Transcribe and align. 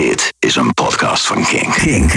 Dit 0.00 0.34
is 0.38 0.56
een 0.56 0.74
podcast 0.74 1.26
van 1.26 1.44
Kink. 1.44 1.72
Kink. 1.72 2.14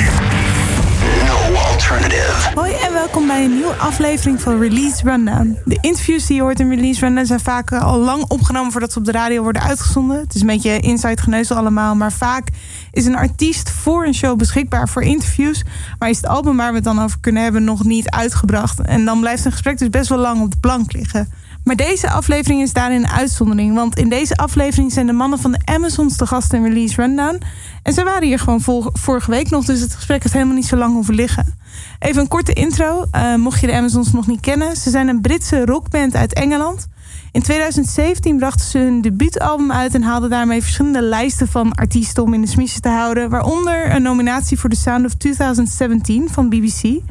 No 1.26 1.54
alternative. 1.56 2.52
Hoi 2.56 2.74
en 2.74 2.94
welkom 2.94 3.28
bij 3.28 3.44
een 3.44 3.54
nieuwe 3.54 3.74
aflevering 3.74 4.42
van 4.42 4.60
Release 4.60 5.04
Rundown. 5.04 5.58
De 5.66 5.78
interviews 5.82 6.26
die 6.26 6.36
je 6.36 6.42
hoort 6.42 6.60
in 6.60 6.70
Release 6.70 7.00
Rundown 7.00 7.26
zijn 7.26 7.40
vaak 7.40 7.72
eh, 7.72 7.84
al 7.84 8.00
lang 8.00 8.24
opgenomen 8.28 8.72
voordat 8.72 8.92
ze 8.92 9.00
op 9.00 9.06
de 9.06 9.12
radio 9.12 9.42
worden 9.44 9.62
uitgezonden. 9.62 10.20
Het 10.20 10.36
is 10.36 10.42
een 10.42 10.48
beetje 10.48 10.80
inside 10.80 11.22
geneuzel 11.22 11.56
allemaal, 11.56 11.96
maar 11.96 12.12
vaak 12.12 12.48
is 12.92 13.06
een 13.06 13.16
artiest 13.16 13.70
voor 13.70 14.06
een 14.06 14.16
show 14.16 14.38
beschikbaar 14.38 14.90
voor 14.90 15.04
interviews. 15.04 15.64
Maar 16.00 16.10
is 16.10 16.18
het 16.18 16.28
album 16.28 16.58
waar 16.58 16.70
we 16.70 16.76
het 16.76 16.84
dan 16.84 17.02
over 17.02 17.20
kunnen 17.20 17.44
hebben 17.44 17.64
nog 17.64 17.84
niet 17.84 18.10
uitgebracht. 18.10 18.80
En 18.82 19.06
dan 19.06 19.20
blijft 19.20 19.46
een 19.46 19.52
gesprek 19.52 19.78
dus 19.78 19.90
best 19.90 20.10
wel 20.10 20.20
lang 20.20 20.42
op 20.42 20.52
de 20.52 20.58
plank 20.60 20.94
liggen. 20.94 21.30
Maar 21.64 21.76
deze 21.76 22.10
aflevering 22.10 22.62
is 22.62 22.74
daarin 22.74 23.04
een 23.04 23.10
uitzondering. 23.10 23.76
Want 23.76 23.98
in 23.98 24.10
deze 24.10 24.36
aflevering 24.36 24.92
zijn 24.92 25.06
de 25.06 25.14
mannen 25.14 25.40
van 25.40 25.52
de 25.52 25.60
Amazons 25.66 26.18
de 26.18 26.28
gasten 26.28 26.58
in 26.58 26.64
Release 26.64 27.02
Rundown. 27.02 27.42
En 27.84 27.94
ze 27.94 28.04
waren 28.04 28.28
hier 28.28 28.40
gewoon 28.40 28.90
vorige 28.94 29.32
week 29.32 29.50
nog, 29.50 29.66
dus 29.66 29.80
het 29.80 29.96
gesprek 29.96 30.22
heeft 30.22 30.34
helemaal 30.34 30.56
niet 30.56 30.66
zo 30.66 30.76
lang 30.76 30.94
hoeven 30.94 31.16
liggen. 31.16 31.56
Even 32.00 32.22
een 32.22 32.28
korte 32.28 32.54
intro, 32.54 33.06
uh, 33.16 33.36
mocht 33.36 33.60
je 33.60 33.68
de 33.68 33.74
Amazons 33.74 34.12
nog 34.12 34.28
niet 34.28 34.40
kennen. 34.40 34.76
Ze 34.76 34.90
zijn 34.90 35.08
een 35.08 35.22
Britse 35.22 35.66
rockband 35.66 36.16
uit 36.16 36.34
Engeland. 36.34 36.88
In 37.32 37.42
2017 37.42 38.38
brachten 38.38 38.66
ze 38.66 38.78
hun 38.78 39.02
debuutalbum 39.02 39.72
uit 39.72 39.96
en 39.96 40.04
haalden 40.04 40.30
daarmee 40.30 40.62
verschillende 40.62 41.02
lijsten 41.02 41.48
van 41.48 41.74
artiesten 41.74 42.24
om 42.24 42.34
in 42.34 42.42
de 42.42 42.48
smiesjes 42.48 42.80
te 42.80 42.90
houden. 42.90 43.30
Waaronder 43.30 43.96
een 43.96 44.02
nominatie 44.02 44.60
voor 44.60 44.70
de 44.70 44.76
Sound 44.76 45.06
of 45.06 45.14
2017 45.14 46.30
van 46.30 46.50
BBC. 46.50 47.02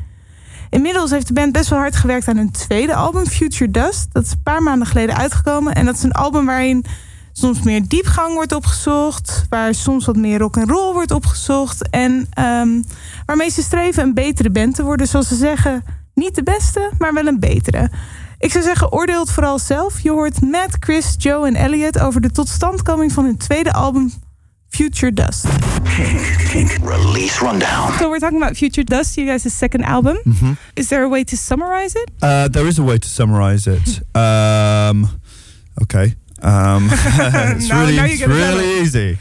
Inmiddels 0.73 1.11
heeft 1.11 1.27
de 1.27 1.33
band 1.33 1.53
best 1.53 1.69
wel 1.69 1.79
hard 1.79 1.97
gewerkt 1.97 2.29
aan 2.29 2.37
hun 2.37 2.51
tweede 2.51 2.95
album, 2.95 3.27
Future 3.27 3.71
Dust. 3.71 4.09
Dat 4.12 4.25
is 4.25 4.31
een 4.31 4.43
paar 4.43 4.62
maanden 4.62 4.87
geleden 4.87 5.17
uitgekomen. 5.17 5.75
En 5.75 5.85
dat 5.85 5.95
is 5.95 6.03
een 6.03 6.12
album 6.12 6.47
waarin 6.47 6.85
soms 7.33 7.62
meer 7.62 7.89
diepgang 7.89 8.35
wordt 8.35 8.53
opgezocht. 8.53 9.47
Waar 9.48 9.75
soms 9.75 10.07
wat 10.07 10.17
meer 10.17 10.39
rock 10.39 10.57
en 10.57 10.69
roll 10.69 10.93
wordt 10.93 11.11
opgezocht. 11.11 11.89
En 11.89 12.12
um, 12.39 12.85
waarmee 13.27 13.51
ze 13.51 13.62
streven 13.62 14.03
een 14.03 14.15
betere 14.15 14.51
band 14.51 14.75
te 14.75 14.83
worden. 14.83 15.06
Zoals 15.06 15.29
ze 15.29 15.34
zeggen, 15.34 15.84
niet 16.14 16.34
de 16.34 16.42
beste, 16.42 16.91
maar 16.98 17.14
wel 17.14 17.27
een 17.27 17.41
betere. 17.41 17.91
Ik 18.39 18.53
zou 18.53 18.64
zeggen, 18.64 18.92
oordeel 18.92 19.20
het 19.20 19.31
vooral 19.31 19.59
zelf. 19.59 20.01
Je 20.01 20.11
hoort 20.11 20.41
Matt, 20.41 20.77
Chris, 20.81 21.14
Joe 21.19 21.47
en 21.47 21.55
Elliot 21.55 22.01
over 22.01 22.20
de 22.20 22.31
totstandkoming 22.31 23.12
van 23.12 23.25
hun 23.25 23.36
tweede 23.36 23.73
album 23.73 24.12
Future 24.73 25.11
Dust. 25.11 25.45
Release 26.81 27.42
rundown. 27.42 27.92
So 27.98 28.09
we're 28.09 28.19
talking 28.19 28.39
about 28.39 28.56
Future 28.56 28.83
Dust, 28.83 29.17
you 29.19 29.27
guys' 29.27 29.53
second 29.53 29.83
album. 29.84 30.17
Mm-hmm. 30.25 30.53
Is 30.77 30.89
there 30.89 31.03
a 31.03 31.09
way 31.11 31.25
to 31.25 31.37
summarize 31.37 31.95
it? 31.95 32.11
Uh, 32.23 32.48
there 32.48 32.67
is 32.67 32.79
a 32.79 32.83
way 32.83 32.97
to 32.97 33.09
summarize 33.09 33.67
it. 33.67 34.01
um, 34.17 35.20
okay. 35.83 36.14
Um, 36.41 36.89
it's 36.91 37.69
Now- 37.69 37.81
really, 37.83 37.97
now 37.97 38.05
it's 38.06 38.27
really 38.27 38.81
easy. 38.81 39.19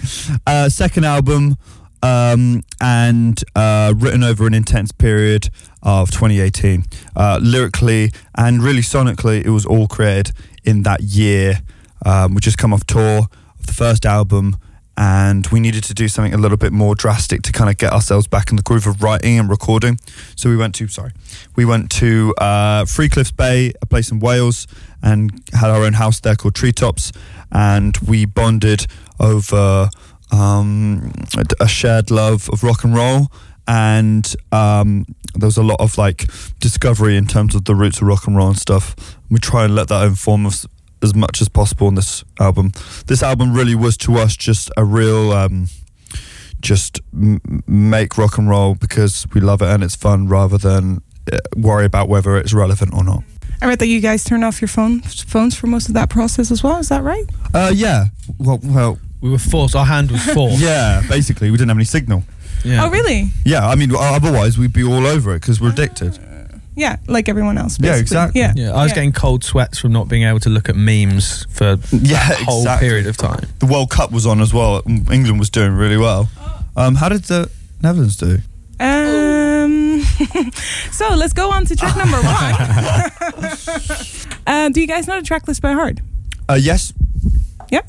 Uh, 0.48 0.70
second 0.70 1.04
album, 1.06 1.58
um, 2.02 2.64
and 2.80 3.44
uh, 3.54 3.94
written 3.98 4.24
over 4.24 4.48
an 4.48 4.54
intense 4.54 4.94
period 4.94 5.50
of 5.84 6.12
2018. 6.12 6.86
Uh, 7.16 7.40
lyrically 7.44 8.12
and 8.36 8.64
really 8.64 8.82
sonically, 8.82 9.44
it 9.44 9.50
was 9.50 9.66
all 9.66 9.88
created 9.88 10.34
in 10.64 10.84
that 10.84 11.02
year. 11.02 11.60
Um, 12.06 12.36
we 12.36 12.42
just 12.42 12.58
come 12.58 12.74
off 12.74 12.86
tour 12.88 13.28
of 13.60 13.68
the 13.68 13.74
first 13.74 14.06
album. 14.06 14.56
And 15.04 15.48
we 15.48 15.60
needed 15.60 15.84
to 15.86 15.96
do 15.96 16.08
something 16.08 16.32
a 16.32 16.38
little 16.38 16.58
bit 16.58 16.72
more 16.72 16.94
drastic 16.94 17.42
to 17.44 17.52
kind 17.52 17.72
of 17.72 17.78
get 17.78 17.92
ourselves 17.92 18.28
back 18.28 18.52
in 18.52 18.56
the 18.56 18.62
groove 18.62 18.86
of 18.86 19.02
writing 19.02 19.40
and 19.40 19.50
recording. 19.50 19.98
So 20.36 20.48
we 20.48 20.56
went 20.56 20.76
to, 20.76 20.88
sorry, 20.88 21.12
we 21.56 21.66
went 21.66 21.90
to 21.94 22.36
uh, 22.38 22.86
Three 22.86 23.10
Cliffs 23.10 23.32
Bay, 23.32 23.74
a 23.82 23.88
place 23.88 24.12
in 24.12 24.20
Wales, 24.20 24.68
and 25.02 25.32
had 25.54 25.72
our 25.72 25.84
own 25.86 25.94
house 25.94 26.20
there 26.20 26.36
called 26.36 26.54
Treetops. 26.54 27.12
And 27.52 27.98
we 27.98 28.26
bonded 28.26 28.86
over 29.20 29.90
um, 30.32 31.12
a 31.60 31.68
shared 31.68 32.12
love 32.12 32.48
of 32.54 32.64
rock 32.64 32.84
and 32.84 32.94
roll. 32.94 33.32
And 33.68 34.32
um, 34.52 35.08
there 35.34 35.48
was 35.48 35.58
a 35.58 35.64
lot 35.64 35.80
of 35.80 35.98
like 35.98 36.26
discovery 36.60 37.18
in 37.18 37.26
terms 37.26 37.56
of 37.56 37.66
the 37.66 37.74
roots 37.74 38.02
of 38.02 38.08
rock 38.08 38.28
and 38.28 38.38
roll 38.38 38.50
and 38.50 38.58
stuff. 38.58 38.96
We 39.32 39.40
try 39.40 39.66
and 39.66 39.74
let 39.74 39.88
that 39.88 40.06
inform 40.06 40.46
us 40.46 40.68
as 41.04 41.14
much 41.16 41.42
as 41.42 41.50
possible 41.50 41.88
on 41.88 41.96
this 41.96 42.24
album. 42.40 42.72
This 43.08 43.24
album 43.24 43.54
really 43.54 43.76
was 43.76 43.98
to 43.98 44.18
us 44.18 44.36
just 44.36 44.70
a 44.78 44.84
real, 44.84 45.32
um, 45.32 45.68
just 46.62 47.00
m- 47.14 47.42
make 47.68 48.18
rock 48.18 48.38
and 48.38 48.50
roll 48.50 48.76
because 48.76 49.26
we 49.34 49.42
love 49.42 49.62
it 49.62 49.68
and 49.68 49.84
it's 49.84 49.96
fun, 49.96 50.28
rather 50.28 50.58
than 50.58 51.02
uh, 51.32 51.38
worry 51.56 51.86
about 51.86 52.08
whether 52.10 52.38
it's 52.38 52.54
relevant 52.54 52.94
or 52.94 53.04
not. 53.04 53.24
I 53.62 53.68
read 53.68 53.80
that 53.80 53.88
you 53.88 54.00
guys 54.00 54.24
turned 54.24 54.44
off 54.44 54.60
your 54.62 54.68
phone 54.68 55.02
phones 55.02 55.56
for 55.56 55.68
most 55.68 55.88
of 55.88 55.94
that 55.94 56.10
process 56.10 56.50
as 56.52 56.64
well. 56.64 56.78
Is 56.80 56.90
that 56.90 57.04
right? 57.04 57.26
Uh, 57.54 57.72
yeah. 57.74 58.06
Well, 58.40 58.60
well, 58.64 58.98
We 59.22 59.30
were 59.30 59.38
forced. 59.38 59.76
Our 59.76 59.86
hand 59.86 60.12
was 60.12 60.24
forced. 60.26 60.60
yeah. 60.62 61.04
Basically, 61.08 61.52
we 61.52 61.58
didn't 61.58 61.70
have 61.70 61.78
any 61.78 61.86
signal. 61.86 62.24
Yeah. 62.64 62.86
Oh, 62.86 62.90
really? 62.90 63.30
Yeah, 63.46 63.68
I 63.68 63.76
mean, 63.76 63.92
otherwise 63.96 64.58
we'd 64.58 64.74
be 64.74 64.84
all 64.84 65.06
over 65.06 65.32
it 65.36 65.42
because 65.42 65.60
we're 65.62 65.70
addicted. 65.72 66.18
Yeah, 66.76 66.96
like 67.08 67.28
everyone 67.30 67.58
else. 67.58 67.78
Yeah, 67.82 67.96
exactly. 67.98 68.40
Yeah. 68.42 68.54
Yeah, 68.56 68.72
I 68.72 68.84
was 68.84 68.92
Yeah. 68.92 68.96
getting 68.96 69.12
cold 69.12 69.44
sweats 69.44 69.78
from 69.80 69.92
not 69.92 70.08
being 70.08 70.24
able 70.24 70.40
to 70.40 70.50
look 70.50 70.70
at 70.70 70.76
memes 70.76 71.46
for 71.50 71.78
Yeah, 71.92 72.32
a 72.32 72.36
whole 72.46 72.60
exactly. 72.62 72.88
period 72.88 73.08
of 73.08 73.18
time. 73.18 73.46
The 73.60 73.66
World 73.66 73.90
Cup 73.90 74.12
was 74.12 74.26
on 74.26 74.40
as 74.42 74.54
well. 74.54 74.82
England 74.88 75.38
was 75.40 75.50
doing 75.50 75.74
really 75.74 75.98
well. 75.98 76.30
Um, 76.78 76.96
how 76.96 77.10
did 77.10 77.24
the 77.26 77.50
Netherlands 77.82 78.16
do? 78.16 78.40
Um, 78.80 80.02
so 80.92 81.10
let's 81.16 81.34
go 81.34 81.52
on 81.52 81.66
to 81.66 81.76
track 81.76 81.96
number 81.98 82.18
one. 82.22 83.52
uh, 84.48 84.70
do 84.70 84.80
you 84.82 84.88
guys 84.88 85.08
know 85.08 85.20
the 85.20 85.26
track 85.26 85.48
list 85.48 85.62
by 85.62 85.74
heart? 85.74 86.00
Uh, 86.50 86.54
yes. 86.60 86.94
Yeah. 87.70 87.82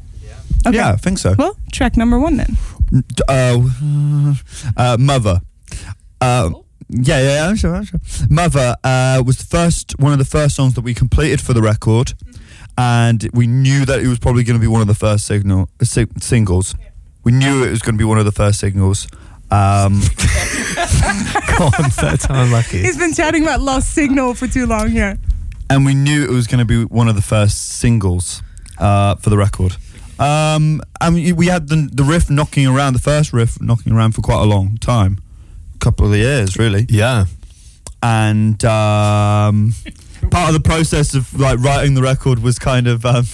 Okay. 0.66 0.76
Yeah, 0.76 0.90
I 0.92 0.96
think 0.96 1.18
so. 1.18 1.34
Well, 1.38 1.56
track 1.72 1.96
number 1.96 2.18
one 2.18 2.36
then. 2.36 2.56
D- 2.90 3.22
Uh, 3.28 3.58
uh, 4.76 4.96
Mother. 4.98 5.40
Uh, 6.20 6.50
yeah, 6.92 7.18
yeah, 7.20 7.34
yeah, 7.34 7.48
I'm 7.48 7.56
sure, 7.56 7.84
sure. 7.84 8.00
Mother 8.30 8.76
uh, 8.84 9.22
was 9.26 9.38
the 9.38 9.44
first, 9.44 9.98
one 9.98 10.12
of 10.12 10.18
the 10.18 10.24
first 10.24 10.54
songs 10.56 10.74
that 10.74 10.82
we 10.82 10.94
completed 10.94 11.40
for 11.40 11.52
the 11.54 11.62
record, 11.62 12.12
and 12.78 13.28
we 13.32 13.46
knew 13.46 13.84
that 13.84 14.00
it 14.00 14.06
was 14.08 14.18
probably 14.18 14.44
going 14.44 14.58
to 14.58 14.60
be 14.60 14.66
one 14.66 14.80
of 14.80 14.86
the 14.86 14.94
first 14.94 15.26
signal 15.26 15.68
uh, 15.80 15.84
si- 15.84 16.06
singles. 16.20 16.74
We 17.24 17.32
knew 17.32 17.64
it 17.64 17.70
was 17.70 17.80
going 17.82 17.94
to 17.94 17.98
be 17.98 18.04
one 18.04 18.18
of 18.18 18.24
the 18.24 18.32
first 18.32 18.60
singles. 18.60 19.06
Um, 19.50 19.94
on, 21.60 21.90
third 21.90 22.20
time 22.20 22.50
lucky. 22.50 22.78
He's 22.78 22.96
been 22.96 23.12
chatting 23.12 23.42
about 23.42 23.60
Lost 23.60 23.92
Signal 23.94 24.34
for 24.34 24.46
too 24.46 24.66
long 24.66 24.88
here. 24.90 25.18
and 25.70 25.84
we 25.84 25.94
knew 25.94 26.24
it 26.24 26.30
was 26.30 26.46
going 26.46 26.58
to 26.58 26.64
be 26.64 26.84
one 26.84 27.08
of 27.08 27.14
the 27.16 27.22
first 27.22 27.78
singles 27.78 28.42
uh, 28.78 29.14
for 29.16 29.30
the 29.30 29.36
record. 29.36 29.76
Um, 30.18 30.80
and 31.00 31.36
we- 31.36 31.46
had 31.46 31.68
the, 31.68 31.88
the 31.92 32.02
riff 32.04 32.30
knocking 32.30 32.66
around, 32.66 32.94
the 32.94 32.98
first 33.00 33.32
riff 33.32 33.60
knocking 33.60 33.92
around 33.92 34.12
for 34.12 34.22
quite 34.22 34.40
a 34.40 34.44
long 34.46 34.76
time, 34.78 35.18
couple 35.82 36.06
of 36.06 36.16
years 36.16 36.56
really. 36.56 36.86
Yeah. 36.88 37.26
And 38.02 38.64
um, 38.64 39.74
part 40.30 40.48
of 40.48 40.54
the 40.54 40.62
process 40.64 41.14
of 41.14 41.38
like 41.38 41.58
writing 41.58 41.94
the 41.94 42.02
record 42.02 42.38
was 42.40 42.58
kind 42.58 42.86
of 42.86 43.04
um, 43.04 43.24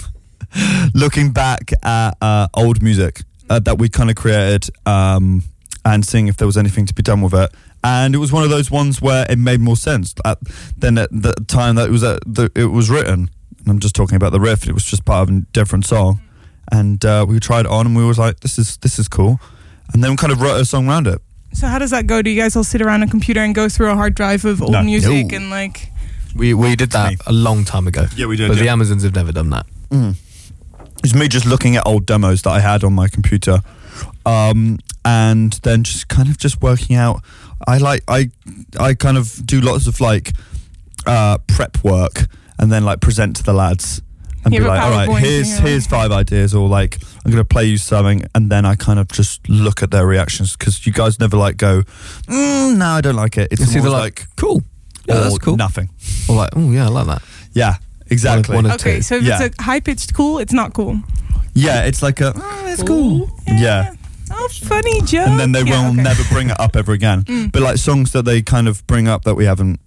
looking 0.93 1.31
back 1.31 1.71
at 1.83 2.17
uh, 2.21 2.47
old 2.53 2.81
music 2.81 3.21
uh, 3.49 3.59
that 3.59 3.77
we 3.77 3.87
kind 3.89 4.09
of 4.09 4.15
created 4.15 4.69
um, 4.85 5.43
and 5.85 6.05
seeing 6.05 6.27
if 6.27 6.37
there 6.37 6.47
was 6.47 6.57
anything 6.57 6.85
to 6.85 6.93
be 6.93 7.03
done 7.03 7.21
with 7.21 7.33
it. 7.33 7.51
And 7.83 8.13
it 8.13 8.17
was 8.17 8.31
one 8.31 8.43
of 8.43 8.49
those 8.49 8.69
ones 8.69 9.01
where 9.01 9.25
it 9.29 9.37
made 9.37 9.61
more 9.61 9.77
sense 9.77 10.13
at, 10.25 10.37
than 10.77 10.97
at 10.97 11.09
the 11.11 11.33
time 11.47 11.75
that 11.75 11.87
it 11.87 11.91
was 11.91 12.03
at 12.03 12.19
the, 12.25 12.51
it 12.55 12.65
was 12.65 12.89
written. 12.89 13.29
And 13.59 13.67
I'm 13.67 13.79
just 13.79 13.95
talking 13.95 14.15
about 14.15 14.31
the 14.31 14.39
riff. 14.39 14.67
It 14.67 14.73
was 14.73 14.83
just 14.83 15.05
part 15.05 15.29
of 15.29 15.35
a 15.35 15.41
different 15.53 15.85
song, 15.85 16.21
and 16.71 17.03
uh, 17.05 17.25
we 17.27 17.39
tried 17.39 17.61
it 17.61 17.71
on, 17.71 17.85
and 17.87 17.95
we 17.95 18.05
was 18.05 18.17
like, 18.17 18.39
"This 18.39 18.57
is 18.57 18.77
this 18.77 18.99
is 18.99 19.07
cool," 19.07 19.39
and 19.93 20.01
then 20.01 20.11
we 20.11 20.17
kind 20.17 20.31
of 20.31 20.41
wrote 20.41 20.59
a 20.59 20.65
song 20.65 20.87
around 20.87 21.07
it. 21.07 21.21
So 21.53 21.67
how 21.67 21.79
does 21.79 21.91
that 21.91 22.07
go? 22.07 22.21
Do 22.21 22.29
you 22.29 22.39
guys 22.41 22.55
all 22.55 22.63
sit 22.63 22.81
around 22.81 23.03
a 23.03 23.07
computer 23.07 23.41
and 23.41 23.53
go 23.55 23.67
through 23.69 23.91
a 23.91 23.95
hard 23.95 24.15
drive 24.15 24.45
of 24.45 24.61
old 24.61 24.71
No. 24.71 24.83
music 24.83 25.27
No. 25.31 25.37
and 25.37 25.49
like? 25.49 25.91
We 26.35 26.53
we 26.53 26.75
did 26.75 26.91
that 26.91 27.15
a 27.25 27.33
long 27.33 27.65
time 27.65 27.87
ago. 27.87 28.05
Yeah, 28.15 28.27
we 28.27 28.37
did, 28.37 28.47
But 28.49 28.57
the 28.59 28.65
yeah. 28.65 28.71
Amazons 28.73 29.03
have 29.03 29.15
never 29.15 29.31
done 29.31 29.49
that. 29.49 29.65
Mm. 29.89 30.15
It's 31.03 31.15
me 31.15 31.27
just 31.27 31.45
looking 31.45 31.75
at 31.75 31.83
old 31.87 32.05
demos 32.05 32.41
that 32.43 32.51
I 32.51 32.59
had 32.59 32.83
on 32.83 32.93
my 32.93 33.07
computer, 33.07 33.61
um, 34.25 34.77
and 35.03 35.53
then 35.63 35.83
just 35.83 36.07
kind 36.07 36.29
of 36.29 36.37
just 36.37 36.61
working 36.61 36.95
out. 36.95 37.21
I 37.67 37.77
like 37.79 38.03
I 38.07 38.29
I 38.79 38.93
kind 38.93 39.17
of 39.17 39.45
do 39.45 39.59
lots 39.59 39.87
of 39.87 39.99
like 40.01 40.33
uh, 41.05 41.39
prep 41.47 41.83
work 41.83 42.27
and 42.59 42.71
then 42.71 42.83
like 42.85 42.99
present 42.99 43.35
to 43.37 43.43
the 43.43 43.53
lads 43.53 44.01
and 44.45 44.53
You 44.53 44.61
be 44.61 44.65
like, 44.67 44.81
all 44.81 44.91
right, 44.91 45.09
here's 45.21 45.55
thing, 45.57 45.65
here's 45.67 45.87
five 45.87 46.11
ideas, 46.11 46.53
or 46.55 46.67
like 46.69 46.97
I'm 47.25 47.31
gonna 47.31 47.43
play 47.45 47.65
you 47.65 47.77
something, 47.77 48.23
and 48.33 48.49
then 48.51 48.65
I 48.65 48.75
kind 48.75 48.99
of 48.99 49.07
just 49.09 49.47
look 49.49 49.83
at 49.83 49.91
their 49.91 50.05
reactions 50.07 50.55
because 50.55 50.85
you 50.85 50.93
guys 50.93 51.19
never 51.19 51.37
like 51.37 51.57
go, 51.57 51.83
mm, 52.27 52.77
no, 52.77 52.85
I 52.85 53.01
don't 53.01 53.15
like 53.15 53.37
it. 53.37 53.49
It's 53.51 53.61
It's 53.61 53.75
either 53.75 53.87
always 53.89 54.01
like, 54.03 54.25
cool, 54.37 54.63
yeah, 55.07 55.15
or 55.15 55.21
that's 55.23 55.37
cool, 55.39 55.57
nothing. 55.57 55.89
or 56.29 56.35
like, 56.37 56.49
oh 56.55 56.71
yeah, 56.71 56.85
I 56.85 56.89
like 56.89 57.07
that. 57.07 57.21
Yeah, 57.53 57.75
exactly. 58.07 58.55
One 58.55 58.65
of 58.65 58.73
Okay, 58.73 58.97
two. 58.97 59.01
so 59.01 59.15
if 59.17 59.23
Yeah. 59.23 59.43
it's 59.43 59.57
a 59.59 59.61
high 59.63 59.79
pitched 59.81 60.13
cool, 60.13 60.39
it's 60.39 60.53
not 60.53 60.73
cool. 60.73 60.99
yeah, 61.53 61.83
it's 61.85 62.01
like 62.01 62.21
a 62.21 62.33
oh, 62.35 62.65
it's 62.67 62.83
cool. 62.83 63.29
Yeah. 63.47 63.93
Oh, 64.31 64.47
funny 64.63 65.01
joke. 65.01 65.27
and 65.27 65.39
then 65.39 65.51
they 65.51 65.63
Yeah, 65.63 65.81
will 65.81 65.91
okay. 65.93 66.03
never 66.03 66.23
bring 66.31 66.49
it 66.51 66.59
up 66.59 66.75
ever 66.75 66.91
again. 66.93 67.23
Mm. 67.27 67.51
But 67.51 67.61
like 67.63 67.77
songs 67.77 68.11
that 68.13 68.23
they 68.25 68.41
kind 68.43 68.67
of 68.67 68.85
bring 68.87 69.07
up 69.07 69.23
that 69.23 69.35
we 69.35 69.45
haven't 69.45 69.79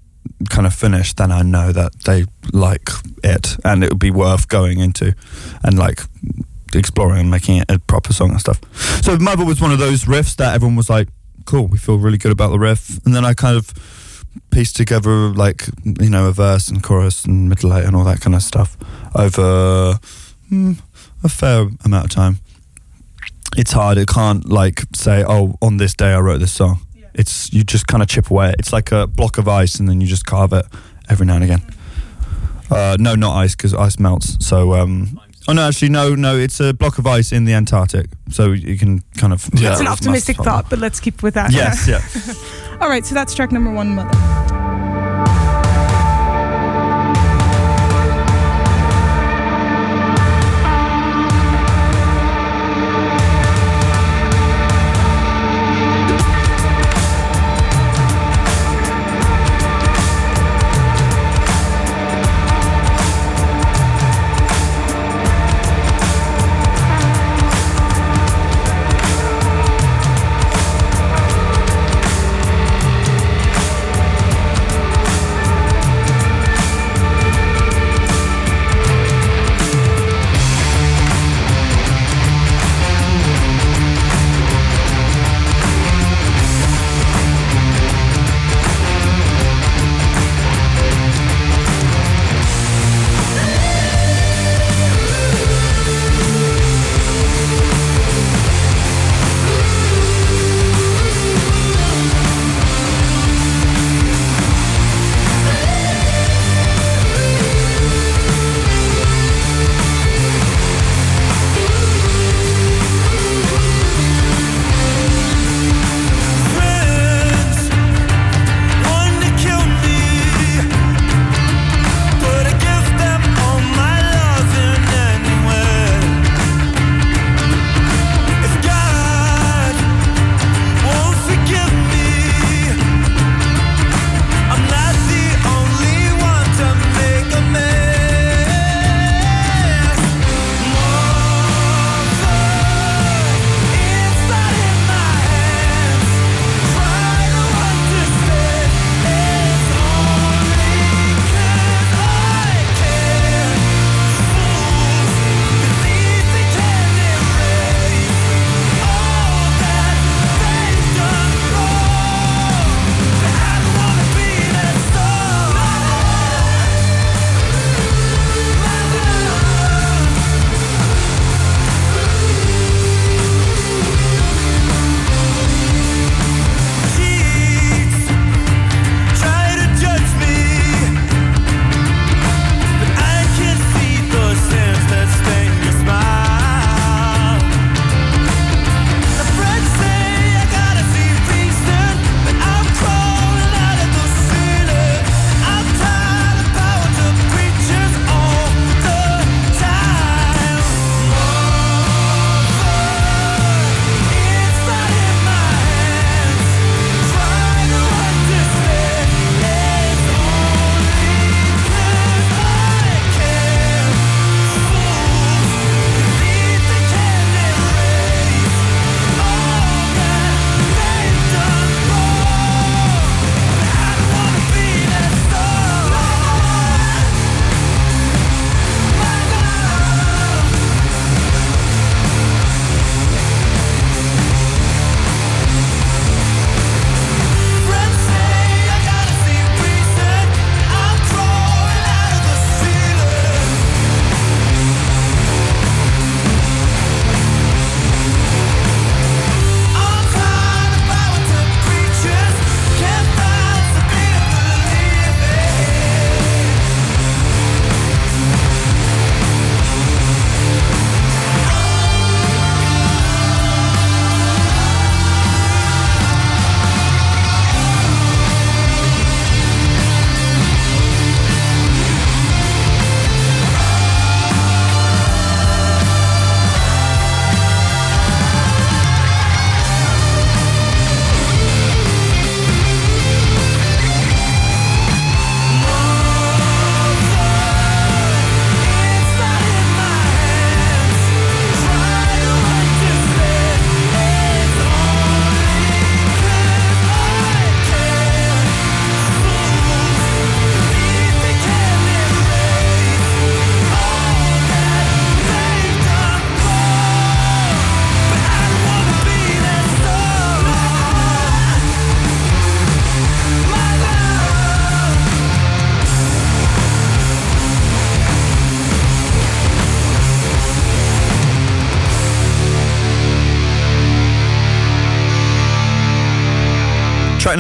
kind 0.50 0.66
of 0.66 0.74
finished, 0.74 1.16
then 1.16 1.32
I 1.32 1.42
know 1.42 1.72
that 1.72 2.00
they 2.00 2.24
like 2.52 2.88
it 3.22 3.56
and 3.64 3.82
it 3.84 3.90
would 3.90 3.98
be 3.98 4.10
worth 4.10 4.48
going 4.48 4.78
into 4.80 5.14
and 5.62 5.78
like 5.78 6.00
exploring 6.74 7.20
and 7.20 7.30
making 7.30 7.58
it 7.58 7.70
a 7.70 7.78
proper 7.78 8.12
song 8.12 8.30
and 8.30 8.40
stuff. 8.40 8.60
So 9.02 9.16
Mother 9.19 9.44
was 9.44 9.60
one 9.60 9.72
of 9.72 9.78
those 9.78 10.04
riffs 10.04 10.36
that 10.36 10.54
everyone 10.54 10.76
was 10.76 10.90
like, 10.90 11.08
"Cool, 11.44 11.66
we 11.66 11.78
feel 11.78 11.98
really 11.98 12.19
good 12.19 12.32
about 12.32 12.50
the 12.50 12.58
riff," 12.58 13.04
and 13.04 13.14
then 13.14 13.24
I 13.24 13.34
kind 13.34 13.56
of 13.56 13.72
pieced 14.50 14.76
together 14.76 15.28
like 15.28 15.66
you 15.84 16.08
know 16.08 16.28
a 16.28 16.32
verse 16.32 16.69
and 16.69 16.82
chorus 16.82 17.24
and 17.24 17.48
middle 17.48 17.74
eight 17.74 17.84
and 17.84 17.94
all 17.94 18.04
that 18.04 18.20
kind 18.20 18.34
of 18.34 18.42
stuff 18.42 18.76
over 19.14 19.98
mm, 20.50 20.78
a 21.22 21.28
fair 21.28 21.69
amount 21.84 22.04
of 22.06 22.10
time. 22.10 22.38
It's 23.56 23.72
hard. 23.72 23.98
It 23.98 24.08
can't 24.08 24.48
like 24.48 24.82
say, 24.94 25.24
"Oh, 25.26 25.56
on 25.60 25.76
this 25.76 25.94
day 25.94 26.12
I 26.12 26.20
wrote 26.20 26.38
this 26.38 26.52
song." 26.52 26.80
It's 27.14 27.52
you 27.52 27.64
just 27.64 27.86
kind 27.86 28.02
of 28.02 28.08
chip 28.08 28.30
away. 28.30 28.54
It's 28.58 28.72
like 28.72 28.92
a 28.92 29.06
block 29.06 29.38
of 29.38 29.48
ice, 29.48 29.78
and 29.78 29.88
then 29.88 30.00
you 30.00 30.06
just 30.06 30.26
carve 30.26 30.52
it 30.52 30.66
every 31.08 31.26
now 31.26 31.36
and 31.36 31.44
again. 31.44 31.62
Uh, 32.70 32.96
no, 32.98 33.14
not 33.14 33.36
ice 33.36 33.54
because 33.54 33.74
ice 33.74 33.98
melts. 33.98 34.44
So, 34.44 34.74
um, 34.74 35.20
oh 35.46 35.52
no, 35.52 35.68
actually, 35.68 35.90
no, 35.90 36.14
no. 36.14 36.38
It's 36.38 36.58
a 36.60 36.72
block 36.72 36.98
of 36.98 37.06
ice 37.06 37.32
in 37.32 37.44
the 37.44 37.52
Antarctic, 37.52 38.06
so 38.30 38.52
you 38.52 38.78
can 38.78 39.02
kind 39.18 39.32
of. 39.32 39.48
Yeah. 39.54 39.72
It's 39.72 39.80
an 39.80 39.88
optimistic 39.88 40.36
thought, 40.36 40.70
but 40.70 40.78
let's 40.78 41.00
keep 41.00 41.22
with 41.22 41.34
that. 41.34 41.52
Yes, 41.52 41.86
yeah. 42.72 42.78
All 42.80 42.88
right, 42.88 43.04
so 43.04 43.14
that's 43.14 43.34
track 43.34 43.52
number 43.52 43.70
one, 43.70 43.94
Mother. 43.94 44.31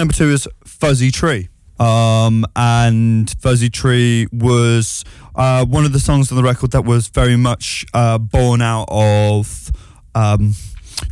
Number 0.02 0.14
two 0.14 0.30
is 0.30 0.48
Fuzzy 0.64 1.12
Tree. 1.12 1.48
Um, 1.78 2.44
and 2.56 3.32
Fuzzy 3.38 3.70
Tree 3.70 4.26
was 4.32 5.04
uh, 5.36 5.64
one 5.64 5.84
of 5.84 5.92
the 5.92 6.00
songs 6.00 6.32
on 6.32 6.36
the 6.36 6.42
record 6.42 6.72
that 6.72 6.84
was 6.84 7.06
very 7.06 7.36
much 7.36 7.86
uh, 7.94 8.18
born 8.18 8.62
out 8.62 8.88
of 8.88 9.70
um, 10.16 10.54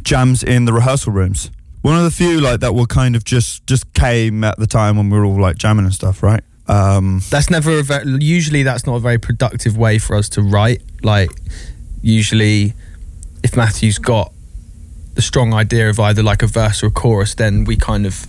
jams 0.03 0.43
in 0.43 0.65
the 0.65 0.73
rehearsal 0.73 1.13
rooms. 1.13 1.53
One 1.83 1.97
of 1.97 2.03
the 2.03 2.11
few 2.11 2.41
like 2.41 2.59
that 2.61 2.75
were 2.75 2.87
kind 2.87 3.15
of 3.15 3.23
just 3.23 3.65
just 3.69 3.93
came 3.95 4.43
at 4.43 4.59
the 4.59 4.67
time 4.67 4.97
when 4.97 5.09
we 5.09 5.17
were 5.17 5.25
all 5.25 5.41
like 5.41 5.57
jamming 5.57 5.85
and 5.85 5.95
stuff, 5.95 6.21
right? 6.21 6.43
Um, 6.67 7.21
That's 7.31 7.49
never 7.49 7.79
a 7.79 7.83
very, 7.85 8.05
usually 8.21 8.65
that's 8.65 8.87
not 8.87 8.97
a 8.97 9.01
very 9.01 9.19
productive 9.19 9.77
way 9.77 9.99
for 9.99 10.17
us 10.17 10.29
to 10.31 10.43
write. 10.43 10.83
Like 11.05 11.31
usually, 12.03 12.75
if 13.45 13.57
Matthew's 13.57 13.99
got 13.99 14.33
the 15.15 15.23
strong 15.23 15.55
idea 15.55 15.89
of 15.89 16.01
either 16.01 16.25
like 16.25 16.43
a 16.43 16.49
verse 16.49 16.83
or 16.83 16.87
a 16.87 16.91
chorus, 16.91 17.37
then 17.37 17.65
we 17.65 17.77
kind 17.77 18.05
of 18.05 18.27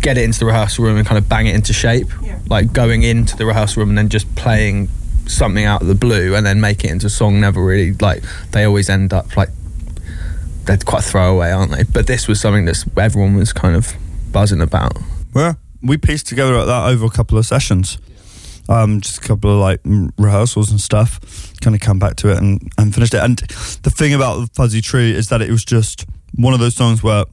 get 0.00 0.18
it 0.18 0.24
into 0.24 0.38
the 0.38 0.46
rehearsal 0.46 0.84
room 0.84 0.96
and 0.96 1.06
kind 1.06 1.18
of 1.18 1.28
bang 1.28 1.46
it 1.46 1.54
into 1.54 1.72
shape. 1.72 2.08
Yeah. 2.22 2.38
Like 2.48 2.72
going 2.72 3.02
into 3.02 3.36
the 3.36 3.46
rehearsal 3.46 3.80
room 3.80 3.90
and 3.90 3.98
then 3.98 4.08
just 4.08 4.32
playing 4.34 4.88
something 5.26 5.64
out 5.64 5.82
of 5.82 5.88
the 5.88 5.94
blue 5.94 6.34
and 6.34 6.46
then 6.46 6.60
make 6.60 6.84
it 6.84 6.90
into 6.90 7.06
a 7.06 7.10
song. 7.10 7.40
Never 7.40 7.62
really 7.64 7.92
like 7.92 8.22
they 8.52 8.64
always 8.64 8.88
end 8.88 9.12
up 9.12 9.36
like 9.36 9.50
they're 10.64 10.76
quite 10.78 11.02
throwaway, 11.02 11.50
aren't 11.50 11.72
they? 11.72 11.82
But 11.82 12.06
this 12.06 12.28
was 12.28 12.40
something 12.40 12.66
that 12.66 12.84
everyone 12.96 13.34
was 13.34 13.52
kind 13.52 13.74
of 13.74 13.94
buzzing 14.30 14.60
about. 14.60 14.98
Well, 15.34 15.56
we 15.82 15.96
pieced 15.96 16.26
together 16.26 16.56
like 16.56 16.66
that 16.66 16.88
over 16.88 17.06
a 17.06 17.10
couple 17.10 17.38
of 17.38 17.46
sessions. 17.46 17.98
Um, 18.68 19.00
just 19.00 19.24
a 19.24 19.26
couple 19.26 19.50
of 19.50 19.60
like 19.60 19.80
rehearsals 20.18 20.70
and 20.70 20.80
stuff. 20.80 21.20
Kind 21.62 21.74
of 21.74 21.80
come 21.80 21.98
back 21.98 22.16
to 22.16 22.30
it 22.30 22.38
and, 22.38 22.70
and 22.76 22.94
finished 22.94 23.14
it. 23.14 23.22
And 23.22 23.38
the 23.82 23.90
thing 23.90 24.12
about 24.12 24.50
Fuzzy 24.54 24.82
Tree 24.82 25.12
is 25.12 25.28
that 25.30 25.40
it 25.40 25.50
was 25.50 25.64
just 25.64 26.04
one 26.34 26.52
of 26.52 26.60
those 26.60 26.74
songs 26.74 27.02
where 27.02 27.24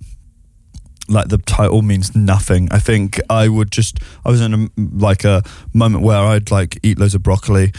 like 1.07 1.27
the 1.27 1.37
title 1.39 1.81
means 1.81 2.15
nothing. 2.15 2.67
I 2.71 2.79
think 2.79 3.19
I 3.29 3.47
would 3.47 3.71
just 3.71 3.99
I 4.25 4.29
was 4.29 4.41
in 4.41 4.53
a 4.53 4.67
like 4.77 5.23
a 5.23 5.43
moment 5.73 6.03
where 6.03 6.17
I'd 6.17 6.51
like 6.51 6.79
eat 6.83 6.97
loads 6.99 7.15
of 7.15 7.23
broccoli 7.23 7.71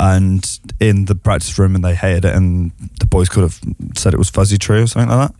and 0.00 0.58
in 0.80 1.04
the 1.06 1.14
practice 1.14 1.58
room 1.58 1.74
and 1.74 1.84
they 1.84 1.94
hated 1.94 2.24
it 2.24 2.34
and 2.34 2.72
the 3.00 3.06
boys 3.06 3.28
could 3.28 3.42
have 3.42 3.60
said 3.96 4.12
it 4.12 4.18
was 4.18 4.28
Fuzzy 4.30 4.58
Tree 4.58 4.80
or 4.82 4.86
something 4.86 5.08
like 5.16 5.28
that. 5.30 5.36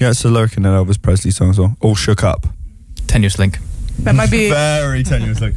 Yeah, 0.00 0.10
it's 0.10 0.24
a 0.24 0.28
lyric 0.28 0.56
in 0.56 0.64
an 0.66 0.72
Elvis 0.74 1.00
Presley 1.00 1.30
song 1.30 1.50
as 1.50 1.58
well. 1.58 1.76
All 1.80 1.94
shook 1.96 2.22
up. 2.22 2.46
Tenuous 3.08 3.38
link. 3.38 3.58
That 4.00 4.14
might 4.14 4.30
be. 4.30 4.48
Very 4.50 5.02
tenuous 5.02 5.40
link. 5.40 5.56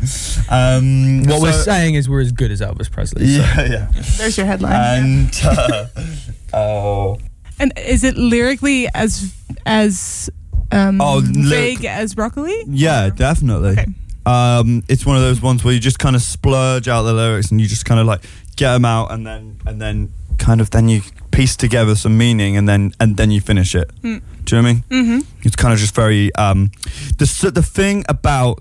Um, 0.49 1.23
What 1.25 1.41
we're 1.43 1.51
saying 1.53 1.93
is 1.93 2.09
we're 2.09 2.21
as 2.21 2.31
good 2.31 2.49
as 2.49 2.59
Elvis 2.59 2.89
Presley. 2.89 3.27
so- 3.27 3.39
Yeah, 3.41 3.65
yeah. 3.65 3.91
There's 4.17 4.35
your 4.37 4.47
headline. 4.47 4.73
And 4.73 5.41
uh, 5.43 5.85
oh, 6.53 7.19
And 7.59 7.71
is 7.77 8.03
it 8.03 8.17
lyrically 8.17 8.87
as 8.95 9.31
as 9.67 10.29
um, 10.71 10.99
Oh, 11.01 11.21
big 11.21 11.85
as 11.85 12.15
broccoli? 12.15 12.63
yeah, 12.67 13.07
Or- 13.07 13.11
definitely. 13.11 13.71
Okay. 13.71 13.85
Um, 14.25 14.83
it's 14.87 15.05
one 15.05 15.15
of 15.15 15.23
those 15.23 15.41
ones 15.41 15.63
where 15.63 15.73
you 15.73 15.79
just 15.79 15.97
kind 15.99 16.15
of 16.15 16.21
splurge 16.21 16.87
out 16.87 17.01
the 17.03 17.13
lyrics 17.13 17.49
and 17.51 17.59
you 17.59 17.67
just 17.67 17.85
kind 17.85 17.99
of 17.99 18.05
like 18.05 18.21
get 18.55 18.73
them 18.73 18.85
out 18.85 19.11
and 19.11 19.25
then 19.25 19.57
and 19.65 19.81
then 19.81 20.11
kind 20.37 20.61
of 20.61 20.69
then 20.69 20.87
you 20.89 21.01
piece 21.31 21.55
together 21.55 21.95
some 21.95 22.17
meaning 22.17 22.55
and 22.57 22.69
then 22.69 22.93
and 22.99 23.17
then 23.17 23.31
you 23.31 23.41
finish 23.41 23.73
it. 23.73 23.89
Mm. 24.03 24.21
Do 24.43 24.55
you 24.55 24.61
know 24.61 24.67
what 24.67 24.69
I 24.69 24.73
mean? 24.73 24.83
Mm-hmm. 25.21 25.47
It's 25.47 25.55
kind 25.55 25.73
of 25.73 25.79
just 25.79 25.95
very 25.95 26.33
um, 26.35 26.69
the 27.17 27.51
the 27.53 27.63
thing 27.63 28.03
about 28.09 28.59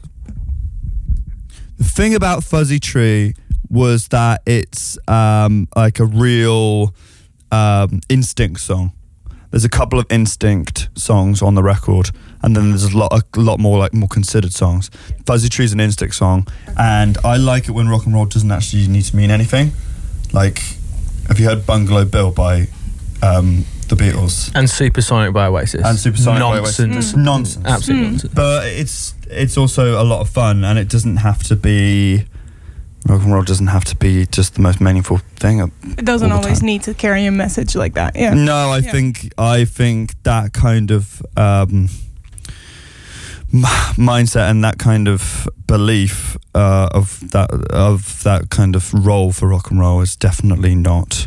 the 1.78 1.84
thing 1.84 2.14
about 2.14 2.42
Fuzzy 2.44 2.78
Tree 2.80 3.34
was 3.68 4.08
that 4.08 4.42
it's 4.46 4.98
um, 5.08 5.68
like 5.76 5.98
a 6.00 6.04
real 6.06 6.94
um, 7.52 8.00
instinct 8.08 8.60
song. 8.60 8.92
There's 9.50 9.64
a 9.64 9.68
couple 9.68 9.98
of 9.98 10.06
instinct 10.10 10.88
songs 10.96 11.42
on 11.42 11.54
the 11.56 11.62
record, 11.62 12.10
and 12.42 12.54
then 12.54 12.70
there's 12.70 12.84
a 12.84 12.96
lot 12.96 13.12
a 13.12 13.40
lot 13.40 13.58
more 13.58 13.78
like 13.78 13.92
more 13.92 14.08
considered 14.08 14.52
songs. 14.52 14.90
Fuzzy 15.26 15.48
Tree 15.48 15.64
is 15.64 15.72
an 15.72 15.80
instinct 15.80 16.14
song, 16.14 16.46
and 16.78 17.18
I 17.24 17.36
like 17.36 17.68
it 17.68 17.72
when 17.72 17.88
rock 17.88 18.06
and 18.06 18.14
roll 18.14 18.26
doesn't 18.26 18.50
actually 18.52 18.86
need 18.86 19.02
to 19.06 19.16
mean 19.16 19.30
anything. 19.30 19.72
Like, 20.32 20.58
have 21.28 21.40
you 21.40 21.46
heard 21.46 21.66
Bungalow 21.66 22.04
Bill 22.04 22.30
by 22.30 22.68
um, 23.22 23.64
the 23.88 23.96
Beatles? 23.96 24.52
And 24.54 24.70
Supersonic 24.70 25.32
by 25.32 25.46
Oasis. 25.46 25.84
And 25.84 25.98
Supersonic 25.98 26.40
by 26.42 26.58
Oasis. 26.60 26.78
Nonsense. 26.86 27.06
It's 27.06 27.16
nonsense. 27.16 27.66
Absolute 27.66 27.98
Mm. 27.98 28.10
nonsense. 28.12 28.34
But 28.34 28.66
it's 28.68 29.14
it's 29.28 29.56
also 29.58 30.00
a 30.00 30.04
lot 30.04 30.20
of 30.20 30.28
fun, 30.28 30.62
and 30.64 30.78
it 30.78 30.88
doesn't 30.88 31.16
have 31.18 31.42
to 31.44 31.56
be 31.56 32.26
rock 33.08 33.22
and 33.22 33.32
roll. 33.32 33.42
Doesn't 33.42 33.68
have 33.68 33.84
to 33.86 33.96
be 33.96 34.26
just 34.26 34.54
the 34.54 34.60
most 34.62 34.80
meaningful 34.80 35.18
thing. 35.36 35.72
It 35.98 36.04
doesn't 36.04 36.32
always 36.32 36.60
time. 36.60 36.66
need 36.66 36.82
to 36.84 36.94
carry 36.94 37.26
a 37.26 37.30
message 37.30 37.74
like 37.76 37.94
that. 37.94 38.16
Yeah. 38.16 38.34
No, 38.34 38.70
I 38.70 38.78
Yeah. 38.78 38.92
think 38.92 39.32
I 39.38 39.64
think 39.64 40.14
that 40.22 40.52
kind 40.52 40.90
of 40.90 41.22
um, 41.36 41.88
mindset 43.52 44.50
and 44.50 44.62
that 44.64 44.78
kind 44.78 45.08
of 45.08 45.48
belief 45.66 46.36
uh, 46.54 46.88
of 46.92 47.20
that 47.30 47.50
of 47.70 48.22
that 48.22 48.50
kind 48.50 48.76
of 48.76 48.92
role 48.94 49.32
for 49.32 49.48
rock 49.48 49.70
and 49.70 49.80
roll 49.80 50.00
is 50.00 50.16
definitely 50.16 50.74
not 50.74 51.26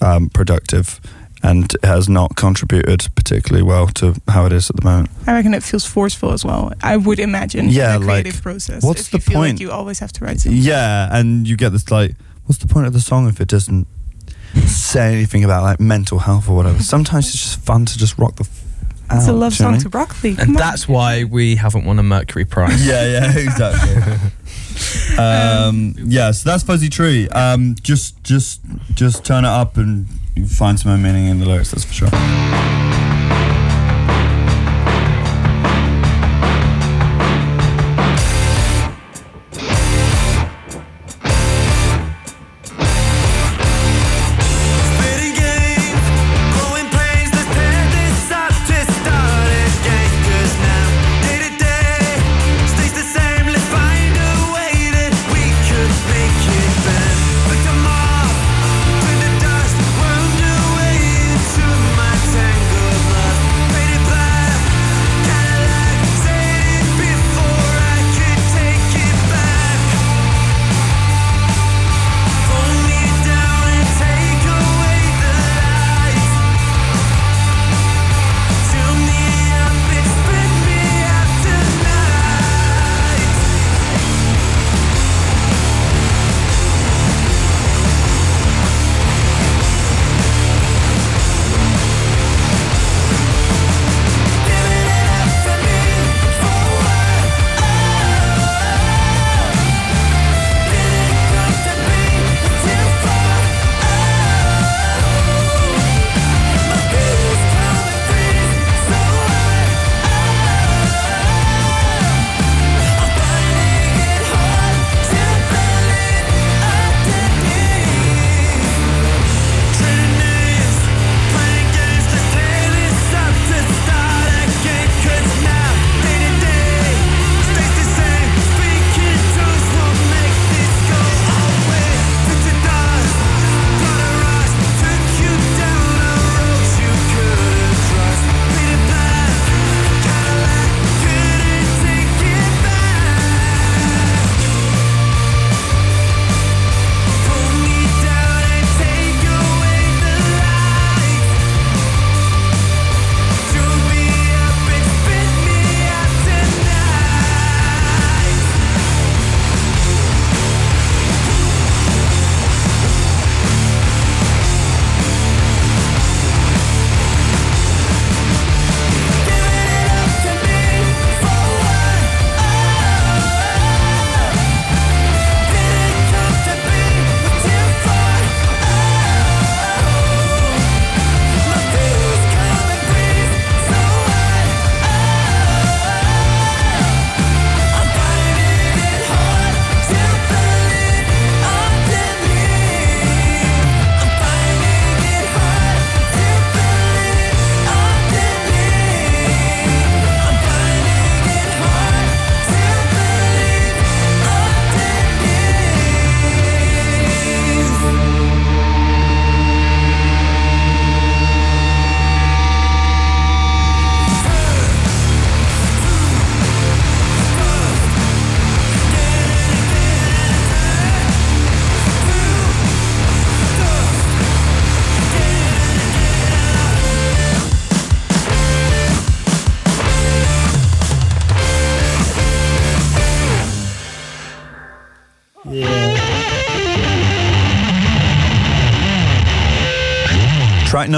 um, 0.00 0.28
productive. 0.30 1.00
And 1.44 1.74
has 1.82 2.08
not 2.08 2.36
contributed 2.36 3.08
particularly 3.16 3.64
well 3.64 3.88
to 3.88 4.14
how 4.28 4.46
it 4.46 4.52
is 4.52 4.70
at 4.70 4.76
the 4.76 4.84
moment. 4.84 5.10
I 5.26 5.32
reckon 5.32 5.54
it 5.54 5.64
feels 5.64 5.84
forceful 5.84 6.30
as 6.32 6.44
well. 6.44 6.72
I 6.82 6.96
would 6.96 7.18
imagine. 7.18 7.68
Yeah, 7.68 7.96
in 7.96 8.00
the 8.02 8.06
creative 8.06 8.34
like, 8.36 8.42
process. 8.44 8.84
what's 8.84 9.00
if 9.00 9.10
the 9.10 9.16
you 9.16 9.20
feel 9.22 9.34
point? 9.34 9.52
Like 9.54 9.60
you 9.60 9.72
always 9.72 9.98
have 9.98 10.12
to 10.12 10.24
write 10.24 10.38
something. 10.40 10.60
Yeah, 10.62 11.08
and 11.10 11.48
you 11.48 11.56
get 11.56 11.70
this 11.70 11.90
like, 11.90 12.14
what's 12.46 12.58
the 12.60 12.68
point 12.68 12.86
of 12.86 12.92
the 12.92 13.00
song 13.00 13.26
if 13.28 13.40
it 13.40 13.48
doesn't 13.48 13.88
say 14.66 15.12
anything 15.14 15.42
about 15.42 15.64
like 15.64 15.80
mental 15.80 16.20
health 16.20 16.48
or 16.48 16.54
whatever? 16.54 16.80
Sometimes 16.80 17.26
it's 17.34 17.42
just 17.42 17.58
fun 17.60 17.86
to 17.86 17.98
just 17.98 18.18
rock 18.18 18.36
the. 18.36 18.44
F- 18.44 18.64
It's 19.10 19.26
a 19.26 19.32
love 19.32 19.52
do 19.56 19.64
you 19.64 19.64
know 19.64 19.70
song 19.70 19.72
what 19.72 19.80
to 19.82 19.88
broccoli. 19.88 20.30
And 20.38 20.50
on. 20.50 20.54
that's 20.54 20.86
why 20.86 21.24
we 21.24 21.56
haven't 21.56 21.84
won 21.84 21.98
a 21.98 22.04
Mercury 22.04 22.44
Prize. 22.44 22.72
I 22.72 22.76
mean? 22.76 22.86
Yeah, 22.88 23.04
yeah, 23.20 23.38
exactly. 23.50 25.18
um, 25.18 25.94
yeah, 25.98 26.30
so 26.30 26.48
that's 26.48 26.62
Fuzzy 26.62 26.88
Tree. 26.88 27.28
Um, 27.30 27.74
just, 27.82 28.22
just, 28.22 28.60
just 28.94 29.24
turn 29.24 29.44
it 29.44 29.48
up 29.48 29.76
and 29.76 30.06
you 30.34 30.46
find 30.46 30.78
some 30.78 30.90
more 30.92 30.98
meaning 30.98 31.26
in 31.26 31.38
the 31.38 31.46
lyrics. 31.46 31.70
That's 31.70 31.84
for 31.84 31.92
sure. 31.92 32.91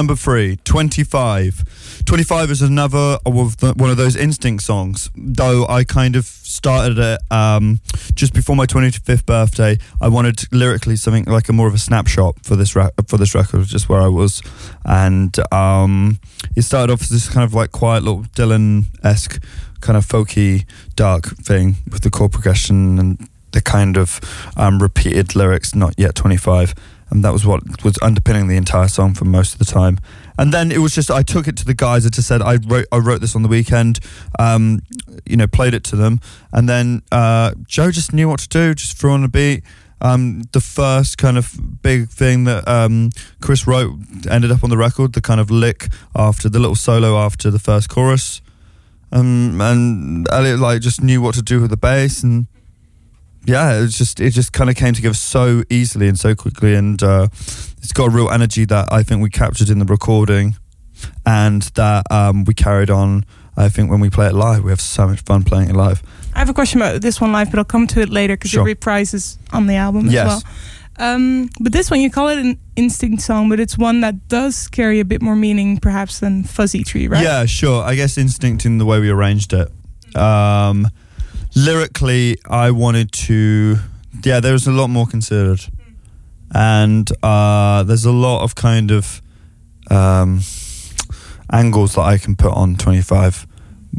Number 0.05 0.17
three, 0.17 0.57
25. 0.65 2.03
25 2.05 2.51
is 2.51 2.61
another 2.61 3.17
of 3.25 3.57
the, 3.57 3.73
one 3.75 3.89
of 3.89 3.97
those 3.97 4.17
instinct 4.17 4.63
songs, 4.63 5.09
though 5.17 5.67
I 5.67 5.85
kind 5.85 6.15
of 6.15 6.27
started 6.27 6.99
it 6.99 7.21
um, 7.33 7.81
just 8.13 8.35
before 8.35 8.55
my 8.55 8.67
25th 8.67 9.25
birthday. 9.25 9.79
I 10.03 10.09
wanted 10.09 10.53
lyrically 10.53 10.97
something 10.97 11.25
like 11.25 11.49
a 11.49 11.55
more 11.55 11.69
of 11.69 11.73
a 11.73 11.79
snapshot 11.79 12.45
for 12.45 12.55
this 12.55 12.73
for 12.73 13.17
this 13.17 13.35
record, 13.35 13.65
just 13.65 13.89
where 13.89 14.03
I 14.03 14.09
was. 14.09 14.43
And 14.85 15.35
um, 15.51 16.19
it 16.55 16.63
started 16.63 16.93
off 16.93 17.01
as 17.01 17.09
this 17.09 17.31
kind 17.31 17.45
of 17.45 17.55
like 17.55 17.73
quiet 17.73 18.03
little 18.03 18.25
Dylan 18.25 18.85
esque, 19.03 19.43
kind 19.81 19.97
of 19.97 20.05
folky, 20.05 20.67
dark 20.97 21.35
thing 21.39 21.77
with 21.91 22.03
the 22.03 22.11
chord 22.11 22.33
progression 22.33 22.99
and 22.99 23.29
the 23.53 23.63
kind 23.63 23.97
of 23.97 24.21
um, 24.59 24.83
repeated 24.83 25.35
lyrics, 25.35 25.75
not 25.75 25.95
yet 25.97 26.15
25 26.15 26.75
and 27.15 27.25
that 27.25 27.33
was 27.33 27.47
what 27.47 27.63
was 27.85 27.97
underpinning 28.03 28.49
the 28.49 28.57
entire 28.57 28.89
song 28.89 29.15
for 29.15 29.25
most 29.25 29.53
of 29.53 29.61
the 29.61 29.65
time. 29.65 29.99
And 30.37 30.53
then 30.53 30.73
it 30.73 30.79
was 30.79 30.95
just 30.95 31.13
I 31.13 31.23
took 31.23 31.47
it 31.47 31.57
to 31.59 31.65
the 31.65 31.73
guys. 31.73 32.05
I 32.05 32.09
just 32.09 32.27
said 32.27 32.43
I 32.43 32.57
wrote 32.57 32.87
I 32.91 32.99
wrote 32.99 33.21
this 33.21 33.37
on 33.37 33.43
the 33.43 33.49
weekend, 33.49 34.01
um, 34.39 34.83
you 35.25 35.37
know, 35.37 35.47
played 35.47 35.75
it 35.75 35.85
to 35.85 35.97
them, 35.97 36.21
and 36.53 36.69
then 36.69 37.03
uh, 37.13 37.55
Joe 37.67 37.93
just 37.93 38.13
knew 38.13 38.29
what 38.29 38.41
to 38.41 38.49
do. 38.49 38.75
Just 38.75 38.99
threw 38.99 39.13
on 39.13 39.23
a 39.23 39.29
beat. 39.29 39.63
Um, 40.01 40.43
the 40.53 40.61
first 40.61 41.17
kind 41.17 41.39
of 41.39 41.83
big 41.83 42.09
thing 42.09 42.45
that 42.45 42.67
um, 42.69 43.11
Chris 43.41 43.67
wrote 43.67 43.95
ended 44.29 44.51
up 44.51 44.65
on 44.65 44.71
the 44.71 44.77
record. 44.77 45.13
The 45.13 45.21
kind 45.21 45.41
of 45.41 45.53
lick 45.53 45.87
after 46.17 46.49
the 46.49 46.59
little 46.59 46.75
solo 46.75 47.17
after 47.17 47.49
the 47.53 47.61
first 47.61 47.89
chorus, 47.89 48.43
um, 49.13 49.61
and 49.61 50.29
Elliot 50.33 50.59
like 50.59 50.81
just 50.81 51.01
knew 51.01 51.23
what 51.23 51.37
to 51.37 51.43
do 51.43 51.61
with 51.61 51.71
the 51.71 51.77
bass 51.77 52.25
and 52.25 52.49
yeah, 53.47 53.81
it 53.83 53.89
just 53.89 54.21
it 54.21 54.31
just 54.31 54.53
kind 54.53 54.71
of 54.71 54.77
came 54.77 54.95
together 54.95 55.15
so 55.15 55.63
easily 55.71 56.09
and 56.09 56.19
so 56.19 56.35
quickly, 56.35 56.75
and 56.75 57.03
uh, 57.03 57.29
it's 57.83 57.93
got 57.93 58.07
a 58.07 58.11
real 58.11 58.31
energy 58.31 58.65
that 58.67 58.93
I 58.93 59.03
think 59.03 59.23
we 59.23 59.31
captured 59.31 59.69
in 59.71 59.79
the 59.79 59.85
recording, 59.85 60.57
and 61.27 61.63
that 61.75 62.05
um, 62.11 62.45
we 62.45 62.55
carried 62.55 62.91
on. 62.91 63.25
I 63.57 63.69
think 63.69 63.89
when 63.91 64.01
we 64.01 64.11
play 64.11 64.27
it 64.27 64.35
live, 64.35 64.65
we 64.65 64.71
have 64.73 64.81
so 64.81 65.07
much 65.07 65.21
fun 65.21 65.45
playing 65.45 65.71
it 65.71 65.77
live. 65.77 66.03
I 66.35 66.41
have 66.41 66.49
a 66.49 66.55
question 66.55 66.81
about 66.81 67.01
this 67.03 67.21
one 67.21 67.31
live, 67.31 67.51
but 67.51 67.59
I'll 67.59 67.65
come 67.65 67.87
to 67.89 68.01
it 68.01 68.09
later 68.09 68.35
because 68.35 68.51
Sure. 68.51 68.69
it 68.69 68.81
reprises 68.81 69.37
on 69.53 69.69
the 69.69 69.75
album 69.77 70.07
Yes. 70.09 70.27
as 70.27 70.45
well. 70.99 71.15
Um, 71.15 71.51
but 71.61 71.73
this 71.73 71.89
one, 71.89 72.01
you 72.01 72.11
call 72.11 72.27
it 72.29 72.39
an 72.39 72.59
instinct 72.75 73.23
song, 73.23 73.49
but 73.49 73.61
it's 73.61 73.79
one 73.79 74.01
that 74.01 74.27
does 74.29 74.67
carry 74.67 74.99
a 74.99 75.05
bit 75.05 75.23
more 75.23 75.37
meaning, 75.37 75.79
perhaps, 75.79 76.19
than 76.19 76.43
Fuzzy 76.43 76.83
Tree, 76.83 77.07
right? 77.07 77.23
Yeah, 77.23 77.47
sure. 77.47 77.85
I 77.85 77.95
guess 77.95 78.19
instinct 78.19 78.67
in 78.67 78.79
the 78.79 78.85
way 78.85 78.99
we 78.99 79.09
arranged 79.11 79.53
it. 79.53 79.71
Um, 80.17 80.89
lyrically, 81.55 82.39
I 82.49 82.71
wanted 82.71 83.13
to. 83.13 83.77
Yeah, 84.23 84.41
there 84.41 84.53
was 84.53 84.67
a 84.67 84.73
lot 84.73 84.89
more 84.89 85.07
considered, 85.07 85.61
and 86.55 87.11
uh, 87.23 87.83
there's 87.83 88.05
a 88.05 88.13
lot 88.13 88.43
of 88.43 88.55
kind 88.55 88.91
of 88.91 89.21
um, 89.91 90.41
angles 91.53 91.95
that 91.95 92.03
I 92.03 92.19
can 92.19 92.37
put 92.37 92.53
on 92.53 92.77
25, 92.77 93.47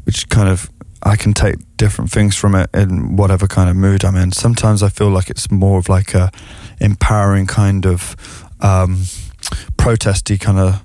which 0.06 0.30
kind 0.30 0.50
of 0.50 0.70
I 1.04 1.16
can 1.16 1.34
take 1.34 1.56
different 1.78 2.12
things 2.12 2.36
from 2.36 2.56
it 2.56 2.70
in 2.74 3.16
whatever 3.16 3.48
kind 3.48 3.70
of 3.70 3.76
mood 3.76 4.04
I'm 4.04 4.16
in. 4.16 4.32
Sometimes 4.32 4.82
I 4.82 4.90
feel 4.90 5.10
like 5.10 5.30
it's 5.30 5.52
more 5.52 5.78
of 5.78 5.90
like 5.90 6.14
a 6.14 6.32
empowering 6.80 7.46
kind 7.46 7.86
of 7.86 8.16
um, 8.62 9.04
protesty 9.78 10.38
kind 10.38 10.58
of 10.58 10.84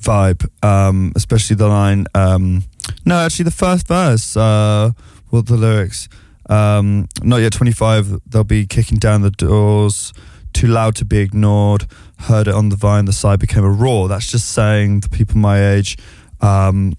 vibe, 0.00 0.46
um, 0.64 1.12
especially 1.16 1.56
the 1.56 1.68
line. 1.68 2.06
Um, 2.14 2.64
no, 3.04 3.18
actually, 3.18 3.44
the 3.46 3.50
first 3.50 3.88
verse. 3.88 4.36
Uh, 4.36 4.92
well, 5.30 5.42
the 5.42 5.56
lyrics. 5.56 6.08
Um, 6.48 7.08
not 7.22 7.38
yet 7.38 7.52
25. 7.52 8.20
They'll 8.30 8.44
be 8.44 8.66
kicking 8.66 8.98
down 8.98 9.22
the 9.22 9.30
doors. 9.30 10.12
Too 10.52 10.68
loud 10.68 10.94
to 10.96 11.04
be 11.04 11.18
ignored. 11.18 11.86
Heard 12.20 12.48
it 12.48 12.54
on 12.54 12.68
the 12.68 12.76
vine. 12.76 13.04
The 13.04 13.12
side 13.12 13.40
became 13.40 13.64
a 13.64 13.70
roar. 13.70 14.08
That's 14.08 14.30
just 14.30 14.50
saying 14.50 15.00
the 15.00 15.08
people 15.08 15.38
my 15.38 15.72
age. 15.72 15.98
Um, 16.40 16.94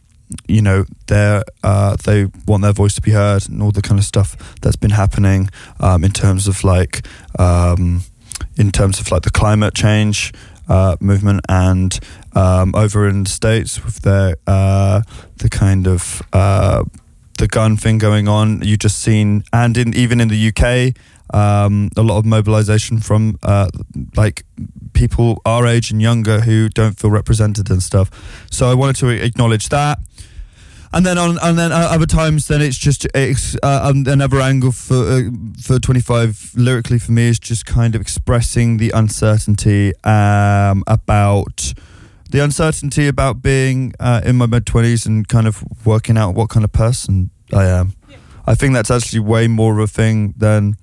you 0.48 0.62
know, 0.62 0.86
they 1.08 1.42
uh, 1.63 1.96
they 2.04 2.28
want 2.46 2.63
their 2.63 2.74
voice 2.74 2.94
to 2.96 3.02
be 3.02 3.12
heard 3.12 3.48
and 3.48 3.62
all 3.62 3.72
the 3.72 3.82
kind 3.82 3.98
of 3.98 4.06
stuff 4.06 4.56
that's 4.62 4.76
been 4.76 4.92
happening 4.92 5.50
um, 5.80 6.04
in 6.04 6.12
terms 6.12 6.48
of 6.48 6.63
like 6.63 7.08
um, 7.40 8.02
in 8.58 8.72
terms 8.72 9.00
of 9.00 9.10
like 9.10 9.24
the 9.24 9.32
climate 9.32 9.74
change 9.74 10.34
uh, 10.68 10.98
movement 11.00 11.42
and 11.48 12.00
um, 12.36 12.76
over 12.76 13.08
in 13.08 13.24
the 13.24 13.30
states 13.30 13.84
with 13.84 14.02
their 14.02 14.36
uh, 14.46 15.02
the 15.38 15.50
kind 15.50 15.88
of 15.88 16.22
uh, 16.34 16.84
the 17.38 17.47
gun 17.47 17.78
thing 17.78 17.97
going 17.97 18.28
on. 18.28 18.62
You 18.62 18.78
just 18.78 19.00
seen 19.00 19.43
and 19.54 19.78
in 19.78 19.93
even 19.95 20.19
in 20.21 20.28
the 20.28 20.52
UK. 20.52 20.95
Um, 21.34 21.89
a 21.97 22.04
lot 22.04 22.19
of 22.19 22.26
mobilization 22.26 23.00
from 23.00 23.38
uh, 23.43 23.67
like 24.15 24.45
people 24.93 25.41
our 25.45 25.67
age 25.67 25.91
and 25.91 26.02
younger 26.02 26.39
who 26.39 26.69
don't 26.69 26.97
feel 26.97 27.12
represented 27.12 27.69
and 27.69 27.84
stuff. 27.84 28.10
So 28.50 28.69
I 28.71 28.73
wanted 28.73 28.95
to 28.97 29.10
acknowledge 29.10 29.67
that 29.69 30.00
and 30.93 31.06
then 31.06 31.17
on 31.17 31.38
and 31.41 31.58
then 31.58 31.71
other 31.71 32.06
times 32.06 32.47
then 32.47 32.62
it's 32.62 32.78
just 32.78 33.06
it's, 33.13 33.56
uh, 33.62 33.82
um, 33.84 34.06
another 34.08 34.39
angle 34.39 34.71
for 34.71 34.95
uh, 34.95 35.21
for 35.62 35.80
25 35.80 36.54
lyrically 36.56 37.00
for 37.00 37.12
me 37.12 37.28
is 37.28 37.39
just 37.39 37.65
kind 37.65 37.95
of 37.95 38.02
expressing 38.02 38.78
the 38.78 38.91
uncertainty 38.91 39.93
um, 40.04 40.84
about 40.88 41.73
the 42.32 42.44
uncertainty 42.44 43.08
about 43.08 43.42
being 43.42 43.94
uh, 44.00 44.22
in 44.24 44.36
my 44.36 44.46
mid 44.46 44.66
20s 44.66 45.06
and 45.06 45.28
kind 45.28 45.48
of 45.48 45.63
working 45.86 46.18
out 46.18 46.36
what 46.36 46.50
kind 46.50 46.63
of 46.63 46.72
person 46.72 47.30
I 47.54 47.66
am. 47.66 47.94
I 48.46 48.56
think 48.56 48.74
that's 48.74 48.92
actually 48.92 49.20
way 49.20 49.48
more 49.48 49.74
of 49.74 49.80
a 49.80 49.88
thing 49.88 50.34
than 50.38 50.78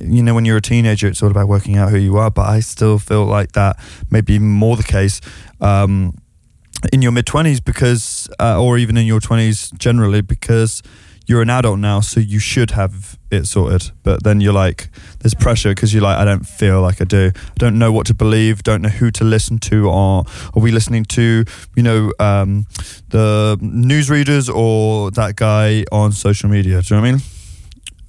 you 0.00 0.22
know 0.22 0.34
when 0.34 0.44
you're 0.44 0.58
a 0.58 0.62
teenager 0.62 1.08
it's 1.08 1.22
all 1.22 1.30
about 1.30 1.48
working 1.48 1.78
out 1.78 1.90
who 1.90 1.96
you 1.96 2.18
are 2.18 2.30
but 2.30 2.46
I 2.46 2.60
still 2.60 2.98
feel 2.98 3.24
like 3.24 3.52
that 3.52 3.78
may 4.10 4.20
be 4.20 4.38
more 4.38 4.76
the 4.76 4.82
case 4.82 5.22
um, 5.60 6.14
in 6.92 7.00
your 7.00 7.12
mid 7.12 7.24
20s 7.24 7.64
because 7.64 8.28
uh, 8.38 8.62
or 8.62 8.76
even 8.76 8.98
in 8.98 9.06
your 9.06 9.20
20s 9.20 9.76
generally 9.78 10.20
because 10.20 10.82
you're 11.26 11.42
an 11.42 11.50
adult 11.50 11.78
now 11.78 12.00
so 12.00 12.20
you 12.20 12.38
should 12.38 12.70
have 12.70 13.18
it 13.30 13.46
sorted. 13.46 13.90
But 14.02 14.22
then 14.22 14.40
you're 14.40 14.52
like 14.52 14.88
there's 15.20 15.34
pressure 15.34 15.70
because 15.70 15.92
you're 15.92 16.02
like 16.02 16.18
I 16.18 16.24
don't 16.24 16.46
feel 16.46 16.80
like 16.80 17.00
I 17.00 17.04
do. 17.04 17.32
I 17.34 17.58
don't 17.58 17.78
know 17.78 17.92
what 17.92 18.06
to 18.06 18.14
believe 18.14 18.62
don't 18.62 18.82
know 18.82 18.88
who 18.88 19.10
to 19.12 19.24
listen 19.24 19.58
to. 19.58 19.88
Or 19.88 20.24
are 20.54 20.60
we 20.60 20.70
listening 20.70 21.04
to 21.04 21.44
you 21.74 21.82
know 21.82 22.12
um, 22.18 22.66
the 23.08 23.58
newsreaders 23.60 24.52
or 24.52 25.10
that 25.12 25.36
guy 25.36 25.84
on 25.90 26.12
social 26.12 26.48
media? 26.48 26.80
Do 26.82 26.94
you 26.94 27.00
know 27.00 27.02
what 27.02 27.08
I 27.08 27.12
mean? 27.12 27.22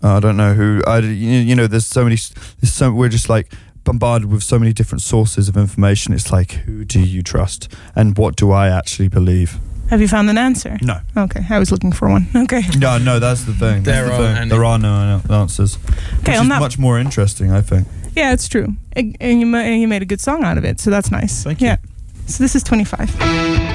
I 0.04 0.20
don't 0.20 0.38
know 0.38 0.54
who 0.54 0.82
I 0.86 1.00
you 1.00 1.56
know 1.56 1.68
there's 1.68 1.88
so 1.88 2.04
many 2.04 2.18
there's 2.62 2.74
so 2.74 2.92
we're 2.92 3.10
just 3.10 3.30
like 3.30 3.52
bombarded 3.84 4.30
with 4.30 4.44
so 4.44 4.60
many 4.60 4.74
different 4.74 5.02
sources 5.02 5.50
of 5.50 5.58
information. 5.58 6.14
It's 6.14 6.32
like 6.32 6.52
who 6.52 6.86
do 6.86 7.00
you 7.00 7.24
trust? 7.24 7.74
And 7.96 8.18
what 8.18 8.36
do 8.36 8.52
I 8.52 8.70
actually 8.70 9.08
believe 9.08 9.58
Have 9.90 10.02
you 10.02 10.08
found 10.08 10.30
an 10.30 10.38
answer? 10.38 10.78
no 10.82 11.00
Okay, 11.16 11.42
I 11.50 11.60
was 11.60 11.72
looking 11.72 11.92
for 11.94 12.10
one. 12.10 12.28
Okay. 12.36 12.62
no 12.78 12.98
no 12.98 13.20
that's 13.20 13.44
the 13.46 13.54
thing 13.54 13.84
That's 13.84 13.98
There 13.98 14.06
the 14.08 14.14
are 14.14 14.36
thing. 14.36 14.50
there 14.50 14.64
are 14.66 14.78
no 14.80 15.22
no 15.30 15.36
answers 15.36 15.78
Okay, 16.20 16.32
which 16.32 16.40
on 16.40 16.44
is 16.46 16.50
that. 16.50 16.60
much 16.60 16.78
more 16.80 17.00
interesting 17.00 17.52
I 17.52 17.62
think 17.62 17.88
Yeah, 18.16 18.34
it's 18.34 18.48
true. 18.48 18.68
And 18.94 19.16
and 19.22 19.40
you, 19.42 19.56
and 19.56 19.82
you 19.82 19.88
made 19.88 20.02
a 20.02 20.06
good 20.06 20.22
song 20.22 20.44
out 20.44 20.58
of 20.58 20.66
it, 20.66 20.80
so 20.80 20.90
that's 20.90 21.12
nice. 21.12 21.44
Thank 21.44 21.62
you. 21.62 21.68
Yeah. 21.68 21.78
So 22.26 22.44
this 22.44 22.56
is 22.56 22.64
25. 22.64 23.67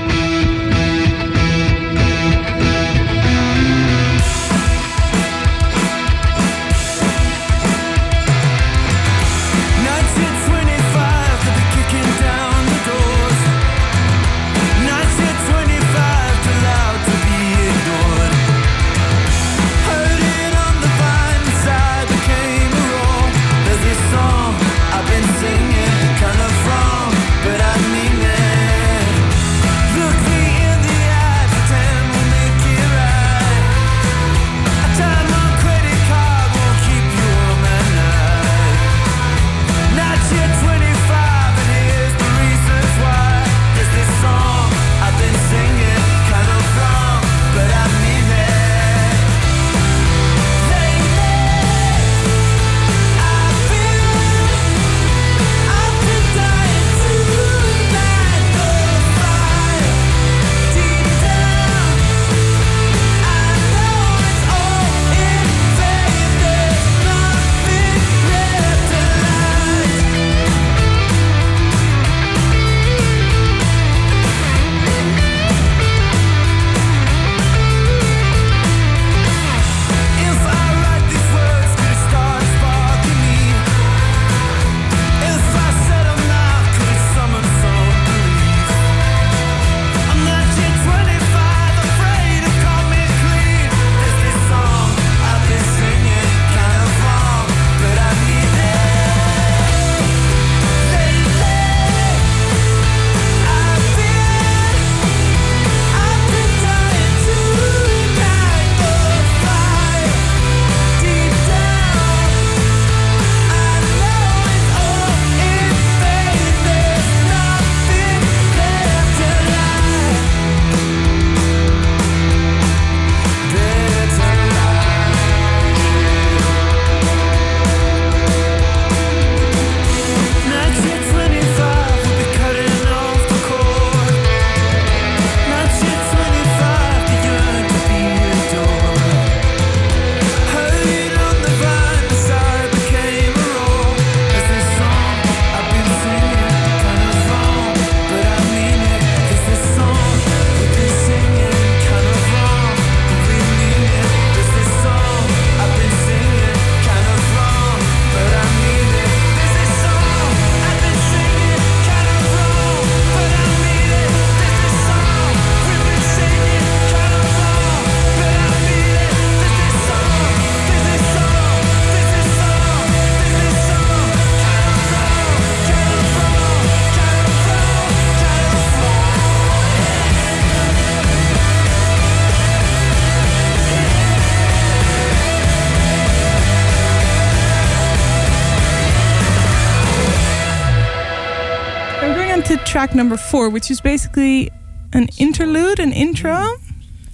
Track 192.83 192.97
number 192.97 193.17
four, 193.17 193.49
which 193.49 193.71
is 193.71 193.81
basically 193.81 194.51
an 194.93 195.09
interlude, 195.17 195.79
an 195.79 195.93
intro. 195.93 196.57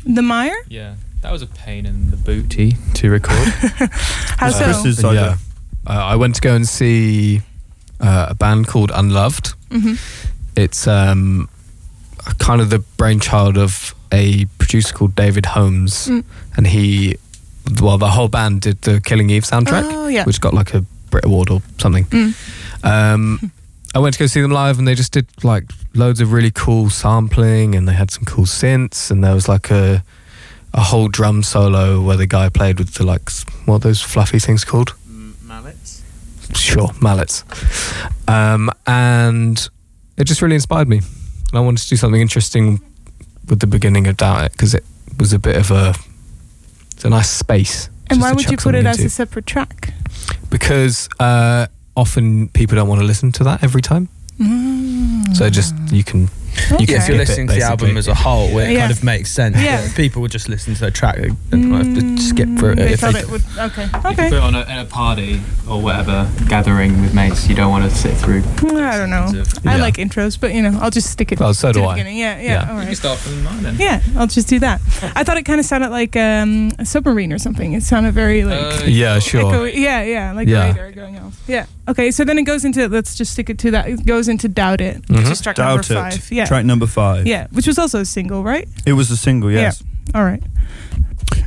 The 0.06 0.22
mire. 0.22 0.56
Yeah, 0.68 0.94
that 1.20 1.30
was 1.30 1.42
a 1.42 1.46
pain 1.46 1.84
in 1.84 2.10
the 2.10 2.16
booty 2.16 2.76
to 2.94 3.10
record. 3.10 3.36
How 4.38 4.48
so? 4.50 4.64
Chris's 4.64 5.02
yeah. 5.02 5.08
idea. 5.10 5.38
Uh, 5.86 5.90
I 5.92 6.16
went 6.16 6.36
to 6.36 6.40
go 6.40 6.54
and 6.54 6.66
see 6.66 7.42
uh, 8.00 8.28
a 8.30 8.34
band 8.34 8.66
called 8.66 8.90
Unloved. 8.94 9.48
hmm 9.70 9.94
It's 10.56 10.86
um, 10.86 11.50
kind 12.38 12.62
of 12.62 12.70
the 12.70 12.78
brainchild 12.96 13.58
of 13.58 13.94
a 14.10 14.46
producer 14.58 14.94
called 14.94 15.14
David 15.14 15.44
Holmes, 15.46 16.06
Mm. 16.08 16.24
and 16.56 16.66
he, 16.66 17.16
well, 17.82 17.98
the 17.98 18.08
whole 18.08 18.28
band 18.28 18.62
did 18.62 18.80
the 18.82 19.02
Killing 19.02 19.28
Eve 19.28 19.42
soundtrack, 19.44 19.84
Oh 19.84 20.08
yeah. 20.08 20.24
which 20.24 20.40
got 20.40 20.54
like 20.54 20.72
a 20.72 20.80
Brit 21.10 21.26
Award 21.26 21.50
or 21.50 21.60
something. 21.76 22.06
Mm. 22.06 22.34
Um, 22.84 23.52
I 23.94 24.00
went 24.00 24.14
to 24.14 24.18
go 24.18 24.26
see 24.26 24.40
them 24.40 24.50
live, 24.50 24.78
and 24.78 24.86
they 24.86 24.94
just 24.94 25.12
did 25.12 25.26
like 25.42 25.64
loads 25.94 26.20
of 26.20 26.32
really 26.32 26.50
cool 26.50 26.90
sampling, 26.90 27.74
and 27.74 27.88
they 27.88 27.94
had 27.94 28.10
some 28.10 28.24
cool 28.24 28.44
synths, 28.44 29.10
and 29.10 29.24
there 29.24 29.34
was 29.34 29.48
like 29.48 29.70
a 29.70 30.02
a 30.74 30.82
whole 30.82 31.08
drum 31.08 31.42
solo 31.42 32.00
where 32.00 32.16
the 32.16 32.26
guy 32.26 32.48
played 32.48 32.78
with 32.78 32.94
the 32.94 33.04
like 33.04 33.30
what 33.64 33.76
are 33.76 33.78
those 33.80 34.02
fluffy 34.02 34.38
things 34.38 34.64
called? 34.64 34.94
Mallets. 35.42 36.02
Sure, 36.54 36.90
mallets. 37.00 37.44
Um, 38.26 38.70
and 38.86 39.68
it 40.16 40.24
just 40.24 40.42
really 40.42 40.54
inspired 40.54 40.88
me. 40.88 40.98
And 40.98 41.54
I 41.54 41.60
wanted 41.60 41.82
to 41.82 41.88
do 41.88 41.96
something 41.96 42.20
interesting 42.20 42.80
with 43.48 43.60
the 43.60 43.66
beginning 43.66 44.06
of 44.06 44.18
Doubt 44.18 44.44
It 44.44 44.52
because 44.52 44.74
it 44.74 44.84
was 45.18 45.32
a 45.32 45.38
bit 45.38 45.56
of 45.56 45.70
a 45.70 45.94
it's 46.92 47.04
a 47.04 47.10
nice 47.10 47.30
space. 47.30 47.88
And 48.10 48.20
why 48.20 48.32
would 48.32 48.50
you 48.50 48.56
put 48.56 48.74
it 48.74 48.84
something 48.84 48.86
as 48.86 49.00
a 49.00 49.10
separate 49.10 49.46
track? 49.46 49.92
because 50.50 51.08
uh, 51.20 51.66
often 51.98 52.48
people 52.48 52.76
don't 52.76 52.88
want 52.88 53.00
to 53.00 53.06
listen 53.06 53.32
to 53.32 53.44
that 53.44 53.62
every 53.62 53.82
time. 53.82 54.08
Mm. 54.38 55.36
So 55.36 55.50
just 55.50 55.74
you 55.90 56.04
can 56.04 56.28
Okay. 56.72 56.84
Yeah, 56.88 57.02
if 57.02 57.08
you're 57.08 57.16
it, 57.16 57.20
listening 57.28 57.48
to 57.48 57.54
the 57.54 57.62
album 57.62 57.96
as 57.96 58.08
a 58.08 58.14
whole, 58.14 58.58
it 58.58 58.70
Yeah. 58.72 58.80
kind 58.80 58.92
of 58.92 59.02
makes 59.04 59.30
sense. 59.30 59.56
Yeah. 59.56 59.76
But 59.78 59.84
if 59.86 59.96
people 59.96 60.22
would 60.22 60.30
just 60.30 60.48
listen 60.48 60.74
to 60.74 60.80
the 60.80 60.90
track 60.90 61.18
and 61.52 61.72
have 61.74 61.94
to 61.94 62.18
skip 62.22 62.48
through 62.58 62.72
it. 62.72 62.76
They 62.76 62.92
if 62.92 63.00
they- 63.00 63.20
it 63.20 63.30
would. 63.30 63.42
Okay. 63.58 63.84
If 63.84 63.92
you 63.92 64.10
Okay. 64.10 64.28
put 64.28 64.36
it 64.38 64.42
on 64.42 64.54
a, 64.54 64.62
in 64.62 64.78
a 64.78 64.84
party 64.84 65.40
or 65.68 65.80
whatever 65.80 66.28
gathering 66.48 67.00
with 67.02 67.14
mates, 67.14 67.48
you 67.48 67.54
don't 67.54 67.70
want 67.70 67.90
to 67.90 67.96
sit 67.96 68.16
through. 68.16 68.42
I 68.58 68.96
don't 68.98 69.10
know. 69.10 69.24
of- 69.40 69.66
I 69.66 69.76
Yeah. 69.76 69.82
like 69.82 69.96
intros, 69.96 70.38
but 70.40 70.54
you 70.54 70.62
know, 70.62 70.78
I'll 70.80 70.90
just 70.90 71.10
stick 71.10 71.32
it 71.32 71.40
Well, 71.40 71.54
so 71.54 71.68
to 71.68 71.72
do 71.74 71.80
the 71.80 71.86
I. 71.86 71.94
beginning. 71.94 72.16
Yeah, 72.18 72.38
yeah. 72.38 72.42
Yeah. 72.66 72.72
All 72.72 72.80
You 72.80 72.86
can 72.86 72.94
start 72.96 73.18
from 73.18 73.44
mine 73.44 73.62
then. 73.62 73.76
Yeah, 73.78 74.00
I'll 74.16 74.26
just 74.26 74.48
do 74.48 74.58
that. 74.60 74.80
I 75.14 75.24
thought 75.24 75.36
it 75.36 75.44
kind 75.44 75.60
of 75.60 75.66
sounded 75.66 75.90
like 75.90 76.16
um, 76.16 76.70
a 76.78 76.84
submarine 76.84 77.32
or 77.32 77.38
something. 77.38 77.72
It 77.74 77.82
sounded 77.82 78.12
very 78.14 78.44
like. 78.44 78.58
Uh, 78.58 78.84
yeah 78.86 79.18
sure 79.18 79.40
Echo, 79.48 79.64
yeah, 79.64 80.02
yeah, 80.02 80.32
like 80.32 80.48
Yeah. 80.48 80.72
the 80.72 80.80
radar 80.82 80.92
going 80.92 81.18
off. 81.18 81.34
Yeah. 81.46 81.66
Okay, 81.88 82.10
so 82.10 82.22
then 82.24 82.36
it 82.38 82.42
goes 82.42 82.64
into 82.64 82.86
let's 82.88 83.14
just 83.14 83.32
stick 83.32 83.48
it 83.48 83.58
to 83.60 83.70
that. 83.70 83.88
It 83.88 84.04
goes 84.04 84.28
into 84.28 84.48
Doubt 84.48 84.80
It, 84.80 85.02
which 85.08 85.20
Mhm. 85.20 85.30
is 85.30 85.40
track 85.40 85.56
number 85.58 85.82
Doubt 85.82 86.12
it. 86.14 86.20
five. 86.20 86.32
Yeah. 86.32 86.44
Track 86.48 86.64
number 86.64 86.86
five. 86.86 87.26
yeah, 87.26 87.46
which 87.50 87.66
was 87.66 87.78
also 87.78 88.00
a 88.00 88.04
single, 88.06 88.42
right? 88.42 88.66
It 88.86 88.94
was 88.94 89.10
a 89.10 89.18
single, 89.18 89.50
yes. 89.52 89.84
All 90.14 90.24
right. 90.24 90.42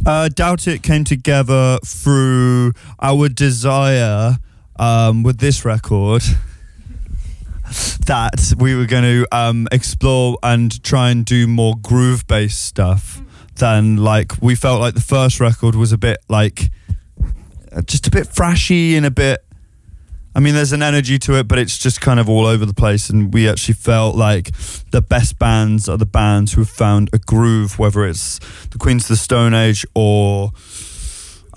Uh, 0.05 0.29
Doubt 0.29 0.67
It 0.67 0.83
came 0.83 1.03
together 1.03 1.79
through 1.83 2.73
our 3.01 3.27
desire 3.27 4.37
um, 4.77 5.23
with 5.23 5.39
this 5.39 5.65
record 5.65 6.21
that 8.05 8.53
we 8.59 8.75
were 8.75 8.85
going 8.85 9.03
to 9.03 9.27
um, 9.31 9.67
explore 9.71 10.37
and 10.43 10.83
try 10.83 11.09
and 11.09 11.25
do 11.25 11.47
more 11.47 11.73
groove 11.81 12.27
based 12.27 12.63
stuff 12.63 13.21
than 13.55 13.97
like 13.97 14.39
we 14.39 14.53
felt 14.53 14.81
like 14.81 14.93
the 14.93 15.01
first 15.01 15.39
record 15.39 15.73
was 15.73 15.91
a 15.91 15.97
bit 15.97 16.19
like 16.29 16.69
uh, 17.71 17.81
just 17.81 18.05
a 18.05 18.11
bit 18.11 18.27
thrashy 18.27 18.93
and 18.97 19.05
a 19.05 19.11
bit. 19.11 19.43
I 20.33 20.39
mean, 20.39 20.53
there's 20.53 20.71
an 20.71 20.81
energy 20.81 21.19
to 21.19 21.37
it, 21.37 21.47
but 21.47 21.59
it's 21.59 21.77
just 21.77 21.99
kind 21.99 22.19
of 22.19 22.29
all 22.29 22.45
over 22.45 22.65
the 22.65 22.73
place. 22.73 23.09
And 23.09 23.33
we 23.33 23.49
actually 23.49 23.73
felt 23.73 24.15
like 24.15 24.51
the 24.91 25.01
best 25.01 25.37
bands 25.37 25.89
are 25.89 25.97
the 25.97 26.05
bands 26.05 26.53
who 26.53 26.61
have 26.61 26.69
found 26.69 27.09
a 27.13 27.17
groove, 27.17 27.77
whether 27.77 28.05
it's 28.05 28.39
the 28.69 28.77
Queens 28.77 29.03
of 29.03 29.09
the 29.09 29.15
Stone 29.17 29.53
Age 29.53 29.85
or 29.93 30.51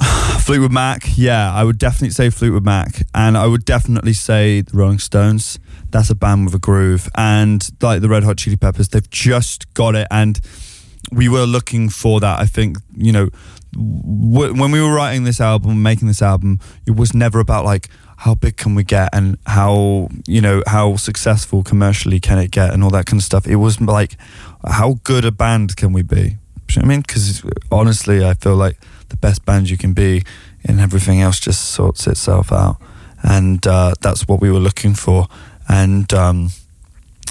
Fleetwood 0.41 0.73
Mac. 0.73 1.05
Yeah, 1.17 1.53
I 1.53 1.63
would 1.63 1.79
definitely 1.79 2.11
say 2.11 2.31
Fleetwood 2.31 2.65
Mac, 2.65 3.03
and 3.15 3.39
I 3.39 3.47
would 3.47 3.65
definitely 3.65 4.13
say 4.13 4.63
the 4.63 4.77
Rolling 4.77 4.99
Stones. 4.99 5.59
That's 5.91 6.11
a 6.11 6.15
band 6.17 6.47
with 6.47 6.55
a 6.55 6.59
groove, 6.59 7.09
and 7.15 7.69
like 7.81 8.01
the 8.01 8.09
Red 8.09 8.25
Hot 8.25 8.39
Chili 8.39 8.57
Peppers, 8.57 8.89
they've 8.89 9.09
just 9.11 9.73
got 9.75 9.95
it. 9.95 10.09
And 10.11 10.41
we 11.13 11.29
were 11.29 11.45
looking 11.45 11.89
for 11.89 12.19
that. 12.21 12.41
I 12.41 12.47
think 12.47 12.79
you 12.97 13.13
know 13.13 13.29
w- 13.75 14.55
when 14.55 14.71
we 14.71 14.81
were 14.81 14.93
writing 14.93 15.25
this 15.25 15.41
album, 15.41 15.83
making 15.83 16.09
this 16.09 16.23
album, 16.23 16.61
it 16.87 16.97
was 16.97 17.15
never 17.15 17.41
about 17.41 17.65
like 17.65 17.89
how 18.19 18.35
big 18.35 18.57
can 18.57 18.75
we 18.75 18.85
get 18.85 19.11
and 19.13 19.37
how 19.47 20.09
you 20.27 20.41
know 20.41 20.63
how 20.67 20.97
successful 20.97 21.63
commercially 21.63 22.21
can 22.21 22.39
it 22.39 22.51
get 22.51 22.73
and 22.73 22.83
all 22.83 22.91
that 22.91 23.07
kind 23.07 23.21
of 23.21 23.25
stuff. 23.25 23.47
It 23.47 23.57
was 23.57 23.81
like 23.81 24.17
how 24.67 24.99
good 25.05 25.25
a 25.25 25.33
band 25.33 25.77
can 25.77 25.93
we 25.93 26.03
be? 26.03 26.39
You 26.71 26.83
know 26.83 26.87
I 26.87 26.89
mean? 26.89 27.01
Because 27.03 27.43
honestly, 27.71 28.25
I 28.25 28.35
feel 28.35 28.57
like 28.57 28.79
the 29.09 29.17
best 29.17 29.45
band 29.45 29.71
you 29.71 29.77
can 29.77 29.93
be, 29.93 30.25
and 30.65 30.81
everything 30.81 31.21
else 31.21 31.39
just 31.39 31.71
sorts 31.71 32.07
itself 32.07 32.53
out. 32.53 32.79
And 33.23 33.67
uh, 33.67 33.95
that's 34.01 34.27
what 34.29 34.41
we 34.41 34.51
were 34.51 34.59
looking 34.59 34.95
for. 34.95 35.29
And 35.69 36.13
um, 36.13 36.51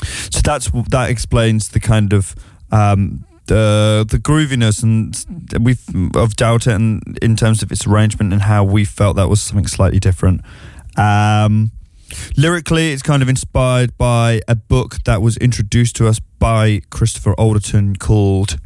so 0.04 0.42
that's 0.44 0.72
that 0.90 1.10
explains 1.10 1.70
the 1.70 1.80
kind 1.80 2.14
of 2.14 2.36
um, 2.72 3.26
the 3.48 4.06
the 4.10 4.18
grooviness 4.18 4.84
and 4.84 5.64
we 5.64 5.78
of 6.16 6.36
Doubt 6.36 6.68
It 6.68 6.74
and 6.74 7.18
in 7.22 7.36
terms 7.36 7.62
of 7.64 7.72
its 7.72 7.86
arrangement 7.88 8.34
and 8.34 8.44
how 8.44 8.64
we 8.64 8.86
felt 8.86 9.16
that 9.16 9.30
was 9.30 9.42
something 9.42 9.68
slightly 9.68 10.00
different. 10.00 10.42
Um, 10.98 11.72
lyrically, 12.38 12.92
it's 12.92 13.02
kind 13.02 13.22
of 13.22 13.30
inspired 13.30 13.98
by 13.98 14.42
a 14.48 14.56
book 14.56 15.04
that 15.06 15.22
was 15.22 15.38
introduced 15.38 15.96
to 15.98 16.08
us 16.08 16.20
by 16.20 16.82
Christopher 16.90 17.34
Alderton 17.34 17.96
called, 17.96 18.58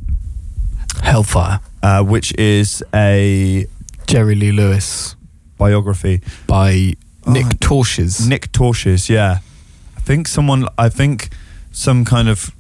Hellfire 1.02 1.60
uh, 1.84 2.04
which 2.04 2.34
is 2.38 2.84
a 2.94 3.66
Jerry 4.08 4.36
Lee 4.36 4.52
Lewis 4.52 5.16
biography. 5.58 6.22
by 6.46 6.94
Oh, 7.26 7.34
Nick 7.34 7.46
Tosches 7.60 8.26
Nick 8.28 8.52
Tosches, 8.54 9.10
yeah. 9.10 9.40
I 9.98 10.00
think 10.00 10.28
someone, 10.28 10.68
I 10.78 10.88
think 10.88 11.30
some 11.72 12.06
kind 12.06 12.30
of 12.30 12.52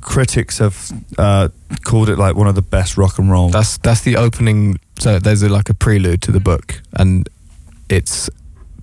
critics 0.00 0.58
have 0.58 0.90
uh, 1.18 1.48
called 1.84 2.08
it 2.08 2.18
like 2.18 2.34
one 2.36 2.46
of 2.48 2.54
the 2.54 2.62
best 2.62 2.96
rock 2.96 3.18
and 3.18 3.30
roll. 3.30 3.48
That's 3.50 3.78
that's 3.78 4.02
the 4.02 4.16
opening. 4.16 4.78
So 4.98 5.18
there's 5.18 5.42
a, 5.42 5.48
like 5.48 5.68
a 5.70 5.74
prelude 5.74 6.22
to 6.22 6.32
the 6.32 6.40
book, 6.40 6.80
and 6.94 7.28
it's 7.88 8.28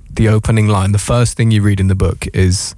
the 0.09 0.29
opening 0.29 0.67
line. 0.67 0.91
The 0.91 0.97
first 0.99 1.35
thing 1.37 1.51
you 1.51 1.61
read 1.61 1.79
in 1.79 1.87
the 1.87 1.95
book 1.95 2.25
is 2.33 2.75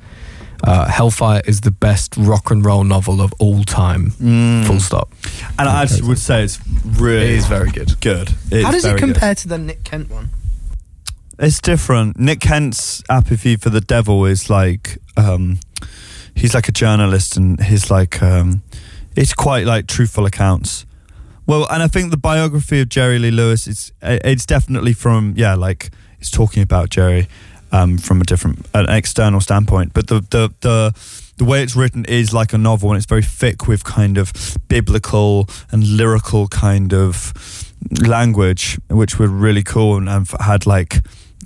uh, 0.64 0.88
"Hellfire 0.90 1.42
is 1.46 1.62
the 1.62 1.72
best 1.72 2.16
rock 2.18 2.50
and 2.52 2.66
roll 2.66 2.84
novel 2.84 3.22
of 3.22 3.34
all 3.40 3.64
time." 3.64 4.12
Mm. 4.12 4.66
Full 4.66 4.80
stop. 4.80 5.10
And 5.60 5.68
I 5.70 5.84
actually 5.84 6.08
would 6.08 6.20
say 6.20 6.44
it's 6.44 6.60
really 6.84 7.26
It 7.26 7.30
is 7.38 7.46
very 7.48 7.70
good. 7.72 8.00
good. 8.02 8.30
It's 8.52 8.66
How 8.66 8.72
does 8.72 8.86
it 8.86 8.90
very 8.90 9.00
good. 9.00 9.14
compare 9.14 9.36
to 9.36 9.48
the 9.48 9.58
Nick 9.58 9.84
Kent 9.84 10.10
one? 10.10 10.30
It's 11.40 11.62
different. 11.62 12.18
Nick 12.20 12.40
Kent's 12.40 13.04
apathy 13.10 13.56
for 13.58 13.70
the 13.70 13.82
devil 13.82 14.26
is 14.26 14.50
like 14.50 14.98
um, 15.16 15.60
he's 16.38 16.54
like 16.54 16.70
a 16.70 16.72
journalist, 16.72 17.36
and 17.36 17.62
he's 17.62 17.92
like 17.92 18.22
um, 18.22 18.62
it's 19.16 19.34
quite 19.34 19.66
like 19.66 19.88
truthful 19.88 20.26
accounts. 20.26 20.86
Well, 21.46 21.68
and 21.70 21.82
I 21.82 21.88
think 21.88 22.12
the 22.12 22.18
biography 22.18 22.82
of 22.82 22.90
Jerry 22.90 23.20
Lee 23.20 23.32
Lewis 23.32 23.68
it's 23.68 23.92
it's 24.02 24.46
definitely 24.46 24.94
from 24.94 25.34
yeah 25.36 25.56
like 25.56 25.90
it's 26.20 26.30
talking 26.30 26.64
about 26.64 26.90
Jerry 26.90 27.28
um, 27.72 27.98
from 27.98 28.22
a 28.22 28.24
different 28.24 28.66
an 28.74 28.90
external 28.90 29.42
standpoint, 29.42 29.94
but 29.94 30.08
the 30.08 30.22
the 30.22 30.54
the 30.62 30.94
the 31.38 31.46
way 31.46 31.62
it's 31.62 31.76
written 31.76 32.06
is 32.06 32.34
like 32.34 32.54
a 32.54 32.58
novel, 32.58 32.90
and 32.90 32.98
it's 32.98 33.06
very 33.06 33.24
thick 33.24 33.68
with 33.68 33.84
kind 33.84 34.18
of 34.18 34.34
biblical 34.68 35.48
and 35.72 35.84
lyrical 35.84 36.48
kind 36.48 36.94
of 36.94 37.34
language, 38.02 38.80
which 38.90 39.20
were 39.20 39.28
really 39.28 39.64
cool 39.64 39.98
and 39.98 40.10
I've 40.10 40.34
had 40.40 40.66
like 40.66 40.98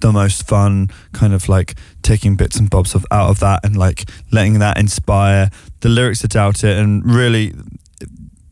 the 0.01 0.11
most 0.11 0.47
fun 0.47 0.89
kind 1.13 1.33
of 1.33 1.47
like 1.47 1.75
taking 2.01 2.35
bits 2.35 2.57
and 2.57 2.69
bobs 2.69 2.95
of 2.95 3.05
out 3.11 3.29
of 3.29 3.39
that 3.39 3.63
and 3.63 3.77
like 3.77 4.09
letting 4.31 4.59
that 4.59 4.77
inspire 4.77 5.49
the 5.79 5.89
lyrics 5.89 6.21
doubt 6.21 6.63
it 6.63 6.77
and 6.77 7.05
really 7.05 7.53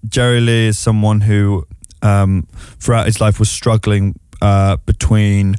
Jerry 0.08 0.40
Lee 0.40 0.68
is 0.68 0.80
someone 0.80 1.22
who 1.22 1.68
um, 2.02 2.48
throughout 2.80 3.06
his 3.06 3.20
life 3.20 3.40
was 3.40 3.50
struggling 3.50 4.20
uh, 4.42 4.78
between 4.86 5.56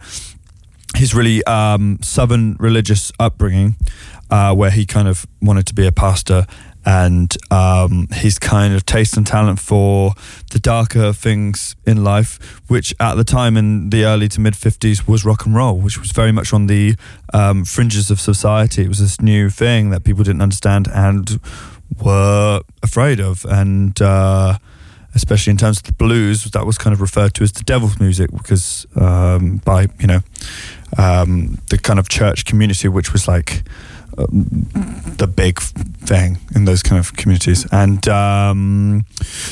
his 0.96 1.14
really 1.14 1.44
um, 1.44 1.98
southern 2.03 2.57
religious 2.59 3.12
upbringing, 3.20 3.76
uh, 4.31 4.55
where 4.55 4.70
he 4.70 4.87
kind 4.87 5.09
of 5.09 5.26
wanted 5.40 5.66
to 5.66 5.74
be 5.74 5.87
a 5.87 5.92
pastor, 5.92 6.46
and 6.84 7.36
um, 7.50 8.08
his 8.12 8.38
kind 8.38 8.74
of 8.74 8.86
taste 8.86 9.16
and 9.16 9.26
talent 9.26 9.60
for 9.60 10.14
the 10.50 10.58
darker 10.58 11.12
things 11.12 11.76
in 11.86 12.02
life, 12.02 12.60
which 12.68 12.94
at 12.98 13.14
the 13.14 13.24
time 13.24 13.56
in 13.56 13.90
the 13.90 14.04
early 14.04 14.28
to 14.28 14.40
mid 14.40 14.54
50s 14.54 15.06
was 15.06 15.24
rock 15.24 15.44
and 15.46 15.54
roll, 15.54 15.78
which 15.78 15.98
was 15.98 16.12
very 16.12 16.32
much 16.32 16.52
on 16.52 16.66
the 16.66 16.96
um, 17.32 17.64
fringes 17.64 18.10
of 18.10 18.20
society. 18.20 18.82
It 18.84 18.88
was 18.88 18.98
this 18.98 19.20
new 19.20 19.50
thing 19.50 19.90
that 19.90 20.04
people 20.04 20.24
didn't 20.24 20.42
understand 20.42 20.88
and 20.92 21.40
were 22.02 22.62
afraid 22.82 23.20
of. 23.20 23.44
And 23.44 24.00
uh, 24.00 24.58
especially 25.14 25.50
in 25.50 25.56
terms 25.56 25.78
of 25.78 25.84
the 25.84 25.92
blues, 25.92 26.44
that 26.44 26.64
was 26.64 26.78
kind 26.78 26.94
of 26.94 27.00
referred 27.00 27.34
to 27.34 27.42
as 27.42 27.52
the 27.52 27.62
devil's 27.64 28.00
music 28.00 28.30
because 28.30 28.86
um, 28.96 29.58
by, 29.64 29.88
you 29.98 30.06
know, 30.06 30.20
um, 30.98 31.58
the 31.68 31.78
kind 31.78 31.98
of 31.98 32.08
church 32.08 32.44
community, 32.44 32.88
which 32.88 33.12
was 33.12 33.28
like 33.28 33.62
the 34.28 35.26
big 35.26 35.61
thing 35.61 36.38
in 36.54 36.64
those 36.64 36.83
kind 36.83 36.98
of 36.98 37.16
communities. 37.16 37.66
And 37.72 38.06
um, 38.09 39.04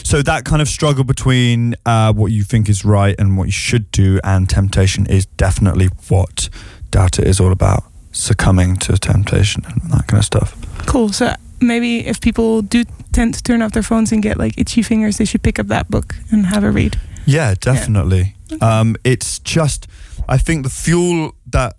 so 0.02 0.22
that 0.22 0.44
kind 0.44 0.62
of 0.62 0.68
struggle 0.68 1.04
between 1.04 1.74
uh, 1.86 2.12
what 2.12 2.32
you 2.32 2.42
think 2.42 2.68
is 2.68 2.84
right 2.84 3.14
and 3.18 3.36
what 3.36 3.44
you 3.44 3.52
should 3.52 3.90
do 3.92 4.20
and 4.24 4.48
temptation 4.48 5.06
is 5.06 5.26
definitely 5.26 5.88
what 6.08 6.48
Doubt 6.90 7.18
It 7.18 7.26
is 7.26 7.40
all 7.40 7.52
about. 7.52 7.84
Succumbing 8.12 8.76
to 8.78 8.96
temptation 8.98 9.64
and 9.66 9.90
that 9.92 10.06
kind 10.06 10.18
of 10.18 10.24
stuff. 10.24 10.56
Cool. 10.86 11.12
So 11.12 11.34
maybe 11.60 12.06
if 12.06 12.20
people 12.20 12.62
do 12.62 12.84
tend 13.12 13.34
to 13.34 13.42
turn 13.42 13.62
off 13.62 13.72
their 13.72 13.82
phones 13.82 14.12
and 14.12 14.22
get 14.22 14.38
like 14.38 14.58
itchy 14.58 14.82
fingers, 14.82 15.18
they 15.18 15.24
should 15.24 15.42
pick 15.42 15.58
up 15.58 15.66
that 15.68 15.90
book 15.90 16.14
and 16.32 16.46
have 16.46 16.64
a 16.64 16.70
read. 16.70 16.98
Yeah, 17.26 17.54
definitely. 17.60 18.34
Um, 18.60 18.96
it's 19.04 19.38
just, 19.38 19.86
I 20.28 20.38
think 20.38 20.64
the 20.64 20.70
fuel 20.70 21.34
that 21.46 21.76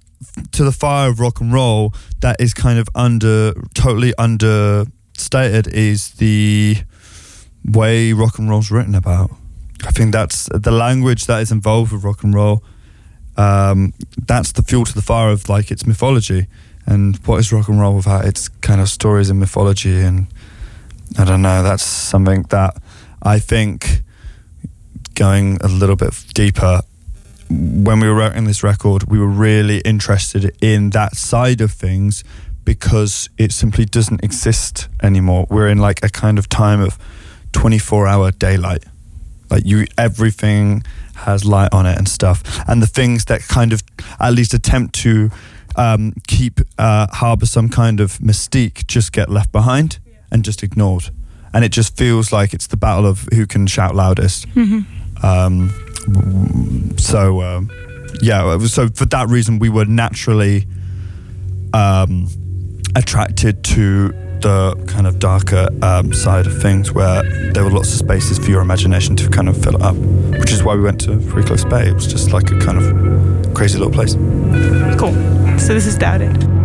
to 0.52 0.64
the 0.64 0.72
fire 0.72 1.10
of 1.10 1.20
rock 1.20 1.42
and 1.42 1.54
roll 1.54 1.94
that 2.22 2.38
is 2.40 2.54
kind 2.54 2.80
of 2.80 2.90
under, 2.96 3.54
totally 3.74 4.14
understated 4.18 5.68
is 5.68 6.12
the 6.12 6.78
way 7.66 8.14
rock 8.14 8.40
and 8.40 8.50
roll's 8.50 8.72
written 8.72 8.96
about. 8.96 9.32
I 9.86 9.92
think 9.92 10.12
that's 10.12 10.50
the 10.54 10.72
language 10.72 11.26
that 11.28 11.42
is 11.42 11.52
involved 11.52 11.92
with 11.92 12.04
rock 12.04 12.24
and 12.24 12.34
roll. 12.34 12.64
Um, 13.38 13.94
that's 14.28 14.52
the 14.52 14.64
fuel 14.64 14.86
to 14.86 14.94
the 14.94 15.02
fire 15.02 15.30
of 15.30 15.48
like 15.48 15.72
its 15.72 15.86
mythology. 15.86 16.48
And 16.86 17.16
what 17.26 17.38
is 17.38 17.54
rock 17.54 17.70
and 17.70 17.80
roll 17.80 17.96
without 17.96 18.26
its 18.26 18.50
kind 18.50 18.82
of 18.82 18.90
stories 18.90 19.30
and 19.30 19.40
mythology? 19.40 20.02
And 20.02 20.28
I 21.18 21.24
don't 21.24 21.42
know. 21.42 21.64
That's 21.64 21.84
something 21.84 22.44
that 22.50 22.82
I 23.22 23.40
think 23.40 24.02
going 25.16 25.58
a 25.62 25.68
little 25.68 25.96
bit 25.96 26.14
deeper, 26.34 26.82
when 27.50 28.00
we 28.00 28.08
were 28.08 28.16
writing 28.16 28.46
this 28.46 28.64
record, 28.64 29.04
we 29.10 29.18
were 29.20 29.28
really 29.28 29.80
interested 29.80 30.56
in 30.62 30.92
that 30.92 31.16
side 31.16 31.62
of 31.62 31.72
things 31.72 32.24
because 32.64 33.30
it 33.38 33.52
simply 33.52 33.86
doesn't 33.86 34.24
exist 34.24 34.88
anymore. 35.02 35.48
We're 35.50 35.68
in 35.70 35.80
like 35.80 36.04
a 36.04 36.10
kind 36.10 36.38
of 36.38 36.48
time 36.50 36.82
of 36.82 36.98
24 37.54 38.08
hour 38.08 38.32
daylight. 38.32 38.84
Like 39.50 39.66
you, 39.66 39.88
everything 39.98 40.84
has 41.16 41.44
light 41.44 41.70
on 41.74 41.86
it 41.88 41.98
and 41.98 42.08
stuff. 42.08 42.44
And 42.68 42.82
the 42.84 42.88
things 42.88 43.26
that 43.26 43.42
kind 43.42 43.74
of 43.74 43.82
at 44.20 44.34
least 44.34 44.54
attempt 44.54 44.94
to 45.02 45.32
um, 45.76 46.14
keep, 46.28 46.60
uh, 46.78 47.08
harbor 47.12 47.48
some 47.48 47.70
kind 47.70 48.00
of 48.00 48.20
mystique 48.20 48.86
just 48.86 49.12
get 49.12 49.30
left 49.30 49.52
behind 49.52 49.98
and 50.32 50.46
just 50.46 50.62
ignored. 50.62 51.10
And 51.52 51.66
it 51.66 51.72
just 51.72 51.98
feels 51.98 52.32
like 52.32 52.54
it's 52.54 52.68
the 52.68 52.78
battle 52.78 53.08
of 53.08 53.28
who 53.34 53.48
can 53.48 53.66
shout 53.66 53.96
loudest. 53.96 54.46
Um, 55.24 55.74
w- 55.89 55.89
so 56.98 57.42
um, 57.42 57.70
yeah, 58.22 58.58
so 58.60 58.90
for 58.90 59.06
that 59.06 59.30
reason, 59.30 59.60
we 59.60 59.70
were 59.70 59.86
naturally 59.86 60.68
um, 61.74 62.28
attracted 62.96 63.64
to 63.64 64.10
the 64.42 64.82
kind 64.88 65.06
of 65.06 65.20
darker 65.20 65.68
um, 65.82 66.14
side 66.14 66.48
of 66.48 66.62
things, 66.62 66.92
where 66.92 67.24
there 67.52 67.64
were 67.64 67.72
lots 67.72 67.92
of 67.92 67.98
spaces 67.98 68.38
for 68.40 68.50
your 68.50 68.62
imagination 68.62 69.16
to 69.18 69.30
kind 69.30 69.50
of 69.50 69.62
fill 69.62 69.76
it 69.76 69.82
up. 69.82 69.96
Which 69.96 70.52
is 70.52 70.64
why 70.64 70.76
we 70.76 70.82
went 70.82 71.02
to 71.02 71.20
Three 71.20 71.44
Cliffs 71.44 71.66
Bay. 71.66 71.88
It 71.90 71.94
was 71.94 72.08
just 72.08 72.32
like 72.32 72.52
a 72.52 72.60
kind 72.60 72.78
of 72.78 73.54
crazy 73.54 73.78
little 73.78 73.94
place. 73.94 74.16
Cool. 74.98 75.14
So 75.60 75.74
this 75.74 75.86
is 75.86 75.98
Doubt 75.98 76.22
It. 76.22 76.59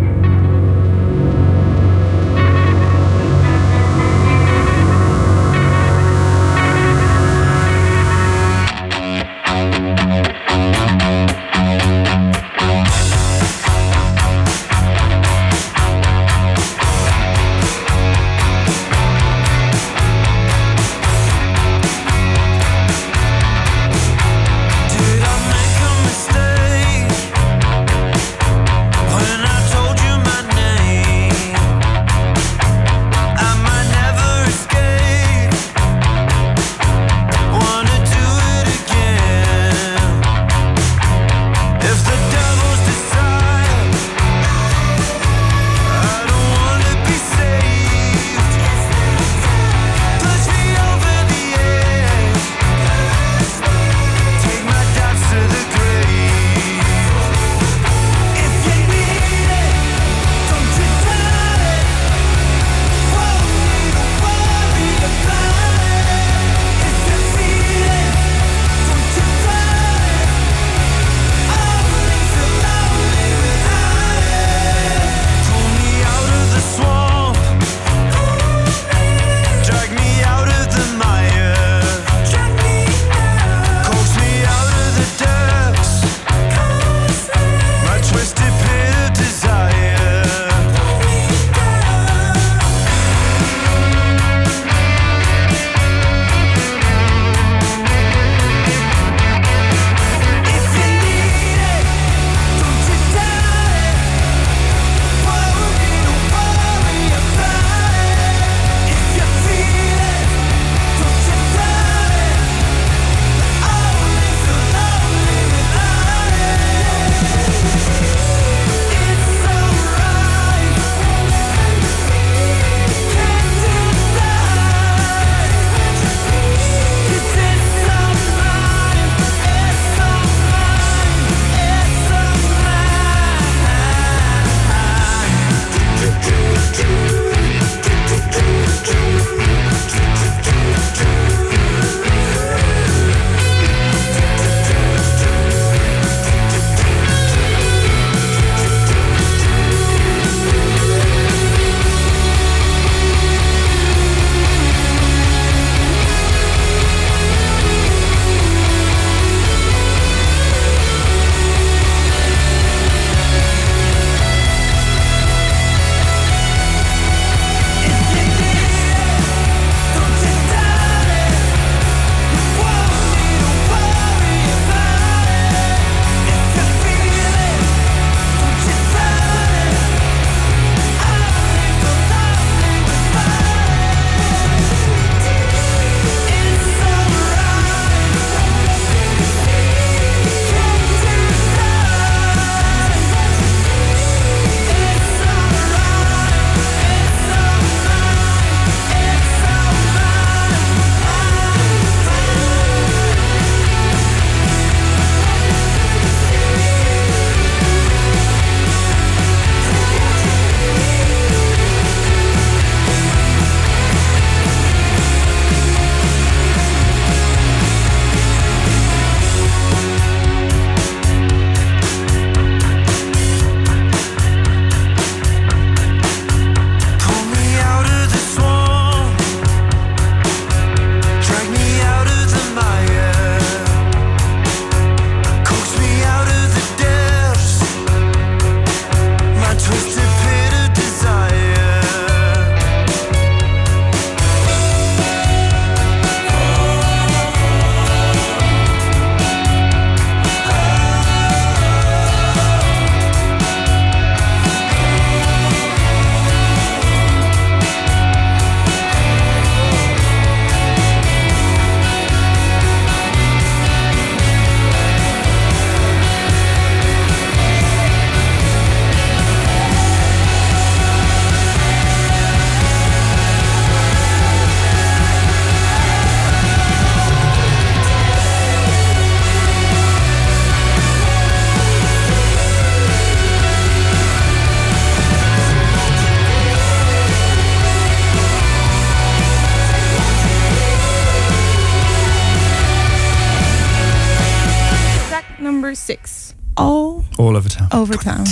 All 297.75 297.83
over 297.83 297.95
town. 297.95 298.25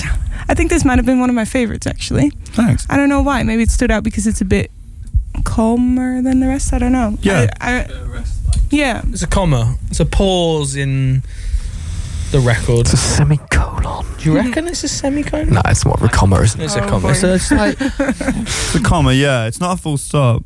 I 0.48 0.54
think 0.54 0.70
this 0.70 0.84
might 0.84 0.98
have 0.98 1.06
been 1.06 1.20
one 1.20 1.28
of 1.28 1.34
my 1.34 1.44
favorites, 1.44 1.86
actually. 1.86 2.30
Thanks. 2.54 2.86
I 2.90 2.96
don't 2.96 3.08
know 3.08 3.22
why. 3.22 3.42
Maybe 3.42 3.62
it 3.62 3.70
stood 3.70 3.90
out 3.90 4.02
because 4.04 4.26
it's 4.26 4.40
a 4.40 4.44
bit 4.44 4.70
calmer 5.44 6.22
than 6.22 6.40
the 6.40 6.48
rest. 6.48 6.72
I 6.72 6.78
don't 6.78 6.92
know. 6.92 7.16
Yeah. 7.22 7.48
I, 7.60 7.80
I, 7.80 8.24
yeah. 8.70 9.02
It's 9.08 9.22
a 9.22 9.26
comma. 9.26 9.76
It's 9.90 10.00
a 10.00 10.04
pause 10.06 10.76
in 10.76 11.22
the 12.30 12.40
record. 12.40 12.80
It's 12.80 12.92
a 12.94 12.96
semicolon. 12.96 14.06
Do 14.18 14.30
you 14.30 14.36
reckon 14.36 14.66
it's 14.68 14.84
a 14.84 14.88
semicolon? 14.88 15.50
No, 15.50 15.60
it's 15.66 15.84
more 15.84 15.94
of 15.94 16.02
a 16.02 16.08
comma, 16.08 16.40
isn't 16.40 16.60
it? 16.60 16.64
It's 16.64 16.76
a 16.76 16.84
Oh, 16.84 16.88
comma. 16.88 17.08
boy. 17.08 17.12
So 17.14 17.34
it's 17.34 17.50
like 17.50 17.76
It's 17.80 18.74
a 18.74 18.80
comma, 18.82 19.12
yeah. 19.12 19.46
It's 19.46 19.60
not 19.60 19.78
a 19.78 19.82
full 19.82 19.96
stop 19.98 20.42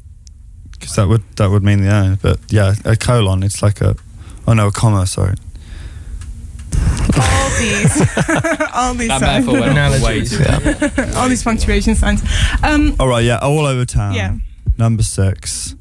because 0.72 0.94
that 0.96 1.08
would 1.08 1.22
that 1.36 1.50
would 1.50 1.62
mean 1.62 1.82
the 1.82 1.90
end. 1.90 2.18
But 2.22 2.40
yeah, 2.48 2.74
a 2.84 2.96
colon. 2.96 3.42
It's 3.42 3.62
like 3.62 3.80
a 3.80 3.94
oh 4.46 4.52
no, 4.54 4.68
a 4.68 4.72
comma. 4.72 5.06
Sorry. 5.06 5.34
All 7.18 7.50
these. 7.58 8.00
all 8.74 8.94
these 8.94 9.08
That 9.08 9.20
signs. 9.20 9.46
metaphor 9.46 9.60
went 9.60 9.78
on 9.78 9.90
for 9.92 9.96
Analogies. 9.96 10.38
Yeah. 10.40 11.12
all 11.16 11.28
these 11.28 11.42
punctuation 11.42 11.94
signs. 11.94 12.22
Um, 12.62 12.94
All 13.00 13.08
right, 13.08 13.24
yeah. 13.24 13.38
All 13.38 13.66
over 13.66 13.84
town. 13.84 14.14
yeah. 14.14 14.36
Number 14.78 15.02
six. 15.02 15.74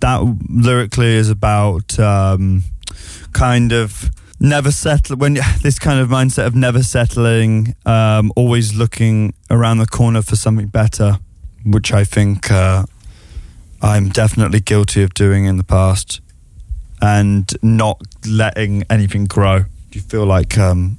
That 0.00 0.20
lyrically 0.48 1.14
is 1.14 1.28
about 1.28 1.98
um, 1.98 2.62
kind 3.32 3.72
of 3.72 4.10
never 4.40 4.70
settle 4.72 5.16
when 5.16 5.34
this 5.62 5.78
kind 5.78 6.00
of 6.00 6.08
mindset 6.08 6.46
of 6.46 6.54
never 6.54 6.82
settling, 6.82 7.74
um, 7.84 8.32
always 8.36 8.74
looking 8.74 9.34
around 9.50 9.76
the 9.78 9.86
corner 9.86 10.22
for 10.22 10.36
something 10.36 10.68
better, 10.68 11.18
which 11.66 11.92
I 11.92 12.04
think 12.04 12.50
uh, 12.50 12.84
I'm 13.82 14.08
definitely 14.08 14.60
guilty 14.60 15.02
of 15.02 15.12
doing 15.12 15.44
in 15.44 15.58
the 15.58 15.64
past, 15.64 16.22
and 17.02 17.52
not 17.62 18.00
letting 18.26 18.84
anything 18.88 19.26
grow. 19.26 19.64
You 19.92 20.00
feel 20.00 20.24
like 20.26 20.56
um, 20.58 20.98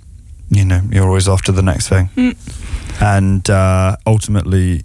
you 0.49 0.65
know 0.65 0.81
you're 0.91 1.05
always 1.07 1.29
after 1.29 1.51
the 1.51 1.61
next 1.61 1.87
thing, 1.89 2.09
Mm. 2.15 2.35
and 3.01 3.49
uh, 3.49 3.95
ultimately 4.05 4.83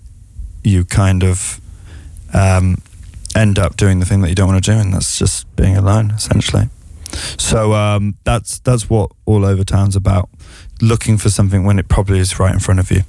you 0.62 0.84
kind 0.84 1.22
of 1.24 1.60
um, 2.32 2.76
end 3.34 3.58
up 3.58 3.76
doing 3.76 3.98
the 4.00 4.06
thing 4.06 4.20
that 4.22 4.28
you 4.28 4.34
don't 4.34 4.48
want 4.48 4.64
to 4.64 4.70
do, 4.72 4.78
and 4.78 4.92
that's 4.94 5.18
just 5.18 5.44
being 5.56 5.76
alone, 5.76 6.10
essentially. 6.12 6.68
So 7.38 7.72
um, 7.72 8.16
that's 8.24 8.58
that's 8.60 8.88
what 8.90 9.10
all 9.24 9.44
over 9.44 9.64
town's 9.64 9.96
about. 9.96 10.28
Looking 10.80 11.18
for 11.18 11.30
something 11.30 11.64
when 11.64 11.78
it 11.78 11.88
probably 11.88 12.18
is 12.18 12.38
right 12.38 12.52
in 12.52 12.60
front 12.60 12.78
of 12.80 12.90
you. 12.90 13.02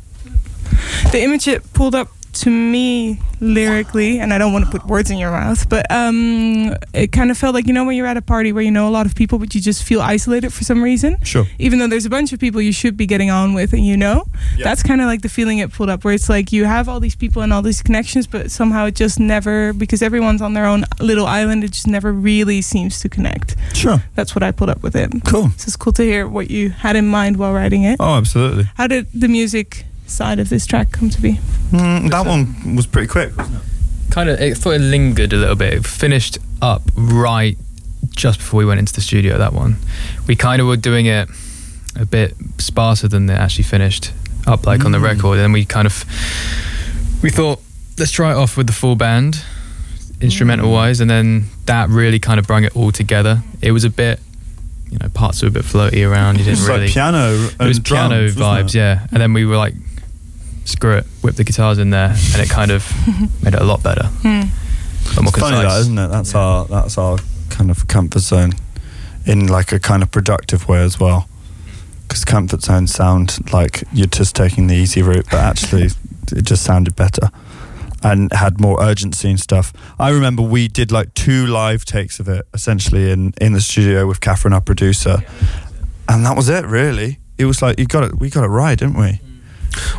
the 1.12 1.22
image 1.22 1.48
it 1.48 1.74
pulled 1.74 1.96
up 1.96 2.08
to 2.42 2.50
me 2.50 3.20
lyrically, 3.40 4.20
and 4.20 4.34
I 4.34 4.38
don't 4.38 4.54
want 4.54 4.66
to 4.66 4.72
put 4.72 4.86
words 4.88 5.10
in 5.12 5.18
your 5.18 5.32
mouth, 5.32 5.68
but 5.70 5.90
um, 5.92 6.74
it 6.94 7.12
kind 7.12 7.32
of 7.32 7.38
felt 7.38 7.54
like 7.54 7.68
you 7.68 7.74
know 7.74 7.86
when 7.86 7.96
you're 7.96 8.08
at 8.08 8.18
a 8.18 8.22
party 8.22 8.52
where 8.52 8.64
you 8.64 8.72
know 8.72 8.88
a 8.88 8.92
lot 8.92 9.06
of 9.06 9.16
people, 9.16 9.40
but 9.40 9.54
you 9.56 9.62
just 9.62 9.84
feel 9.84 10.02
isolated 10.02 10.52
for 10.54 10.64
some 10.64 10.82
reason, 10.84 11.18
Sure. 11.24 11.46
even 11.60 11.80
though 11.80 11.88
there's 11.88 12.06
a 12.06 12.10
bunch 12.10 12.34
of 12.34 12.40
people 12.40 12.62
you 12.62 12.72
should 12.72 12.98
be 12.98 13.06
getting 13.06 13.30
on 13.30 13.54
with, 13.54 13.74
and 13.74 13.86
you 13.86 13.98
know, 13.98 14.26
Yeah. 14.58 14.64
that's 14.66 14.84
kind 14.84 15.02
of 15.02 15.08
like 15.08 15.22
the 15.22 15.30
feeling 15.30 15.60
it 15.60 15.72
pulled 15.72 15.90
up, 15.90 16.04
where 16.04 16.14
it's 16.14 16.30
like 16.30 16.52
you 16.52 16.66
have 16.66 16.90
all 16.90 17.00
these 17.00 17.16
people 17.16 17.42
and 17.42 17.54
all 17.54 17.62
these 17.62 17.82
connections, 17.82 18.28
but 18.28 18.52
somehow 18.52 18.86
it 18.86 18.96
just 18.96 19.20
never, 19.20 19.74
because 19.74 20.02
everyone's 20.02 20.42
on 20.42 20.54
their 20.54 20.66
own 20.66 20.86
little 21.00 21.26
island, 21.28 21.64
it 21.64 21.72
just 21.72 21.88
never 21.88 22.12
really 22.12 22.62
seems 22.62 23.00
to 23.02 23.10
connect. 23.10 23.56
Sure. 23.74 24.02
That's 24.16 24.34
what 24.36 24.44
I 24.44 24.52
pulled 24.52 24.70
up 24.70 24.82
with 24.84 24.96
it. 24.96 25.12
Cool. 25.26 25.50
So 25.58 25.66
it's 25.68 25.76
cool 25.76 25.94
to 25.94 26.04
hear 26.04 26.28
what 26.28 26.50
you 26.50 26.70
had 26.70 26.96
in 26.96 27.08
mind 27.08 27.38
while 27.38 27.54
writing 27.54 27.84
it. 27.84 27.98
Oh, 28.00 28.16
absolutely. 28.16 28.66
How 28.76 28.88
did 28.88 29.08
the 29.14 29.28
music 29.28 29.86
side 30.08 30.40
of 30.40 30.50
this 30.50 30.66
track 30.66 30.92
come 30.92 31.10
to 31.10 31.22
be? 31.22 31.40
Mm, 31.72 32.10
that 32.12 32.26
one 32.26 32.76
was 32.76 32.86
pretty 32.88 33.08
quick, 33.08 33.36
wasn't 33.38 33.58
it? 33.58 33.62
kind 34.10 34.30
of, 34.30 34.40
it 34.42 34.58
thought 34.58 34.72
it 34.72 34.80
lingered 34.82 35.34
a 35.34 35.36
little 35.38 35.56
bit. 35.56 35.74
It 35.74 35.86
finished 35.86 36.40
up 36.62 36.82
right 36.96 37.58
just 38.10 38.40
before 38.40 38.58
we 38.60 38.66
went 38.66 38.80
into 38.80 38.94
the 38.94 39.02
studio. 39.02 39.38
That 39.38 39.54
one, 39.54 39.76
we 40.28 40.36
kind 40.36 40.60
of 40.62 40.68
were 40.68 40.78
doing 40.78 41.06
it 41.06 41.30
a 41.96 42.06
bit 42.06 42.34
sparser 42.58 43.08
than 43.08 43.30
it 43.30 43.34
actually 43.34 43.66
finished 43.66 44.14
up, 44.48 44.66
like 44.66 44.86
on 44.86 44.92
the 44.92 44.98
Mm. 44.98 45.04
record. 45.04 45.34
And 45.34 45.42
then 45.42 45.52
we 45.52 45.66
kind 45.66 45.86
of 45.86 46.04
we 47.22 47.30
thought 47.30 47.60
let's 48.00 48.12
try 48.12 48.32
it 48.32 48.36
off 48.36 48.58
with 48.58 48.68
the 48.68 48.74
full 48.74 48.96
band, 48.96 49.44
instrumental 50.22 50.72
wise, 50.72 51.00
and 51.00 51.10
then 51.10 51.46
that 51.66 51.90
really 51.90 52.20
kind 52.20 52.40
of 52.40 52.48
brought 52.48 52.64
it 52.64 52.76
all 52.76 52.92
together. 52.92 53.44
It 53.62 53.72
was 53.72 53.84
a 53.84 53.90
bit, 53.90 54.20
you 54.90 54.98
know, 55.00 55.10
parts 55.10 55.42
were 55.42 55.50
a 55.50 55.52
bit 55.52 55.64
floaty 55.66 56.10
around. 56.10 56.38
You 56.40 56.46
didn't 56.46 56.60
was 56.60 56.68
really. 56.70 56.82
like 56.86 56.92
piano. 56.92 57.34
it 57.34 57.60
was 57.60 57.78
and 57.78 57.86
piano 57.86 58.30
drums, 58.32 58.36
vibes, 58.36 58.70
it? 58.70 58.76
yeah. 58.76 59.08
And 59.12 59.22
then 59.22 59.34
we 59.34 59.46
were 59.46 59.58
like, 59.58 59.74
screw 60.68 60.98
it, 60.98 61.06
whip 61.22 61.36
the 61.36 61.44
guitars 61.44 61.78
in 61.80 61.90
there, 61.90 62.10
and 62.10 62.42
it 62.42 62.50
kind 62.50 62.72
of 62.72 62.84
made 63.44 63.54
it 63.54 63.62
a 63.62 63.66
lot 63.66 63.82
better. 63.84 64.06
Hmm. 64.08 64.28
A 64.28 65.10
lot 65.16 65.24
more 65.24 65.30
It's 65.30 65.40
funny 65.40 65.56
concise. 65.56 65.74
that, 65.74 65.80
isn't 65.82 65.98
it? 65.98 66.08
That's 66.10 66.34
Yeah. 66.34 66.40
our 66.40 66.66
that's 66.66 66.98
our 66.98 67.18
kind 67.50 67.72
of 67.72 67.88
comfort 67.88 68.20
zone, 68.22 68.54
in 69.26 69.48
like 69.48 69.72
a 69.72 69.80
kind 69.80 70.04
of 70.04 70.12
productive 70.12 70.68
way 70.68 70.82
as 70.84 71.00
well. 71.00 71.28
Because 72.08 72.24
comfort 72.26 72.62
zones 72.64 72.94
sound 72.94 73.38
like 73.52 73.84
you're 73.92 74.08
just 74.08 74.36
taking 74.36 74.68
the 74.68 74.76
easy 74.76 75.02
route, 75.02 75.26
but 75.32 75.40
actually 75.42 75.90
it 76.32 76.44
just 76.44 76.64
sounded 76.64 76.96
better 76.96 77.30
and 78.04 78.32
had 78.32 78.62
more 78.62 78.82
urgency 78.82 79.30
and 79.30 79.40
stuff. 79.40 79.74
I 80.00 80.10
remember 80.12 80.42
we 80.44 80.68
did 80.68 80.92
like 80.92 81.14
two 81.16 81.48
live 81.48 81.84
takes 81.84 82.20
of 82.20 82.28
it, 82.30 82.46
essentially 82.54 83.12
in 83.12 83.34
in 83.42 83.54
the 83.54 83.62
studio 83.62 84.06
with 84.08 84.20
Catherine, 84.22 84.54
our 84.54 84.62
producer, 84.62 85.18
and 86.08 86.26
that 86.26 86.36
was 86.36 86.48
it. 86.50 86.66
Really, 86.66 87.20
it 87.38 87.46
was 87.46 87.62
like 87.62 87.80
you 87.80 87.86
got 87.88 88.04
it. 88.04 88.20
We 88.20 88.30
got 88.30 88.44
it 88.44 88.48
right, 88.50 88.78
didn't 88.78 88.98
we? 89.00 89.20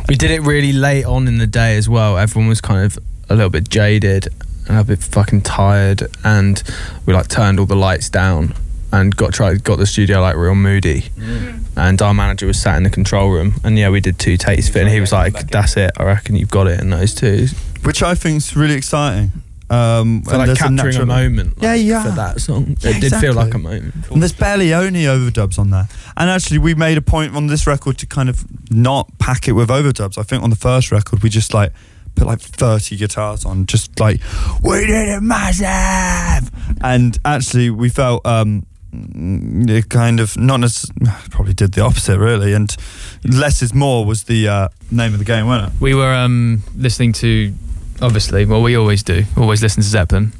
We 0.07 0.15
did 0.15 0.31
it 0.31 0.41
really 0.41 0.73
late 0.73 1.05
on 1.05 1.27
in 1.27 1.37
the 1.37 1.47
day 1.47 1.77
as 1.77 1.87
well. 1.87 2.17
Everyone 2.17 2.49
was 2.49 2.61
kind 2.61 2.85
of 2.85 2.97
a 3.29 3.35
little 3.35 3.49
bit 3.49 3.69
jaded 3.69 4.27
and 4.67 4.77
a 4.77 4.83
bit 4.83 4.99
fucking 4.99 5.41
tired, 5.41 6.03
and 6.23 6.61
we 7.05 7.13
like 7.13 7.27
turned 7.27 7.59
all 7.59 7.65
the 7.65 7.75
lights 7.75 8.09
down 8.09 8.53
and 8.91 9.15
got 9.15 9.33
tried 9.33 9.63
got 9.63 9.77
the 9.77 9.85
studio 9.85 10.21
like 10.21 10.35
real 10.35 10.55
moody. 10.55 11.01
Mm. 11.17 11.63
And 11.77 12.01
our 12.01 12.13
manager 12.13 12.47
was 12.47 12.61
sat 12.61 12.77
in 12.77 12.83
the 12.83 12.89
control 12.89 13.29
room, 13.29 13.55
and 13.63 13.77
yeah, 13.77 13.89
we 13.89 13.99
did 13.99 14.19
two 14.19 14.37
takes 14.37 14.69
of 14.69 14.75
it, 14.75 14.81
and 14.81 14.89
he 14.89 14.99
was 14.99 15.11
like, 15.11 15.49
"That's 15.49 15.77
it. 15.77 15.91
I 15.97 16.03
reckon 16.03 16.35
you've 16.35 16.51
got 16.51 16.67
it 16.67 16.79
in 16.79 16.89
those 16.89 17.13
two. 17.13 17.47
Which 17.83 18.03
I 18.03 18.15
think 18.15 18.37
is 18.37 18.55
really 18.55 18.75
exciting. 18.75 19.31
Um, 19.71 20.23
For 20.23 20.37
like 20.37 20.57
capturing 20.57 20.79
a, 20.79 20.83
natural- 20.83 21.05
moment. 21.05 21.53
Yeah, 21.61 21.71
like, 21.73 21.85
yeah. 21.85 22.03
For 22.03 22.11
that 22.11 22.41
song, 22.41 22.75
Yeah, 22.79 22.89
it 22.97 23.01
did 23.01 23.13
feel 23.15 23.33
like 23.33 23.53
a 23.53 23.57
exactly. 23.57 23.61
moment. 23.61 23.93
And 24.11 24.21
there's 24.21 24.33
barely 24.33 24.73
any 24.73 25.03
overdubs 25.03 25.59
on 25.59 25.69
there. 25.69 25.87
And 26.17 26.29
actually, 26.29 26.57
we 26.57 26.73
made 26.75 26.97
a 26.97 27.01
point 27.01 27.35
on 27.35 27.47
this 27.47 27.67
record 27.67 27.97
to 27.99 28.05
kind 28.07 28.29
of 28.29 28.45
not 28.71 29.09
pack 29.19 29.47
it 29.47 29.51
with 29.53 29.69
overdubs. 29.69 30.17
I 30.17 30.23
think 30.23 30.41
on 30.43 30.49
the 30.49 30.55
first 30.55 30.91
record, 30.91 31.21
we 31.21 31.29
just 31.29 31.53
like 31.53 31.71
put 32.15 32.25
like 32.27 32.41
30 32.41 32.97
guitars 32.97 33.45
on, 33.45 33.65
just 33.67 33.99
like, 33.99 34.19
we 34.63 34.85
did 34.87 35.09
it 35.09 35.21
massive. 35.21 36.49
And 36.81 37.17
actually, 37.23 37.69
we 37.69 37.89
felt 37.89 38.25
um, 38.25 38.65
it 38.91 39.89
kind 39.89 40.19
of 40.19 40.35
not 40.37 40.59
necessarily, 40.61 41.11
probably 41.29 41.53
did 41.53 41.73
the 41.73 41.81
opposite, 41.81 42.17
really. 42.17 42.53
And 42.53 42.75
less 43.23 43.61
is 43.61 43.73
more 43.73 44.03
was 44.05 44.23
the 44.23 44.47
uh, 44.47 44.67
name 44.91 45.13
of 45.13 45.19
the 45.19 45.25
game, 45.25 45.45
wasn't 45.45 45.73
it? 45.73 45.81
We 45.81 45.93
were 45.93 46.13
um, 46.13 46.63
listening 46.75 47.13
to, 47.13 47.53
obviously, 48.01 48.45
well, 48.45 48.61
we 48.61 48.75
always 48.75 49.03
do, 49.03 49.23
always 49.37 49.61
listen 49.61 49.81
to 49.83 49.89
Zeppelin. 49.89 50.31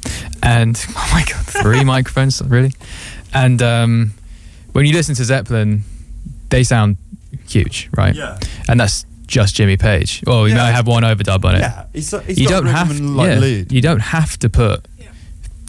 And, 0.42 0.82
oh 0.96 1.10
my 1.12 1.24
God, 1.24 1.44
three 1.46 1.84
microphones, 1.94 2.40
really? 2.42 2.72
And 3.34 3.62
um, 3.62 4.12
when 4.72 4.86
you 4.86 4.92
listen 4.92 5.14
to 5.16 5.24
Zeppelin, 5.24 5.82
they 6.48 6.62
sound 6.64 6.96
huge, 7.48 7.88
right? 7.96 8.14
Yeah. 8.14 8.38
And 8.68 8.80
that's 8.80 9.04
just 9.26 9.54
Jimmy 9.54 9.76
Page. 9.76 10.22
Well, 10.26 10.42
we 10.42 10.50
Yeah, 10.50 10.56
might 10.58 10.72
have 10.72 10.86
one 10.86 11.02
overdub 11.04 11.44
on 11.44 11.54
it. 11.56 11.60
Yeah. 11.60 11.86
He's, 11.92 12.10
he's 12.26 12.38
you 12.38 12.48
got 12.48 12.62
don't 12.62 12.64
rhythm 12.64 12.76
have 12.76 12.90
and, 12.90 13.16
like, 13.16 13.28
yeah, 13.28 13.38
lead. 13.38 13.72
you 13.72 13.80
don't 13.80 14.00
have 14.00 14.36
to 14.40 14.48
put 14.50 14.86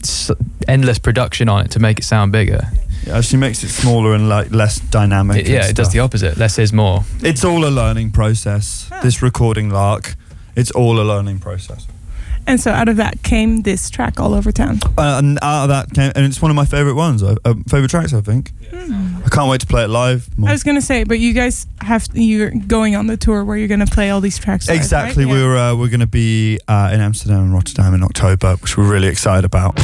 s- 0.02 0.30
endless 0.66 0.98
production 0.98 1.48
on 1.48 1.64
it 1.64 1.70
to 1.72 1.78
make 1.78 1.98
it 1.98 2.04
sound 2.04 2.32
bigger. 2.32 2.60
It 3.04 3.08
actually 3.10 3.38
makes 3.40 3.62
it 3.64 3.68
smaller 3.68 4.14
and 4.14 4.28
like 4.28 4.50
less 4.52 4.78
dynamic. 4.80 5.38
It- 5.38 5.48
yeah, 5.48 5.60
and 5.62 5.70
it 5.70 5.76
does 5.76 5.92
the 5.92 6.00
opposite. 6.00 6.36
Less 6.36 6.58
is 6.58 6.72
more. 6.72 7.04
It's 7.20 7.44
all 7.44 7.64
a 7.64 7.70
learning 7.70 8.10
process. 8.12 8.90
This 9.02 9.22
recording 9.22 9.70
lark, 9.70 10.14
it's 10.56 10.70
all 10.70 11.00
a 11.00 11.04
learning 11.04 11.38
process. 11.38 11.86
And 12.46 12.60
so 12.60 12.72
out 12.72 12.88
of 12.88 12.96
that 12.96 13.22
came 13.22 13.62
this 13.62 13.88
track 13.88 14.18
all 14.18 14.34
over 14.34 14.50
town. 14.50 14.80
Uh, 14.98 15.18
and 15.18 15.38
out 15.42 15.64
of 15.64 15.68
that 15.68 15.92
came, 15.94 16.10
and 16.16 16.26
it's 16.26 16.42
one 16.42 16.50
of 16.50 16.56
my 16.56 16.64
favorite 16.64 16.94
ones, 16.94 17.22
uh, 17.22 17.36
uh, 17.44 17.54
favorite 17.68 17.90
tracks. 17.90 18.12
I 18.12 18.20
think. 18.20 18.50
I 18.72 19.28
can't 19.30 19.48
wait 19.48 19.60
to 19.60 19.66
play 19.66 19.84
it 19.84 19.88
live. 19.88 20.28
more. 20.36 20.48
I 20.48 20.52
was 20.52 20.64
gonna 20.64 20.80
say, 20.80 21.04
but 21.04 21.20
you 21.20 21.34
guys 21.34 21.66
have 21.82 22.08
you're 22.14 22.50
going 22.50 22.96
on 22.96 23.06
the 23.06 23.16
tour 23.16 23.44
where 23.44 23.56
you're 23.56 23.68
gonna 23.68 23.86
play 23.86 24.10
all 24.10 24.20
these 24.20 24.38
tracks. 24.38 24.68
live, 24.68 24.76
exactly. 24.76 25.24
right? 25.24 25.30
We're 25.30 25.56
uh, 25.56 25.76
we're 25.76 25.88
going 25.88 26.00
to 26.00 26.06
be 26.06 26.58
uh, 26.66 26.90
in 26.92 27.00
Amsterdam 27.00 27.44
and 27.44 27.54
Rotterdam 27.54 27.94
in 27.94 28.02
October, 28.02 28.56
which 28.56 28.76
we're 28.76 28.90
really 28.90 29.08
excited 29.08 29.44
about. 29.44 29.78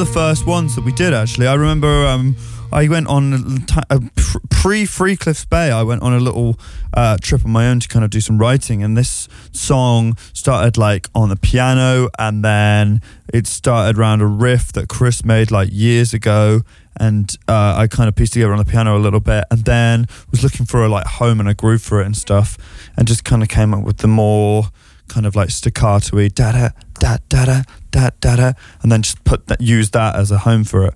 The 0.00 0.06
first 0.06 0.46
ones 0.46 0.76
that 0.76 0.84
we 0.86 0.92
did 0.92 1.12
actually. 1.12 1.46
I 1.46 1.52
remember 1.52 2.06
um, 2.06 2.34
I 2.72 2.88
went 2.88 3.06
on 3.08 3.66
a 3.90 4.00
pre 4.48 4.86
Three 4.86 5.14
Cliffs 5.14 5.44
Bay. 5.44 5.70
I 5.70 5.82
went 5.82 6.00
on 6.00 6.14
a 6.14 6.18
little 6.18 6.58
uh, 6.94 7.18
trip 7.20 7.44
on 7.44 7.50
my 7.50 7.68
own 7.68 7.80
to 7.80 7.86
kind 7.86 8.02
of 8.02 8.10
do 8.10 8.22
some 8.22 8.38
writing, 8.38 8.82
and 8.82 8.96
this 8.96 9.28
song 9.52 10.16
started 10.32 10.78
like 10.78 11.08
on 11.14 11.28
the 11.28 11.36
piano, 11.36 12.08
and 12.18 12.42
then 12.42 13.02
it 13.30 13.46
started 13.46 13.98
around 13.98 14.22
a 14.22 14.26
riff 14.26 14.72
that 14.72 14.88
Chris 14.88 15.22
made 15.22 15.50
like 15.50 15.68
years 15.70 16.14
ago. 16.14 16.62
And 16.98 17.36
uh, 17.46 17.74
I 17.76 17.86
kind 17.86 18.08
of 18.08 18.16
pieced 18.16 18.32
together 18.32 18.52
on 18.52 18.58
the 18.58 18.64
piano 18.64 18.96
a 18.96 18.98
little 18.98 19.20
bit, 19.20 19.44
and 19.50 19.66
then 19.66 20.06
was 20.30 20.42
looking 20.42 20.64
for 20.64 20.82
a 20.82 20.88
like 20.88 21.06
home 21.06 21.40
and 21.40 21.48
a 21.48 21.54
groove 21.54 21.82
for 21.82 22.00
it 22.00 22.06
and 22.06 22.16
stuff, 22.16 22.56
and 22.96 23.06
just 23.06 23.22
kind 23.24 23.42
of 23.42 23.50
came 23.50 23.74
up 23.74 23.84
with 23.84 23.98
the 23.98 24.08
more 24.08 24.70
kind 25.10 25.26
of 25.26 25.34
like 25.34 25.50
staccato-y 25.50 26.28
da 26.28 26.52
da 26.52 26.68
da 26.98 27.18
da 27.28 27.44
da 27.44 27.62
da 27.90 28.10
da 28.20 28.36
da, 28.36 28.52
and 28.82 28.90
then 28.90 29.02
just 29.02 29.22
put 29.24 29.48
that 29.48 29.60
use 29.60 29.90
that 29.90 30.16
as 30.16 30.30
a 30.30 30.38
home 30.38 30.64
for 30.64 30.86
it. 30.86 30.94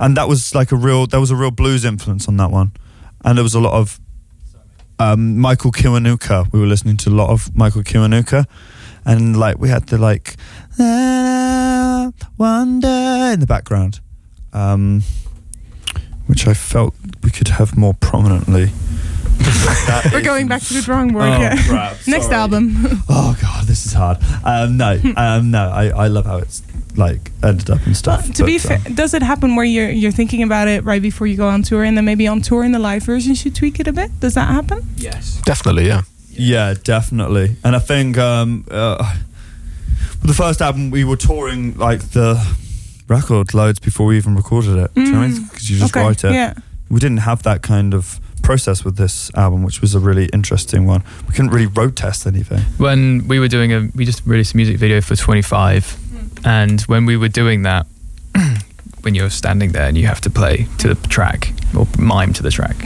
And 0.00 0.16
that 0.16 0.26
was 0.26 0.54
like 0.54 0.72
a 0.72 0.76
real 0.76 1.06
there 1.06 1.20
was 1.20 1.30
a 1.30 1.36
real 1.36 1.50
blues 1.52 1.84
influence 1.84 2.26
on 2.26 2.36
that 2.38 2.50
one, 2.50 2.72
and 3.24 3.36
there 3.36 3.44
was 3.44 3.54
a 3.54 3.60
lot 3.60 3.74
of 3.74 4.00
um, 4.98 5.38
Michael 5.38 5.70
Kiwanuka. 5.70 6.50
We 6.52 6.60
were 6.60 6.66
listening 6.66 6.96
to 6.98 7.10
a 7.10 7.16
lot 7.22 7.30
of 7.30 7.54
Michael 7.54 7.82
Kiwanuka, 7.82 8.46
and 9.04 9.36
like 9.38 9.58
we 9.58 9.68
had 9.68 9.86
the 9.88 9.98
like 9.98 10.36
"Ah, 10.80 12.10
wonder 12.38 13.30
in 13.32 13.40
the 13.40 13.46
background, 13.46 14.00
um, 14.52 15.02
which 16.26 16.46
I 16.48 16.54
felt 16.54 16.94
we 17.22 17.30
could 17.30 17.48
have 17.48 17.76
more 17.76 17.94
prominently. 17.94 18.70
That 19.86 20.10
We're 20.12 20.18
is- 20.20 20.24
going 20.26 20.48
back 20.48 20.62
to 20.62 20.74
the 20.74 20.82
drawing 20.82 21.12
board. 21.12 21.24
Oh, 21.24 21.38
yeah. 21.38 21.56
crap, 21.66 21.96
Next 22.06 22.30
album. 22.30 22.76
Oh 23.08 23.36
god, 23.40 23.66
this 23.66 23.84
is 23.86 23.92
hard. 23.92 24.18
Um, 24.44 24.76
no, 24.76 24.98
um, 25.16 25.50
no, 25.50 25.70
I, 25.70 25.88
I 25.88 26.06
love 26.08 26.26
how 26.26 26.38
it's 26.38 26.62
like 26.96 27.30
ended 27.42 27.70
up 27.70 27.78
and 27.78 27.86
Well, 27.88 27.94
stuff. 27.94 28.32
to 28.34 28.44
be 28.44 28.58
fair, 28.58 28.80
um, 28.86 28.94
does 28.94 29.14
it 29.14 29.22
happen 29.22 29.54
where 29.56 29.64
you're 29.64 29.90
you're 29.90 30.12
thinking 30.12 30.42
about 30.42 30.68
it 30.68 30.84
right 30.84 31.00
before 31.02 31.26
you 31.26 31.36
go 31.36 31.48
on 31.48 31.62
tour, 31.62 31.84
and 31.84 31.96
then 31.96 32.04
maybe 32.04 32.26
on 32.26 32.40
tour 32.42 32.64
in 32.64 32.72
the 32.72 32.78
live 32.78 33.02
version 33.04 33.34
you 33.36 33.50
tweak 33.50 33.80
it 33.80 33.86
a 33.88 33.92
bit? 33.92 34.10
Does 34.20 34.34
that 34.34 34.48
happen? 34.48 34.80
Yes. 34.96 35.40
Definitely, 35.44 35.86
yeah. 35.86 36.02
yeah, 36.30 36.74
definitely. 36.82 37.56
And 37.64 37.74
I 37.76 37.78
think 37.80 38.18
um, 38.18 38.64
uh, 38.70 39.16
the 40.22 40.34
first 40.34 40.60
album 40.62 40.90
we 40.90 41.04
were 41.04 41.16
touring 41.16 41.76
like 41.76 42.00
the 42.12 42.36
record 43.08 43.54
loads 43.54 43.78
before 43.80 44.06
we 44.06 44.16
even 44.16 44.34
recorded 44.36 44.76
it. 44.78 44.94
Do 44.94 45.02
you 45.02 45.12
know 45.12 45.20
I 45.20 45.26
mean? 45.28 45.36
Mm. 45.36 45.50
Because 45.50 45.70
you 45.70 45.78
just 45.78 45.94
okay. 45.96 46.04
write 46.06 46.24
it. 46.24 46.32
Yeah. 46.32 46.54
We 46.88 47.00
didn't 47.00 47.18
have 47.18 47.42
that 47.44 47.62
kind 47.62 47.94
of 47.94 48.20
process 48.42 48.84
with 48.84 48.96
this 48.96 49.30
album, 49.34 49.62
which 49.62 49.80
was 49.80 49.94
a 49.94 50.00
really 50.00 50.26
interesting 50.26 50.86
one. 50.86 51.02
We 51.26 51.34
couldn't 51.34 51.50
really 51.50 51.66
road 51.66 51.96
test 51.96 52.26
anything. 52.26 52.60
When 52.78 53.26
we 53.28 53.38
were 53.38 53.48
doing 53.48 53.72
a, 53.72 53.88
we 53.94 54.04
just 54.04 54.26
released 54.26 54.54
a 54.54 54.56
music 54.56 54.76
video 54.76 55.00
for 55.00 55.16
25, 55.16 55.96
and 56.44 56.80
when 56.82 57.06
we 57.06 57.16
were 57.16 57.28
doing 57.28 57.62
that, 57.62 57.86
when 59.02 59.14
you're 59.14 59.30
standing 59.30 59.72
there 59.72 59.88
and 59.88 59.96
you 59.96 60.06
have 60.06 60.20
to 60.22 60.30
play 60.30 60.66
to 60.78 60.94
the 60.94 61.08
track 61.08 61.52
or 61.76 61.86
mime 61.98 62.32
to 62.34 62.42
the 62.42 62.50
track, 62.50 62.76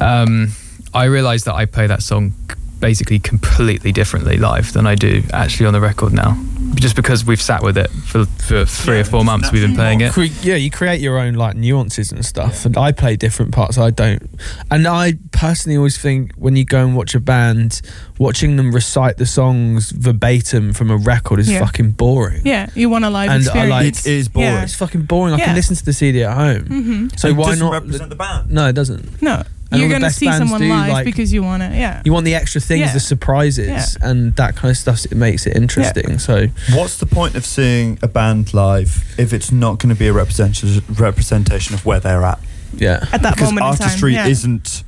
um, 0.00 0.52
I 0.92 1.04
realized 1.04 1.46
that 1.46 1.54
I 1.54 1.64
play 1.64 1.86
that 1.86 2.02
song 2.02 2.34
basically 2.80 3.18
completely 3.18 3.92
differently 3.92 4.36
live 4.36 4.72
than 4.72 4.86
I 4.86 4.94
do 4.94 5.22
actually 5.32 5.66
on 5.66 5.72
the 5.72 5.80
record 5.80 6.12
now. 6.12 6.36
Just 6.74 6.96
because 6.96 7.24
we've 7.24 7.40
sat 7.40 7.62
with 7.62 7.76
it 7.78 7.90
for, 7.90 8.26
for 8.26 8.64
three 8.64 8.96
Yeah, 8.96 9.00
or 9.02 9.04
four 9.04 9.24
months, 9.24 9.50
we've 9.52 9.62
been 9.62 9.74
playing 9.74 10.00
it. 10.00 10.12
Cre- 10.12 10.24
yeah, 10.42 10.56
you 10.56 10.70
create 10.70 11.00
your 11.00 11.18
own 11.18 11.34
like 11.34 11.56
nuances 11.56 12.12
and 12.12 12.24
stuff, 12.24 12.64
and 12.66 12.76
I 12.76 12.92
play 12.92 13.16
different 13.16 13.52
parts. 13.52 13.78
I 13.78 13.90
don't, 13.90 14.22
and 14.70 14.86
I 14.86 15.14
personally 15.32 15.76
always 15.76 15.96
think 15.98 16.32
when 16.36 16.56
you 16.56 16.64
go 16.64 16.84
and 16.84 16.96
watch 16.96 17.14
a 17.14 17.20
band, 17.20 17.80
watching 18.18 18.56
them 18.56 18.72
recite 18.72 19.16
the 19.16 19.26
songs 19.26 19.90
verbatim 19.90 20.72
from 20.72 20.90
a 20.90 20.96
record 20.96 21.40
is 21.40 21.50
Yeah. 21.50 21.60
fucking 21.60 21.92
boring. 21.92 22.42
Yeah. 22.44 22.68
You 22.74 22.88
want 22.90 23.04
a 23.04 23.10
live 23.10 23.30
And 23.30 23.42
I 23.42 23.46
experience. 23.46 23.70
like- 23.70 23.86
It 23.86 24.06
is 24.06 24.28
boring. 24.28 24.48
Yeah. 24.48 24.62
It's 24.62 24.74
fucking 24.74 25.02
boring. 25.02 25.34
I 25.34 25.38
Yeah. 25.38 25.44
can 25.46 25.54
listen 25.54 25.76
to 25.76 25.84
the 25.84 25.92
CD 25.92 26.22
at 26.24 26.34
home. 26.36 26.64
Mm-hmm. 26.64 27.06
So 27.16 27.28
It 27.28 27.36
why 27.36 27.50
doesn't 27.50 27.64
not? 27.64 27.72
represent 27.72 28.10
the 28.10 28.16
band? 28.16 28.50
no, 28.50 28.68
it 28.68 28.72
doesn't. 28.74 29.22
No. 29.22 29.42
And 29.74 29.80
you're 29.82 29.90
gonna 29.90 30.10
see 30.10 30.26
someone 30.32 30.60
do, 30.60 30.68
live 30.68 30.90
like- 30.92 31.04
because 31.04 31.32
you 31.32 31.42
want 31.42 31.62
to. 31.62 31.68
Yeah. 31.76 32.02
You 32.04 32.12
want 32.12 32.24
the 32.24 32.34
extra 32.34 32.60
things, 32.60 32.80
Yeah. 32.80 32.92
the 32.92 33.00
surprises, 33.00 33.68
Yeah. 33.68 33.86
and 34.08 34.34
that 34.36 34.56
kind 34.56 34.70
of 34.70 34.76
stuff. 34.78 35.04
It 35.04 35.16
makes 35.16 35.46
it 35.46 35.56
interesting. 35.56 36.18
So 36.18 36.48
What's 36.72 36.96
the 36.98 37.06
point 37.06 37.34
of 37.34 37.44
seeing 37.44 37.98
a 38.02 38.08
band 38.08 38.54
live 38.54 39.04
if 39.18 39.32
it's 39.32 39.50
not 39.52 39.78
going 39.78 39.94
to 39.94 39.98
be 39.98 40.06
a 40.08 40.12
representation 40.12 40.82
representation 40.98 41.74
of 41.74 41.84
where 41.84 42.00
they're 42.00 42.24
at? 42.24 42.38
yeah, 42.76 43.04
At 43.12 43.22
that 43.22 43.34
because 43.36 43.52
moment 43.52 43.52
in 43.52 43.58
time. 43.58 43.82
artistry 43.86 44.14
yeah. 44.14 44.26
isn't 44.26 44.82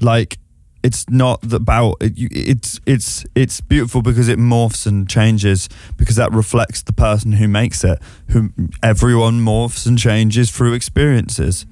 like 0.00 0.38
it's 0.82 1.08
not 1.08 1.52
about 1.52 1.96
it, 2.00 2.12
it's 2.16 2.80
it's 2.86 3.24
it's 3.36 3.60
beautiful 3.60 4.02
because 4.02 4.28
it 4.28 4.36
morphs 4.38 4.84
and 4.84 5.08
changes 5.08 5.68
because 5.96 6.16
that 6.16 6.32
reflects 6.32 6.82
the 6.82 6.92
person 6.92 7.32
who 7.32 7.46
makes 7.46 7.84
it 7.84 8.00
who 8.30 8.50
everyone 8.82 9.40
morphs 9.40 9.86
and 9.86 9.96
changes 9.96 10.50
through 10.50 10.72
experiences 10.72 11.66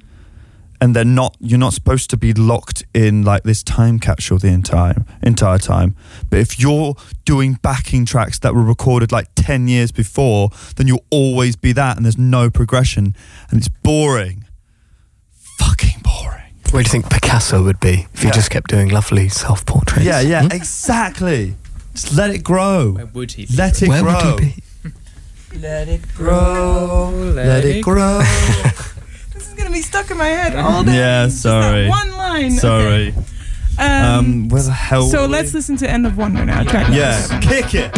and 0.80 0.96
they're 0.96 1.04
not 1.04 1.36
you're 1.40 1.58
not 1.58 1.72
supposed 1.72 2.10
to 2.10 2.16
be 2.16 2.32
locked 2.32 2.82
in 2.94 3.22
like 3.22 3.42
this 3.42 3.62
time 3.62 3.98
capsule 3.98 4.38
the 4.38 4.48
entire 4.48 5.04
entire 5.22 5.58
time. 5.58 5.94
But 6.28 6.40
if 6.40 6.58
you're 6.58 6.94
doing 7.24 7.58
backing 7.62 8.06
tracks 8.06 8.38
that 8.40 8.54
were 8.54 8.62
recorded 8.62 9.12
like 9.12 9.28
10 9.34 9.68
years 9.68 9.92
before 9.92 10.50
then 10.76 10.86
you'll 10.86 11.04
always 11.10 11.56
be 11.56 11.72
that 11.72 11.96
and 11.96 12.04
there's 12.04 12.18
no 12.18 12.50
progression. 12.50 13.14
And 13.50 13.58
it's 13.58 13.68
boring. 13.68 14.44
Fucking 15.58 16.02
boring. 16.02 16.54
Where 16.70 16.82
do 16.82 16.88
you 16.88 16.92
think 16.92 17.10
Picasso 17.10 17.62
would 17.62 17.80
be 17.80 18.06
if 18.14 18.22
he 18.22 18.30
just 18.30 18.50
kept 18.50 18.70
doing 18.70 18.88
lovely 18.88 19.28
self 19.28 19.66
portraits? 19.66 20.04
yeah 20.04 20.20
yeah 20.20 20.42
hmm? 20.42 20.52
exactly. 20.52 21.56
Just 21.92 22.14
let 22.16 22.30
it 22.30 22.44
grow. 22.44 22.92
Where 22.92 23.06
would 23.06 23.32
he? 23.32 23.46
let 23.56 23.82
it 23.82 23.88
Where 23.88 24.02
grow 24.02 24.34
would 24.34 24.40
he 24.44 24.54
be? 24.54 24.62
Let 25.58 25.88
it 25.88 26.06
grow 26.14 27.10
let 27.10 27.64
it 27.64 27.82
grow. 27.82 28.18
This 28.18 28.68
is 28.96 28.99
gonna 29.60 29.70
be 29.70 29.82
stuck 29.82 30.10
in 30.10 30.16
my 30.18 30.26
head 30.28 30.56
all 30.64 30.82
day. 30.84 30.96
Yeah, 30.96 31.24
Just 31.26 31.42
that 31.44 31.62
sorry. 31.62 31.88
one 31.88 32.10
line. 32.16 32.50
sorry 32.52 33.08
Okay. 33.08 33.16
um, 33.78 34.18
Um, 34.18 34.48
where 34.48 34.62
the 34.62 34.72
hell 34.72 35.02
so 35.08 35.26
let's 35.26 35.54
listen 35.54 35.76
to 35.78 35.90
End 35.90 36.06
of 36.06 36.16
Wonder 36.16 36.44
now. 36.44 36.62
Track 36.64 36.88
number 36.88 36.98
yeah 36.98 37.40
kick 37.40 37.74
it 37.74 37.90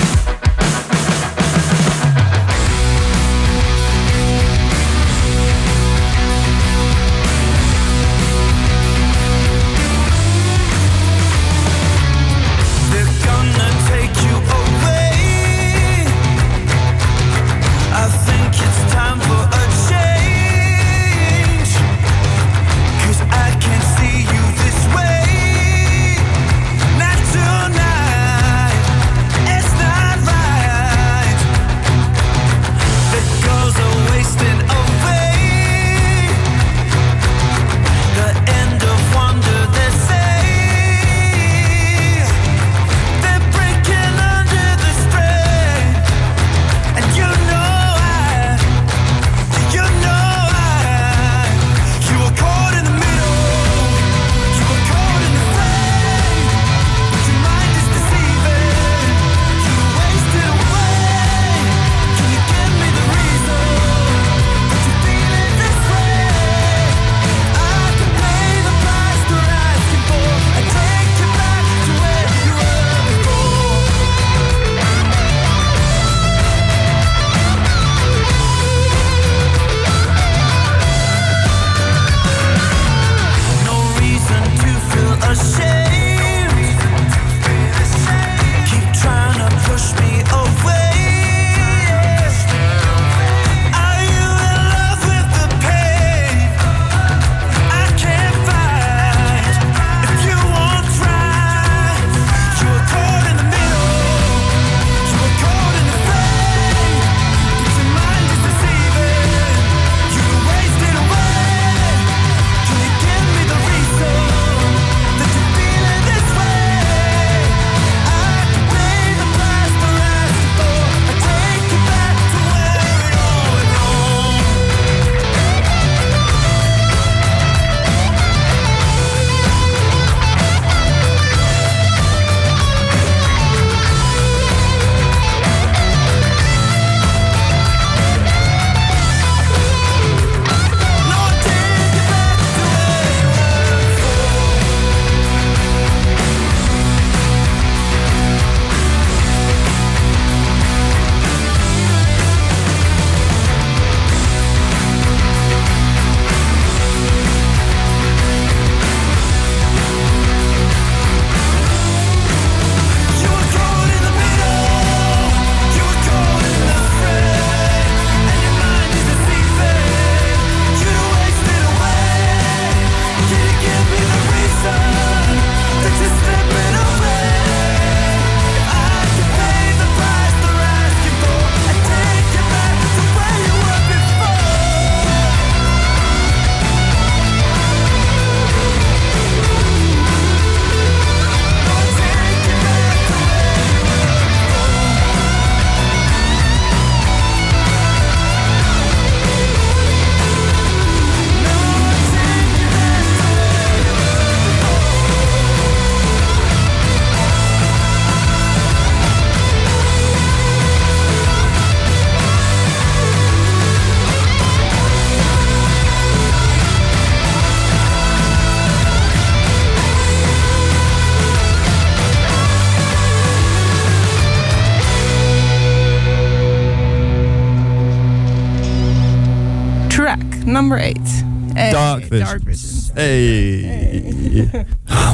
Hey, 232.12 232.18
Dark 232.20 232.42
Visions. 232.42 232.88
Dark 232.88 232.98
Visions. 232.98 234.50
Hey. 234.50 234.64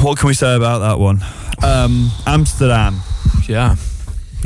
what 0.03 0.17
can 0.17 0.27
we 0.27 0.33
say 0.33 0.55
about 0.55 0.79
that 0.79 0.99
one? 0.99 1.21
Um, 1.63 2.11
Amsterdam. 2.25 2.99
Yeah. 3.47 3.75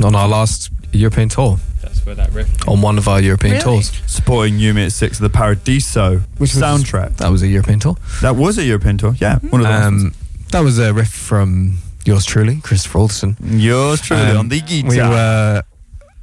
On 0.02 0.14
our 0.14 0.28
last 0.28 0.70
European 0.92 1.28
tour, 1.28 1.58
That's 1.82 2.04
where 2.06 2.14
that 2.14 2.32
riff. 2.32 2.48
on 2.68 2.80
one 2.80 2.98
of 2.98 3.06
our 3.08 3.20
European 3.20 3.54
Really? 3.54 3.64
tours. 3.64 3.92
Supporting 4.06 4.54
Yumi 4.58 4.86
at 4.86 4.92
Six 4.92 5.18
of 5.18 5.22
the 5.22 5.30
Paradiso 5.30 6.18
Which 6.38 6.54
was- 6.54 6.62
soundtrack. 6.62 7.16
That 7.18 7.30
was 7.30 7.42
a 7.42 7.48
European 7.48 7.80
tour. 7.80 7.96
That 8.22 8.36
was 8.36 8.58
a 8.58 8.64
European 8.64 8.98
tour. 8.98 9.14
Yeah, 9.20 9.38
one 9.50 9.60
of 9.60 9.66
the 9.66 9.72
Um, 9.86 10.14
that 10.50 10.60
was 10.62 10.78
a 10.78 10.92
riff 10.92 11.10
from 11.12 11.78
yours 12.04 12.24
truly, 12.24 12.56
Christopher 12.62 12.98
Alderson. 12.98 13.36
Yours 13.42 14.00
truly 14.00 14.22
Um, 14.30 14.36
on 14.38 14.48
the 14.48 14.60
guitar. 14.60 14.88
We 14.90 14.98
were. 14.98 15.62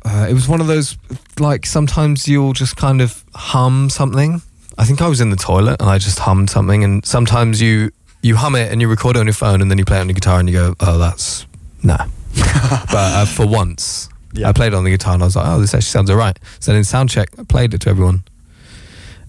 Uh, 0.03 0.25
it 0.29 0.34
was 0.34 0.47
one 0.47 0.59
of 0.61 0.67
those 0.67 0.97
like 1.39 1.65
sometimes 1.65 2.27
you'll 2.27 2.53
just 2.53 2.75
kind 2.75 3.01
of 3.01 3.23
hum 3.36 3.89
something. 3.89 4.41
I 4.78 4.86
think 4.86 5.01
I 5.01 5.07
was 5.07 5.22
in 5.22 5.30
the 5.30 5.36
toilet 5.36 5.82
and 5.82 5.89
I 5.89 5.97
just 5.97 6.19
hummed 6.19 6.49
something, 6.49 6.84
and 6.84 7.05
sometimes 7.05 7.61
you 7.61 7.91
you 8.22 8.36
hum 8.36 8.55
it 8.55 8.72
and 8.72 8.80
you 8.82 8.88
record 8.88 9.15
it 9.15 9.19
on 9.19 9.26
your 9.26 9.34
phone 9.34 9.61
and 9.61 9.69
then 9.72 9.78
you 9.78 9.86
play 9.86 9.97
it 9.97 10.01
on 10.01 10.07
your 10.07 10.13
guitar 10.13 10.39
and 10.39 10.47
you 10.47 10.53
go, 10.55 10.76
oh, 10.80 10.97
that's 10.99 11.45
nah. 11.84 11.97
but 12.36 12.93
uh, 12.93 13.26
for 13.26 13.47
once, 13.47 14.09
Yeah. 14.34 14.47
I 14.49 14.53
played 14.53 14.74
it 14.74 14.76
on 14.76 14.84
the 14.84 14.91
guitar 14.91 15.15
and 15.15 15.24
I 15.24 15.26
was 15.26 15.36
like, 15.36 15.47
oh, 15.47 15.59
this 15.59 15.74
actually 15.74 15.89
sounds 15.89 16.09
alright. 16.11 16.38
So 16.59 16.72
then 16.72 16.78
in 16.78 16.84
sound 16.84 17.09
check, 17.09 17.30
I 17.39 17.43
played 17.43 17.74
it 17.74 17.82
to 17.82 17.89
everyone, 17.89 18.24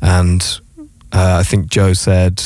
and 0.01 0.43
uh, 1.13 1.39
I 1.41 1.43
think 1.43 1.69
Joe 1.69 1.93
said, 1.95 2.43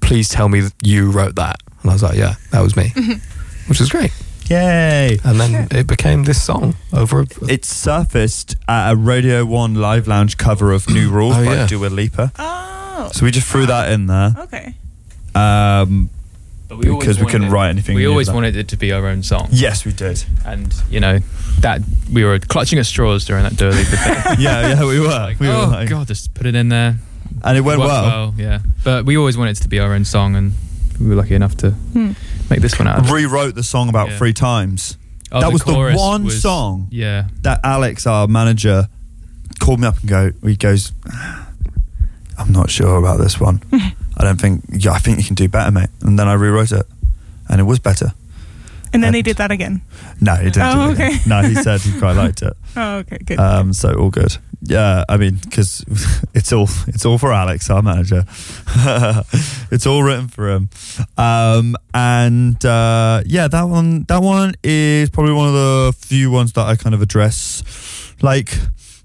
"Please 0.00 0.28
tell 0.28 0.48
me 0.48 0.62
you 0.82 1.10
wrote 1.10 1.36
that," 1.36 1.56
and 1.82 1.90
I 1.90 1.94
was 1.94 2.02
like, 2.02 2.16
"Yeah, 2.16 2.34
that 2.50 2.60
was 2.60 2.76
me," 2.76 2.92
which 3.68 3.80
was 3.80 3.88
great. 3.90 4.12
Yay. 4.50 5.18
And 5.24 5.40
then 5.40 5.68
it 5.70 5.86
became 5.86 6.24
this 6.24 6.42
song 6.42 6.74
over. 6.92 7.20
A, 7.20 7.26
It 7.48 7.64
surfaced 7.64 8.56
at 8.68 8.90
a 8.92 8.96
Radio 8.96 9.44
1 9.46 9.74
Live 9.74 10.08
Lounge 10.08 10.36
cover 10.36 10.72
of 10.72 10.88
New 10.90 11.08
Rules 11.08 11.36
Oh, 11.36 11.44
by 11.44 11.54
yeah. 11.54 11.66
Dua 11.66 11.86
Lipa. 11.86 12.32
Oh. 12.38 13.10
So 13.12 13.24
we 13.24 13.30
just 13.30 13.46
threw 13.46 13.66
that 13.66 13.92
in 13.92 14.06
there 14.08 14.34
Okay. 14.38 14.74
um, 15.36 16.10
But 16.68 16.78
we 16.78 16.86
because 16.86 17.20
we 17.20 17.26
couldn't 17.26 17.46
it- 17.46 17.50
write 17.52 17.70
anything. 17.70 17.94
We 17.94 18.06
always 18.06 18.26
that. 18.26 18.34
wanted 18.34 18.56
it 18.56 18.68
to 18.68 18.76
be 18.76 18.90
our 18.92 19.06
own 19.06 19.22
song. 19.22 19.48
Yes, 19.52 19.84
we 19.84 19.92
did. 19.92 20.24
And, 20.44 20.74
you 20.90 20.98
know, 21.00 21.20
that 21.60 21.80
we 22.12 22.24
were 22.24 22.38
clutching 22.40 22.78
at 22.80 22.86
straws 22.86 23.24
during 23.24 23.44
that 23.44 23.56
Dua 23.56 23.70
Lipa 23.70 23.96
thing. 23.96 24.14
yeah, 24.40 24.68
yeah, 24.74 24.84
we 24.84 24.98
were. 24.98 25.06
Like, 25.06 25.38
we 25.38 25.46
were 25.46 25.54
oh, 25.54 25.68
like- 25.68 25.88
God, 25.88 26.08
just 26.08 26.34
put 26.34 26.46
it 26.46 26.56
in 26.56 26.68
there. 26.70 26.96
And 27.44 27.56
it 27.56 27.60
went 27.60 27.78
Worked 27.78 27.88
well. 27.92 28.34
Yeah. 28.36 28.58
But 28.82 29.06
we 29.06 29.16
always 29.16 29.36
wanted 29.38 29.56
it 29.58 29.62
to 29.62 29.68
be 29.68 29.78
our 29.78 29.94
own 29.94 30.04
song, 30.04 30.34
and 30.34 30.52
we 30.98 31.06
were 31.06 31.14
lucky 31.14 31.34
enough 31.36 31.56
to 31.58 31.70
Hmm. 31.70 32.12
Make 32.50 32.60
this 32.60 32.78
one 32.78 32.88
out. 32.88 32.98
of. 33.00 33.10
Rewrote 33.10 33.54
the 33.54 33.62
song 33.62 33.88
about 33.88 34.10
Yeah. 34.10 34.18
three 34.18 34.32
times. 34.32 34.96
Oh, 35.32 35.40
that 35.40 35.52
was 35.52 35.62
the 35.62 35.72
one 35.96 36.24
was- 36.24 36.42
song 36.42 36.88
Yeah. 36.90 37.28
that 37.42 37.60
Alex, 37.62 38.06
our 38.06 38.26
manager, 38.26 38.88
called 39.60 39.80
me 39.80 39.86
up 39.86 39.98
and 40.00 40.08
go. 40.08 40.32
He 40.42 40.56
goes, 40.56 40.92
ah, 41.12 41.46
"I'm 42.38 42.50
not 42.52 42.70
sure 42.70 42.96
about 42.96 43.18
this 43.20 43.38
one. 43.38 43.62
I 43.72 44.24
don't 44.24 44.40
think. 44.40 44.64
Yeah, 44.72 44.92
I 44.92 44.98
think 44.98 45.18
you 45.18 45.24
can 45.24 45.34
do 45.36 45.48
better, 45.48 45.70
mate." 45.70 45.90
And 46.02 46.18
then 46.18 46.26
I 46.28 46.32
rewrote 46.34 46.72
it, 46.72 46.86
and 47.48 47.60
it 47.60 47.64
was 47.64 47.78
better. 47.78 48.12
And 48.92 49.02
then 49.04 49.14
he 49.14 49.20
And- 49.20 49.24
did 49.24 49.36
that 49.36 49.50
again. 49.50 49.82
No, 50.20 50.34
he 50.34 50.50
didn't. 50.50 50.62
Oh, 50.62 50.86
do 50.86 50.90
it 50.90 50.94
again. 50.94 51.06
okay. 51.12 51.28
No, 51.28 51.42
he 51.42 51.54
said 51.54 51.80
he 51.80 51.98
quite 51.98 52.16
liked 52.16 52.42
it. 52.42 52.54
Oh, 52.76 52.98
okay, 52.98 53.18
good. 53.24 53.38
Um, 53.40 53.72
so 53.72 53.92
all 53.94 54.10
good. 54.10 54.36
Yeah, 54.62 55.04
I 55.08 55.16
mean, 55.16 55.40
because 55.42 55.84
it's 56.34 56.52
all 56.52 56.68
it's 56.86 57.04
all 57.04 57.18
for 57.18 57.32
Alex, 57.32 57.68
our 57.68 57.82
manager. 57.82 58.24
it's 59.72 59.86
all 59.86 60.02
written 60.04 60.28
for 60.28 60.48
him. 60.50 60.68
Um, 61.16 61.74
and 61.94 62.62
uh, 62.64 63.22
yeah, 63.26 63.48
that 63.48 63.64
one 63.64 64.04
that 64.04 64.22
one 64.22 64.54
is 64.62 65.10
probably 65.10 65.32
one 65.32 65.48
of 65.48 65.54
the 65.54 65.94
few 65.98 66.30
ones 66.30 66.52
that 66.52 66.66
I 66.66 66.76
kind 66.76 66.94
of 66.94 67.02
address, 67.02 67.64
like 68.22 68.56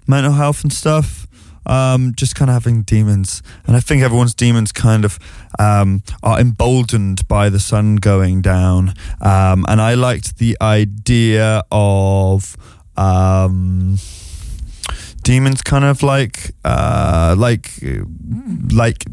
mental 0.08 0.34
health 0.34 0.62
and 0.64 0.72
stuff. 0.72 1.25
Um, 1.66 2.14
just 2.16 2.36
kind 2.36 2.50
of 2.50 2.54
having 2.54 2.84
demons, 2.84 3.42
and 3.66 3.76
I 3.76 3.80
think 3.80 4.04
everyone's 4.04 4.36
demons 4.36 4.72
kind 4.72 5.04
of 5.04 5.18
um, 5.58 6.04
are 6.22 6.40
emboldened 6.40 7.28
by 7.28 7.50
the 7.50 7.60
sun 7.60 7.96
going 7.96 8.42
down. 8.42 8.94
Um, 9.22 9.66
and 9.68 9.82
I 9.82 9.96
liked 9.96 10.38
the 10.38 10.58
idea 10.62 11.64
of 11.72 12.56
um, 12.98 13.98
demons 15.26 15.64
kind 15.64 15.84
of 15.84 16.04
like 16.04 16.52
uh 16.64 17.36
like 17.36 17.72
like 18.72 19.04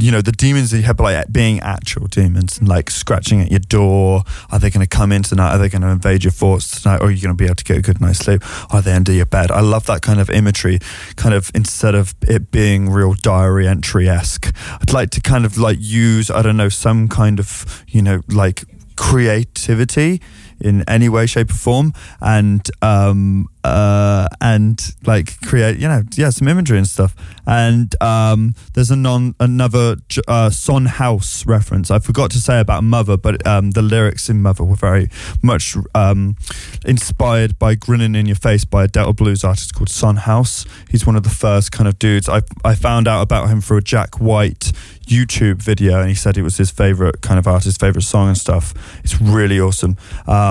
you 0.00 0.10
know 0.10 0.22
the 0.22 0.32
demons 0.32 0.70
that 0.70 0.78
you 0.78 0.82
have 0.84 0.98
like 0.98 1.30
being 1.30 1.60
actual 1.60 2.06
demons 2.06 2.58
and 2.58 2.66
like 2.66 2.90
scratching 2.90 3.40
at 3.42 3.50
your 3.50 3.60
door. 3.60 4.24
Are 4.50 4.58
they 4.58 4.70
going 4.70 4.86
to 4.86 4.96
come 4.96 5.12
in 5.12 5.22
tonight? 5.22 5.52
Are 5.54 5.58
they 5.58 5.68
going 5.68 5.82
to 5.82 5.88
invade 5.88 6.24
your 6.24 6.30
thoughts 6.30 6.80
tonight? 6.80 7.00
Or 7.00 7.08
are 7.08 7.10
you 7.10 7.20
going 7.20 7.36
to 7.36 7.40
be 7.40 7.44
able 7.44 7.56
to 7.56 7.64
get 7.64 7.76
a 7.76 7.82
good 7.82 8.00
night's 8.00 8.18
sleep? 8.18 8.42
Are 8.72 8.80
they 8.80 8.92
under 8.92 9.12
your 9.12 9.26
bed? 9.26 9.50
I 9.50 9.60
love 9.60 9.84
that 9.86 10.00
kind 10.00 10.20
of 10.20 10.30
imagery 10.30 10.78
kind 11.16 11.34
of 11.34 11.50
instead 11.54 11.94
of 11.94 12.14
it 12.22 12.50
being 12.50 12.88
real 12.90 13.14
diary 13.14 13.68
entry-esque. 13.68 14.52
I'd 14.80 14.92
like 14.92 15.10
to 15.10 15.20
kind 15.20 15.44
of 15.44 15.58
like 15.58 15.78
use 15.80 16.30
i 16.30 16.42
don't 16.42 16.56
know 16.56 16.68
some 16.68 17.08
kind 17.08 17.38
of 17.38 17.84
you 17.88 18.02
know 18.02 18.22
like 18.28 18.64
creativity 18.96 20.20
in 20.60 20.84
any 20.88 21.08
way 21.08 21.26
shape 21.26 21.50
or 21.50 21.54
form. 21.54 21.92
And 22.20 22.68
um 22.82 23.48
uh 23.64 24.28
and 24.40 24.80
like 25.04 25.40
create 25.42 25.78
you 25.78 25.88
know 25.88 26.02
yeah 26.14 26.30
some 26.30 26.48
imagery 26.48 26.78
and 26.78 26.86
stuff. 26.86 27.14
And 27.46 27.94
um 28.02 28.54
there's 28.74 28.90
a 28.90 28.96
non 28.96 29.34
another 29.40 29.96
uh 30.26 30.50
Son 30.50 30.86
House 30.86 31.46
reference. 31.46 31.90
I 31.90 31.98
forgot 31.98 32.30
to 32.32 32.38
say 32.38 32.60
about 32.60 32.84
mother 32.84 33.16
but 33.16 33.46
um 33.46 33.72
the 33.72 33.82
lyrics 33.82 34.28
in 34.28 34.40
mother 34.42 34.64
were 34.64 34.76
very 34.76 35.08
much 35.42 35.76
um 35.94 36.36
inspired 36.84 37.58
by 37.58 37.74
grinning 37.74 38.14
in 38.14 38.26
your 38.26 38.36
face 38.36 38.64
by 38.64 38.84
a 38.84 38.88
delta 38.88 39.12
blues 39.12 39.44
artist 39.44 39.74
called 39.74 39.88
Son 39.88 40.16
House. 40.16 40.64
He's 40.90 41.06
one 41.06 41.16
of 41.16 41.22
the 41.22 41.30
first 41.30 41.72
kind 41.72 41.88
of 41.88 41.98
dudes. 41.98 42.28
I 42.28 42.42
i 42.64 42.74
found 42.74 43.08
out 43.08 43.22
about 43.22 43.48
him 43.48 43.60
through 43.60 43.78
a 43.78 43.82
Jack 43.82 44.20
White 44.20 44.72
YouTube 45.08 45.62
video, 45.62 46.00
and 46.00 46.08
he 46.08 46.14
said 46.14 46.36
it 46.36 46.42
was 46.42 46.56
his 46.58 46.70
favorite 46.70 47.22
kind 47.22 47.38
of 47.38 47.46
artist, 47.46 47.80
favorite 47.80 48.02
song 48.02 48.28
and 48.28 48.36
stuff. 48.36 48.74
It's 49.02 49.20
really 49.20 49.58
awesome. 49.58 49.96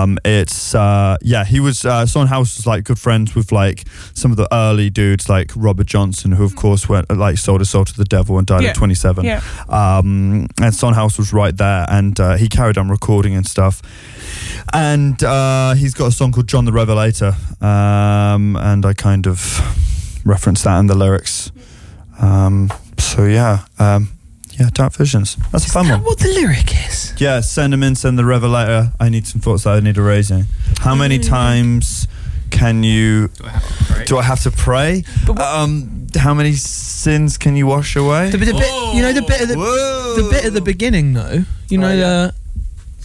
Um, 0.02 0.18
it's 0.24 0.74
uh, 0.74 1.16
yeah, 1.22 1.44
he 1.44 1.60
was 1.60 1.84
uh, 1.84 2.06
Son 2.06 2.26
House 2.26 2.56
was 2.56 2.66
like 2.66 2.84
good 2.84 2.98
friends 2.98 3.34
with 3.34 3.52
like 3.52 3.84
some 4.14 4.30
of 4.30 4.36
the 4.36 4.48
early 4.52 4.90
dudes 4.90 5.28
like 5.28 5.52
Robert 5.56 5.86
Johnson, 5.86 6.32
who 6.32 6.44
of 6.44 6.54
course 6.56 6.88
went 6.88 7.10
like 7.16 7.38
sold 7.38 7.60
his 7.60 7.70
soul 7.70 7.84
to 7.84 7.96
the 7.96 8.04
devil 8.04 8.38
and 8.38 8.46
died 8.46 8.62
Yeah. 8.62 8.70
at 8.70 8.76
27. 8.76 9.24
yeah. 9.24 9.40
Um, 9.68 10.46
and 10.60 10.74
Son 10.74 10.94
House 10.94 11.18
was 11.18 11.32
right 11.32 11.56
there, 11.56 11.86
and 11.88 12.18
uh, 12.20 12.36
he 12.36 12.48
carried 12.48 12.78
on 12.78 12.88
recording 12.88 13.34
and 13.34 13.46
stuff. 13.46 13.82
And 14.72 15.22
uh, 15.24 15.74
he's 15.74 15.94
got 15.94 16.06
a 16.08 16.12
song 16.12 16.32
called 16.32 16.46
John 16.48 16.64
the 16.64 16.72
Revelator, 16.72 17.34
um, 17.60 18.56
and 18.56 18.84
I 18.84 18.92
kind 18.92 19.26
of 19.26 19.40
referenced 20.24 20.64
that 20.64 20.78
in 20.78 20.86
the 20.86 20.94
lyrics. 20.94 21.50
Um, 22.20 22.70
so 22.98 23.24
yeah, 23.24 23.64
um, 23.78 24.10
yeah, 24.58 24.70
Dark 24.72 24.92
Visions. 24.94 25.36
That's 25.52 25.66
a 25.66 25.70
fun 25.70 25.88
one. 25.88 26.02
what 26.04 26.18
the 26.18 26.28
lyric 26.28 26.72
is? 26.88 27.14
Yeah, 27.18 27.40
send 27.40 27.72
them 27.72 27.82
in, 27.82 27.94
send 27.94 28.18
the 28.18 28.24
Revelator. 28.24 28.92
I 29.00 29.08
need 29.08 29.26
some 29.26 29.40
thoughts 29.40 29.64
that 29.64 29.70
I 29.76 29.80
need 29.80 29.96
erasing. 29.96 30.44
How 30.80 30.94
many 30.94 31.18
times 31.18 32.06
can 32.50 32.82
you? 32.82 33.28
Do 33.28 33.44
I 33.44 33.50
have 33.52 33.62
to 33.68 33.84
pray? 33.84 34.04
Do 34.04 34.18
I 34.18 34.22
have 34.22 34.42
to 34.42 34.50
pray? 34.50 35.04
Um, 35.40 36.06
how 36.16 36.32
many 36.34 36.52
sins 36.54 37.36
can 37.38 37.56
you 37.56 37.66
wash 37.66 37.94
away? 37.96 38.30
The, 38.30 38.38
the 38.38 38.52
bit, 38.52 38.94
you 38.94 39.02
know 39.02 39.12
the 39.12 39.22
bit 39.22 39.42
at 39.42 39.48
the, 39.48 39.54
the 39.54 40.28
bit 40.30 40.44
at 40.46 40.52
the 40.54 40.60
beginning 40.62 41.12
though. 41.12 41.44
You 41.68 41.78
know 41.78 41.88
Oh, 41.88 41.92
yeah. 41.92 41.98
the 42.26 42.34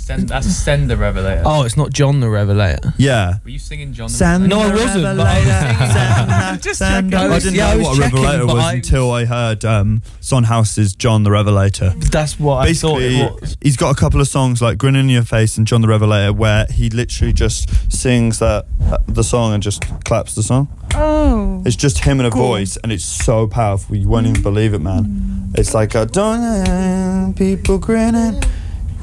Send, 0.04 0.28
that's 0.28 0.48
Send 0.54 0.90
the 0.90 0.98
Revelator. 0.98 1.44
oh, 1.46 1.64
it's 1.64 1.78
not 1.78 1.92
John 1.92 2.20
the 2.20 2.30
Revelator. 2.30 2.94
Yeah. 2.98 3.36
Were 3.44 3.50
you 3.52 3.58
singing 3.60 3.94
John 3.94 4.08
the 4.10 4.14
Send 4.14 4.50
No, 4.50 4.60
I 4.60 4.70
wasn't, 4.72 5.04
but 5.04 5.16
Revelator, 5.18 5.50
I 5.80 6.50
send- 6.52 6.62
Just 6.64 6.80
send- 6.80 7.12
checking. 7.12 7.32
I 7.32 7.40
didn't 7.40 7.56
Yeah, 7.56 7.72
know 7.74 7.78
was 7.78 7.88
what 7.88 7.98
a 7.98 8.02
checking, 8.02 8.22
Revelator 8.24 8.46
was 8.48 8.64
I- 8.66 8.74
until 8.74 9.12
I 9.12 9.26
heard 9.26 9.64
um, 9.66 10.02
Son 10.20 10.44
House's 10.44 10.94
John 10.94 11.24
the 11.24 11.32
Revelator. 11.32 11.92
That's 12.12 12.38
what 12.38 12.68
I 12.68 12.74
thought 12.74 13.02
it 13.02 13.32
was. 13.42 13.56
he's 13.62 13.78
got 13.78 13.96
a 13.96 14.00
couple 14.00 14.20
of 14.20 14.28
songs 14.28 14.62
like 14.62 14.78
"Grinning 14.78 15.04
in 15.06 15.10
Your 15.10 15.24
Face" 15.24 15.58
and 15.58 15.66
"John 15.66 15.80
the 15.82 15.88
Revelator," 15.88 16.34
where 16.34 16.66
he 16.70 16.90
literally 16.90 17.32
just 17.32 17.70
sings 17.92 18.40
that 18.40 18.66
uh, 18.92 18.98
the 19.08 19.24
song 19.24 19.54
and 19.54 19.64
just 19.64 19.84
claps 20.04 20.36
the 20.36 20.44
song. 20.44 20.68
Oh. 20.96 21.64
It's 21.66 21.76
just 21.78 22.00
him 22.00 22.20
and 22.20 22.28
a 22.28 22.32
Cool. 22.32 22.46
voice, 22.48 22.78
and 22.84 22.92
it's 22.92 23.06
so 23.06 23.48
powerful. 23.48 23.96
You 23.96 24.10
won't 24.10 24.28
even 24.28 24.42
believe 24.44 24.74
it, 24.74 24.80
man. 24.80 25.52
It's 25.56 25.74
like 25.74 25.96
a 25.96 26.06
don't 26.06 27.34
people 27.36 27.78
grinning 27.78 28.42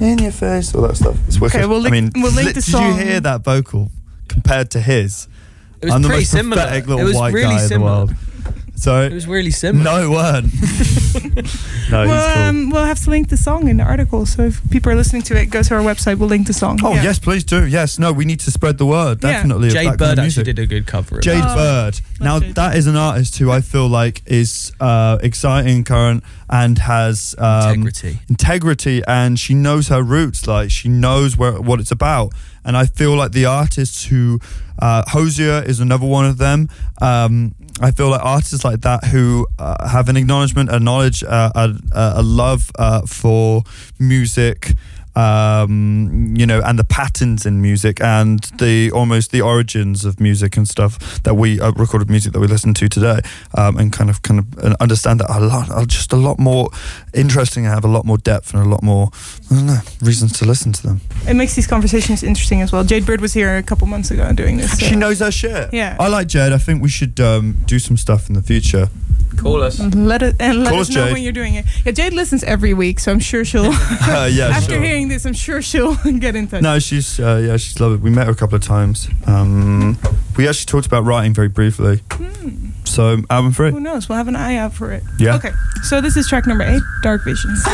in 0.01 0.19
your 0.19 0.33
face, 0.33 0.75
all 0.75 0.83
that 0.83 0.97
stuff. 0.97 1.17
It's 1.29 1.39
wicked. 1.41 1.57
Okay, 1.59 1.67
we'll 1.67 1.79
I 1.87 1.91
link- 1.91 2.15
mean, 2.15 2.23
we'll 2.23 2.33
link 2.33 2.47
li- 2.49 2.53
the 2.53 2.61
did 2.61 2.65
song. 2.65 2.99
you 2.99 3.05
hear 3.05 3.21
that 3.21 3.43
vocal 3.45 3.91
compared 4.29 4.71
to 4.73 4.81
his? 4.81 5.29
It 5.81 5.87
was 5.87 5.95
I'm 5.95 6.03
the 6.03 6.09
pretty 6.09 6.23
most 6.23 6.31
similar. 6.31 6.63
pathetic 6.63 6.87
little 6.87 7.01
it 7.01 7.05
was 7.05 7.17
white 7.17 7.33
really 7.33 7.55
guy 7.57 7.67
similar. 7.67 8.03
in 8.03 8.07
the 8.09 8.13
world. 8.15 8.15
So 8.81 9.03
It 9.03 9.13
was 9.13 9.27
really 9.27 9.51
simple. 9.51 9.85
no, 9.85 10.03
it 10.03 10.09
weren't. 10.09 10.47
no, 11.91 12.07
Well, 12.07 12.35
cool. 12.35 12.43
um, 12.45 12.71
we'll 12.71 12.85
have 12.87 12.99
to 13.05 13.11
link 13.11 13.29
the 13.29 13.37
song 13.37 13.69
in 13.69 13.77
the 13.77 13.83
article. 13.85 14.25
So 14.27 14.45
if 14.45 14.61
people 14.71 14.91
are 14.91 14.95
listening 14.95 15.21
to 15.23 15.37
it, 15.39 15.47
go 15.51 15.63
to 15.63 15.75
our 15.75 15.83
website. 15.83 16.19
We'll 16.19 16.29
link 16.31 16.47
the 16.47 16.53
song. 16.55 16.79
Oh 16.83 16.95
Yeah. 16.95 17.03
yes, 17.03 17.19
please 17.19 17.45
do. 17.45 17.67
Yes, 17.67 17.99
no, 17.99 18.11
we 18.13 18.25
need 18.25 18.41
to 18.41 18.51
spread 18.51 18.79
the 18.79 18.87
word. 18.87 19.21
Definitely. 19.21 19.69
of 19.69 19.75
Jade 19.75 19.83
that 19.85 19.89
kind 19.91 19.99
Bird 19.99 20.19
of 20.19 20.25
actually 20.25 20.45
did 20.45 20.59
a 20.59 20.67
good 20.67 20.87
cover. 20.87 21.17
Of 21.17 21.23
Jade 21.23 21.43
Oh, 21.45 21.55
Bird. 21.55 22.01
Now 22.21 22.41
Jade 22.41 22.55
that 22.55 22.77
is 22.77 22.87
an 22.87 22.97
artist 22.97 23.37
who 23.39 23.51
I 23.51 23.61
feel 23.61 23.87
like 23.89 24.23
is 24.27 24.73
uh, 24.81 25.19
exciting, 25.23 25.85
current, 25.85 26.25
and 26.49 26.79
has 26.79 27.35
um, 27.39 27.71
integrity. 27.85 28.19
integrity, 28.31 29.03
and 29.07 29.39
she 29.39 29.53
knows 29.55 29.89
her 29.89 30.03
roots. 30.03 30.47
Like 30.47 30.71
she 30.71 30.89
knows 30.89 31.37
where 31.37 31.61
what 31.61 31.81
it's 31.81 31.91
about, 31.93 32.33
and 32.65 32.77
I 32.77 32.87
feel 32.87 33.17
like 33.17 33.33
the 33.33 33.47
artists 33.47 34.05
who 34.05 34.41
uh, 34.79 35.03
Hozier 35.09 35.63
is 35.67 35.81
another 35.81 36.07
one 36.07 36.27
of 36.27 36.39
them. 36.39 36.69
Um, 37.01 37.55
I 37.81 37.91
feel 37.91 38.11
like 38.11 38.25
artists 38.25 38.65
like 38.65 38.83
that 38.83 39.05
who 39.05 39.47
uh, 39.59 39.89
have 39.89 40.09
an 40.09 40.17
acknowledgement, 40.17 40.71
a 40.71 40.79
knowledge, 40.79 41.25
uh, 41.25 41.51
a, 41.55 41.75
a 41.93 42.23
love 42.23 42.71
uh, 42.79 43.03
for 43.07 43.63
music, 43.99 44.73
um, 45.17 46.35
you 46.37 46.47
know, 46.47 46.61
and 46.65 46.79
the 46.79 46.85
patterns 46.85 47.45
in 47.45 47.61
music 47.61 48.01
and 48.01 48.41
the 48.59 48.91
almost 48.93 49.33
the 49.33 49.41
origins 49.41 50.05
of 50.05 50.21
music 50.21 50.57
and 50.57 50.69
stuff 50.69 51.23
that 51.23 51.35
we 51.35 51.61
uh, 51.61 51.73
recorded 51.73 52.09
music 52.09 52.33
that 52.33 52.41
we 52.41 52.47
listen 52.47 52.75
to 52.75 52.89
today, 52.89 53.21
um, 53.57 53.77
and 53.77 53.93
kind 53.93 54.11
of 54.11 54.23
kind 54.23 54.41
of 54.41 54.77
understand 54.81 55.21
that 55.21 55.31
a 55.31 55.41
lot, 55.41 55.89
just 55.89 56.13
a 56.13 56.17
lot 56.17 56.39
more 56.39 56.71
interesting 57.13 57.65
and 57.65 57.75
have 57.75 57.85
a 57.85 57.89
lot 57.89 58.05
more 58.05 58.19
depth 58.19 58.55
and 58.55 58.65
a 58.65 58.69
lot 58.69 58.83
more, 58.83 59.11
I 59.51 59.55
don't 59.57 59.67
know, 59.67 59.79
reasons 60.03 60.39
to 60.39 60.45
listen 60.45 60.73
to 60.73 60.83
them. 60.83 61.01
It 61.29 61.35
makes 61.35 61.55
these 61.57 61.67
conversations 61.67 62.23
interesting 62.23 62.61
as 62.63 62.71
well. 62.71 62.85
Jade 62.85 63.05
Bird 63.05 63.21
was 63.21 63.33
here 63.33 63.57
a 63.57 63.63
couple 63.65 63.87
months 63.89 64.11
ago 64.13 64.33
doing 64.33 64.59
this. 64.59 64.79
so- 64.79 64.87
She 64.87 64.95
knows 64.95 65.19
her 65.19 65.33
shit. 65.33 65.73
Yeah. 65.75 65.97
I 65.99 66.07
like 66.09 66.29
Jade. 66.29 66.53
I 66.53 66.59
think 66.59 66.83
we 66.83 66.89
should 66.89 67.19
um, 67.21 67.57
do 67.67 67.79
some 67.81 67.97
stuff 67.97 68.29
in 68.29 68.35
the 68.37 68.43
future. 68.43 68.89
Call 69.37 69.63
us. 69.63 69.79
Let 69.81 70.23
it 70.23 70.37
and 70.41 70.65
let 70.65 70.71
Call 70.71 70.81
us 70.81 70.89
us, 70.91 70.95
know 70.95 71.05
Jade. 71.07 71.13
when 71.15 71.23
you're 71.23 71.33
doing 71.33 71.55
it. 71.55 71.65
Yeah, 71.85 71.93
Jade 71.93 72.13
listens 72.13 72.45
every 72.45 72.75
week, 72.75 73.01
so 73.01 73.11
I'm 73.13 73.21
sure 73.21 73.45
she'll. 73.45 73.73
Uh, 74.11 74.29
yeah, 74.31 74.49
after 74.49 74.73
sure. 74.75 74.83
hearing 74.83 75.09
this, 75.09 75.25
I'm 75.25 75.33
sure 75.35 75.63
she'll 75.63 75.95
get 76.19 76.35
in 76.37 76.47
touch. 76.49 76.63
No, 76.63 76.79
she's 76.79 77.19
uh, 77.21 77.41
yeah, 77.45 77.57
she's 77.57 77.79
lovely. 77.81 77.99
We 77.99 78.11
met 78.11 78.27
her 78.27 78.33
a 78.33 78.37
couple 78.37 78.57
of 78.57 78.63
times. 78.63 79.09
Um, 79.27 79.99
we 80.37 80.47
actually 80.49 80.67
talked 80.67 80.87
about 80.87 81.05
writing 81.05 81.33
very 81.33 81.49
briefly. 81.49 82.01
So 82.85 83.19
album 83.31 83.53
three. 83.53 83.71
Who 83.71 83.81
knows? 83.81 84.09
We'll 84.09 84.19
have 84.19 84.29
an 84.29 84.37
eye 84.37 84.57
out 84.57 84.75
for 84.75 84.91
it. 84.93 85.03
Yeah. 85.19 85.37
Okay, 85.37 85.53
so 85.85 86.01
this 86.01 86.17
is 86.17 86.27
track 86.29 86.47
number 86.47 86.65
eight, 86.65 86.83
Dark 87.03 87.25
Visions. 87.25 87.65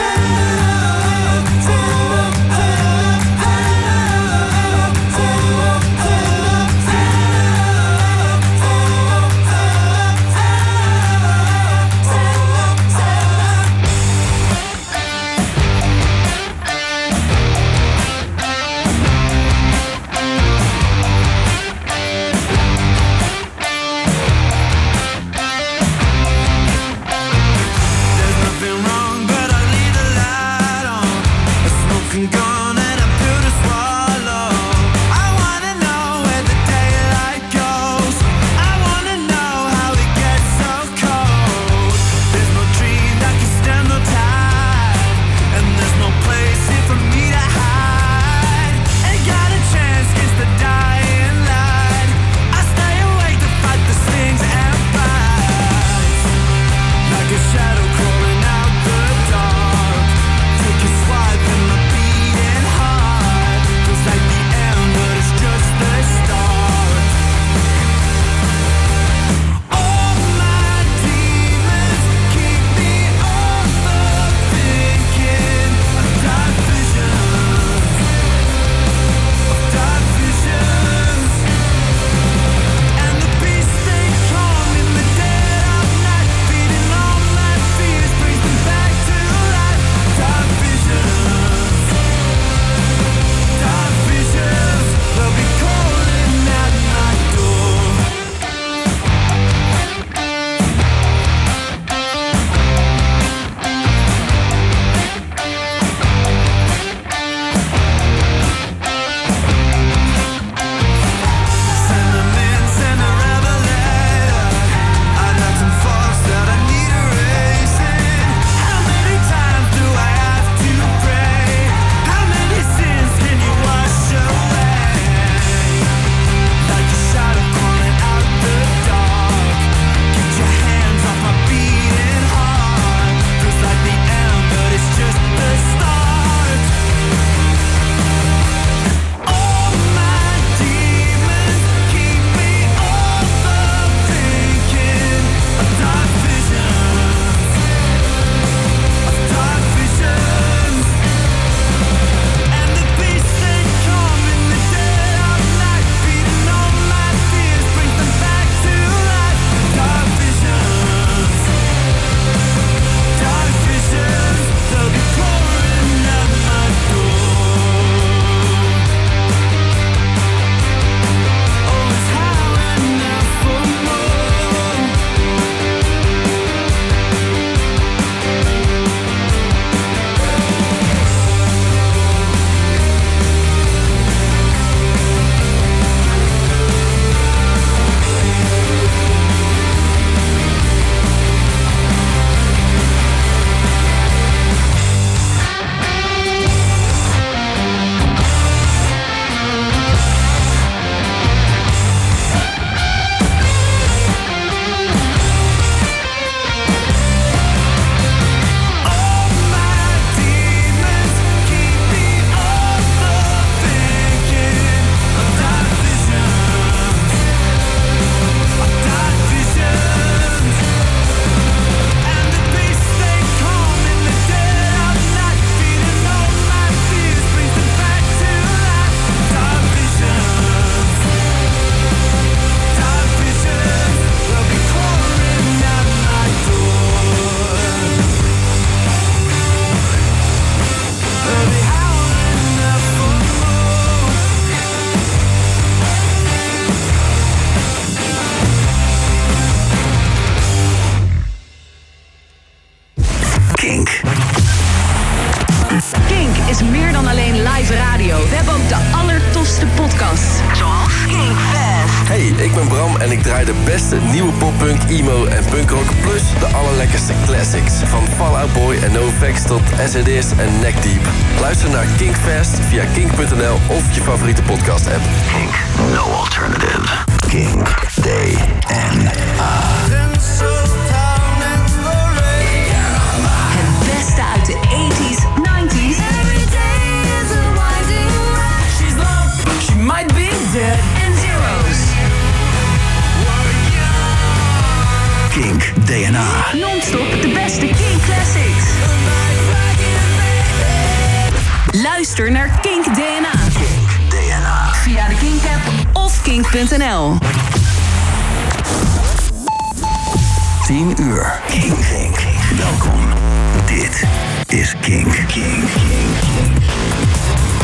Is 314.52 314.74
Kink. 314.80 315.12
Kink, 315.12 315.28
Kink, 315.28 315.68
Kink. 315.72 316.62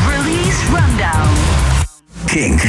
Release 0.07 0.65
Rundown. 0.71 1.29
Kink. 2.25 2.63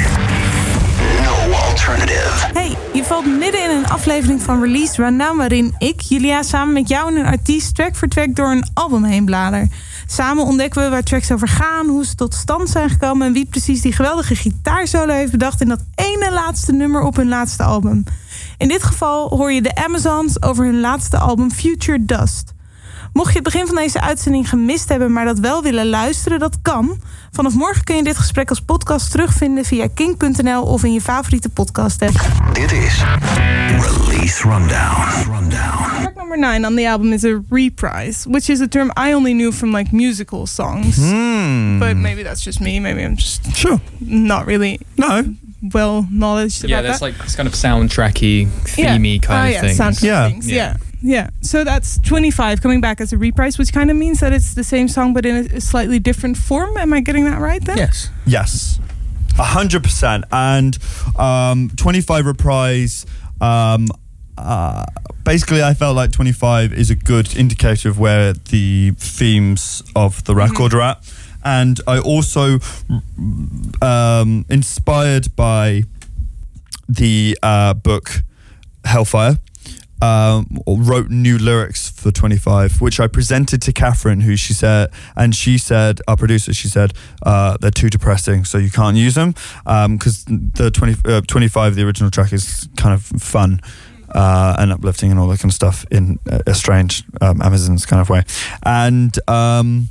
No 1.22 1.52
alternative. 1.52 2.52
Hey, 2.52 2.76
je 2.92 3.04
valt 3.04 3.26
midden 3.26 3.64
in 3.64 3.70
een 3.70 3.86
aflevering 3.86 4.42
van 4.42 4.60
Release 4.60 5.02
Rundown... 5.02 5.36
waarin 5.36 5.74
ik, 5.78 6.00
Julia, 6.00 6.42
samen 6.42 6.72
met 6.72 6.88
jou 6.88 7.08
en 7.08 7.20
een 7.20 7.26
artiest... 7.26 7.74
track 7.74 7.94
voor 7.94 8.08
track 8.08 8.34
door 8.34 8.50
een 8.50 8.66
album 8.74 9.04
heen 9.04 9.24
blader. 9.24 9.68
Samen 10.06 10.44
ontdekken 10.44 10.82
we 10.82 10.88
waar 10.88 11.02
tracks 11.02 11.32
over 11.32 11.48
gaan... 11.48 11.86
hoe 11.86 12.04
ze 12.04 12.14
tot 12.14 12.34
stand 12.34 12.70
zijn 12.70 12.90
gekomen... 12.90 13.26
en 13.26 13.32
wie 13.32 13.46
precies 13.46 13.80
die 13.80 13.92
geweldige 13.92 14.34
gitaarsolo 14.34 15.12
heeft 15.12 15.30
bedacht... 15.30 15.60
in 15.60 15.68
dat 15.68 15.80
ene 15.94 16.32
laatste 16.32 16.72
nummer 16.72 17.02
op 17.02 17.16
hun 17.16 17.28
laatste 17.28 17.62
album. 17.62 18.04
In 18.58 18.68
dit 18.68 18.82
geval 18.82 19.28
hoor 19.28 19.52
je 19.52 19.62
de 19.62 19.74
Amazons 19.74 20.42
over 20.42 20.64
hun 20.64 20.80
laatste 20.80 21.18
album 21.18 21.50
Future 21.50 22.04
Dust. 22.04 22.53
Mocht 23.14 23.28
je 23.28 23.34
het 23.34 23.42
begin 23.44 23.66
van 23.66 23.76
deze 23.76 24.00
uitzending 24.00 24.48
gemist 24.48 24.88
hebben, 24.88 25.12
maar 25.12 25.24
dat 25.24 25.38
wel 25.38 25.62
willen 25.62 25.86
luisteren, 25.88 26.38
dat 26.38 26.58
kan. 26.62 27.00
Vanaf 27.32 27.54
morgen 27.54 27.84
kun 27.84 27.96
je 27.96 28.02
dit 28.02 28.16
gesprek 28.16 28.48
als 28.48 28.60
podcast 28.60 29.10
terugvinden 29.10 29.64
via 29.64 29.86
kink.nl 29.94 30.62
of 30.62 30.84
in 30.84 30.92
je 30.92 31.00
favoriete 31.00 31.48
podcast 31.48 32.02
app. 32.02 32.20
Dit 32.52 32.72
is 32.72 33.02
Release 33.68 34.42
Rundown. 34.48 35.32
Rundown. 35.32 36.00
Track 36.00 36.14
number 36.16 36.38
nine 36.38 36.66
on 36.66 36.74
the 36.76 36.88
album 36.88 37.12
is 37.12 37.24
a 37.24 37.40
reprise, 37.50 38.28
which 38.30 38.48
is 38.48 38.60
a 38.60 38.66
term 38.68 38.90
I 39.08 39.12
only 39.14 39.32
knew 39.32 39.52
from 39.52 39.70
like 39.76 39.92
musical 39.92 40.46
songs. 40.46 40.96
Hmm. 40.96 41.78
But 41.78 41.96
maybe 41.96 42.22
that's 42.22 42.42
just 42.44 42.60
me. 42.60 42.80
Maybe 42.80 43.02
I'm 43.04 43.16
just 43.16 43.40
Sure. 43.56 43.80
not 43.98 44.46
really 44.46 44.78
No. 44.96 45.22
well 45.72 46.06
knowledgeable 46.10 46.68
Yeah, 46.70 46.78
about 46.80 46.86
that's 46.88 46.98
that. 47.00 47.04
like 47.18 47.24
it's 47.24 47.34
kind 47.36 47.48
of 47.48 47.54
soundtracky, 47.54 48.48
themey 48.76 49.18
kind 49.20 49.40
oh, 49.40 49.44
of 49.46 49.50
yeah, 49.50 49.60
thing. 49.60 49.76
soundtrack 49.76 50.02
Yeah. 50.02 50.28
things. 50.28 50.46
Yeah. 50.46 50.54
Yeah. 50.56 50.76
Yeah, 51.06 51.28
So 51.42 51.64
that's 51.64 51.98
25 51.98 52.62
coming 52.62 52.80
back 52.80 52.98
as 52.98 53.12
a 53.12 53.18
reprise, 53.18 53.58
which 53.58 53.74
kind 53.74 53.90
of 53.90 53.96
means 53.96 54.20
that 54.20 54.32
it's 54.32 54.54
the 54.54 54.64
same 54.64 54.88
song 54.88 55.12
but 55.12 55.26
in 55.26 55.36
a, 55.36 55.56
a 55.56 55.60
slightly 55.60 55.98
different 55.98 56.38
form. 56.38 56.78
Am 56.78 56.94
I 56.94 57.00
getting 57.00 57.26
that 57.26 57.40
right 57.40 57.62
then? 57.62 57.76
Yes. 57.76 58.08
Yes, 58.24 58.80
a 59.38 59.44
hundred 59.44 59.82
percent. 59.82 60.24
And 60.32 60.78
um, 61.18 61.70
twenty-five 61.76 62.24
reprise. 62.24 63.04
Um, 63.38 63.88
uh, 64.38 64.86
basically, 65.24 65.62
I 65.62 65.74
felt 65.74 65.94
like 65.94 66.10
twenty-five 66.10 66.72
is 66.72 66.90
a 66.90 66.94
good 66.94 67.36
indicator 67.36 67.90
of 67.90 67.98
where 67.98 68.32
the 68.32 68.92
themes 68.96 69.82
of 69.94 70.24
the 70.24 70.34
record 70.34 70.72
are 70.72 70.80
at. 70.80 71.12
And 71.44 71.82
I 71.86 71.98
also, 71.98 72.60
um, 73.82 74.46
inspired 74.48 75.36
by 75.36 75.82
the 76.88 77.36
uh, 77.42 77.74
book 77.74 78.22
Hellfire, 78.86 79.36
um, 80.04 80.46
wrote 80.66 81.08
new 81.08 81.38
lyrics 81.38 81.90
for 81.90 82.10
25, 82.10 82.80
which 82.80 83.00
I 83.00 83.06
presented 83.06 83.62
to 83.62 83.72
Catherine, 83.72 84.20
who 84.20 84.36
she 84.36 84.52
said, 84.52 84.90
and 85.16 85.34
she 85.34 85.56
said, 85.56 86.00
our 86.06 86.16
producer, 86.16 86.52
she 86.52 86.68
said, 86.68 86.92
uh, 87.22 87.56
they're 87.60 87.70
too 87.70 87.88
depressing, 87.88 88.44
so 88.44 88.58
you 88.58 88.70
can't 88.70 88.96
use 88.96 89.14
them. 89.14 89.34
Because 89.64 90.24
the 90.26 90.70
20, 90.70 90.94
uh, 91.06 91.20
25, 91.22 91.74
the 91.74 91.84
original 91.84 92.10
track, 92.10 92.32
is 92.32 92.68
kind 92.76 92.94
of 92.94 93.02
fun. 93.02 93.60
Uh, 94.14 94.54
and 94.60 94.70
uplifting 94.70 95.10
and 95.10 95.18
all 95.18 95.26
that 95.26 95.40
kind 95.40 95.50
of 95.50 95.54
stuff 95.54 95.84
in 95.90 96.20
a, 96.30 96.40
a 96.48 96.54
strange 96.54 97.02
um, 97.20 97.42
Amazon's 97.42 97.84
kind 97.84 98.00
of 98.00 98.08
way, 98.08 98.22
and 98.62 99.18
um, 99.28 99.88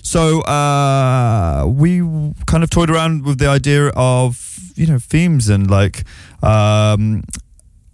so 0.00 0.42
uh, 0.42 1.64
we 1.66 1.98
kind 2.46 2.62
of 2.62 2.70
toyed 2.70 2.88
around 2.88 3.24
with 3.24 3.38
the 3.38 3.48
idea 3.48 3.88
of 3.96 4.60
you 4.76 4.86
know 4.86 5.00
themes 5.00 5.48
and 5.48 5.68
like 5.68 6.04
um, 6.40 7.24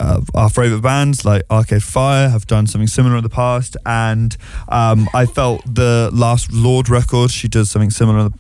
uh, 0.01 0.21
our 0.35 0.49
favorite 0.51 0.81
bands 0.83 1.25
like 1.25 1.43
Arcade 1.51 1.83
Fire 1.83 2.29
have 2.31 2.47
done 2.47 2.67
something 2.67 2.89
similar 2.89 3.17
in 3.19 3.23
the 3.23 3.29
past, 3.29 3.77
and 3.85 4.37
um, 4.69 5.09
I 5.15 5.27
felt 5.27 5.63
the 5.67 6.11
last 6.13 6.51
Lorde 6.53 6.89
record 6.89 7.31
she 7.31 7.47
does 7.49 7.71
something 7.71 7.91
similar 7.91 8.31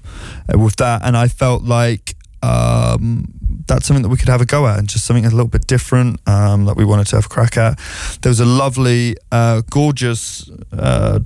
uh, 0.52 0.58
with 0.58 0.76
that, 0.76 1.02
and 1.04 1.16
I 1.16 1.28
felt 1.28 1.62
like 1.62 2.16
um, 2.42 3.26
that's 3.66 3.86
something 3.86 4.02
that 4.02 4.08
we 4.08 4.16
could 4.16 4.28
have 4.30 4.40
a 4.40 4.46
go 4.46 4.66
at, 4.66 4.78
and 4.78 4.88
just 4.88 5.04
something 5.04 5.26
a 5.26 5.30
little 5.30 5.46
bit 5.48 5.66
different 5.66 6.18
um, 6.26 6.64
that 6.64 6.76
we 6.76 6.84
wanted 6.84 7.06
to 7.08 7.16
have 7.16 7.26
a 7.26 7.28
crack 7.28 7.56
at. 7.56 7.78
There 8.22 8.30
was 8.30 8.40
a 8.40 8.46
lovely, 8.46 9.16
uh, 9.30 9.62
gorgeous 9.70 10.48
uh, 10.72 11.20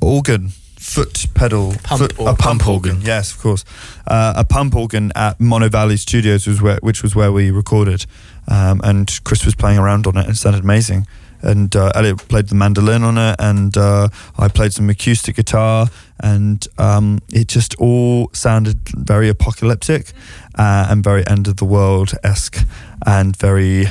organ. 0.00 0.50
Foot 0.78 1.26
pedal, 1.34 1.74
Pump 1.82 2.00
foot, 2.00 2.18
or- 2.20 2.28
a 2.28 2.34
pump, 2.36 2.38
pump 2.38 2.68
organ. 2.68 2.92
organ. 2.92 3.06
Yes, 3.06 3.32
of 3.32 3.40
course, 3.40 3.64
uh, 4.06 4.34
a 4.36 4.44
pump 4.44 4.76
organ 4.76 5.10
at 5.16 5.38
Monnow 5.40 5.68
Valley 5.68 5.96
Studios 5.96 6.46
was 6.46 6.62
where, 6.62 6.78
which 6.80 7.02
was 7.02 7.16
where 7.16 7.32
we 7.32 7.50
recorded, 7.50 8.06
um, 8.48 8.80
and 8.84 9.20
Chris 9.24 9.44
was 9.44 9.54
playing 9.54 9.78
around 9.78 10.06
on 10.06 10.16
it. 10.16 10.22
and 10.22 10.30
It 10.30 10.36
sounded 10.36 10.62
amazing, 10.62 11.06
and 11.42 11.74
uh, 11.74 11.92
Elliot 11.94 12.28
played 12.28 12.48
the 12.48 12.54
mandolin 12.54 13.02
on 13.02 13.18
it, 13.18 13.36
and 13.38 13.76
uh, 13.76 14.08
I 14.38 14.48
played 14.48 14.72
some 14.72 14.88
acoustic 14.90 15.36
guitar, 15.36 15.88
and 16.20 16.66
um, 16.78 17.20
it 17.32 17.48
just 17.48 17.74
all 17.76 18.30
sounded 18.32 18.78
very 18.88 19.28
apocalyptic 19.28 20.12
uh, 20.56 20.86
and 20.90 21.04
very 21.04 21.26
end 21.26 21.48
of 21.48 21.56
the 21.56 21.64
world 21.64 22.12
esque, 22.22 22.66
and 23.04 23.36
very. 23.36 23.86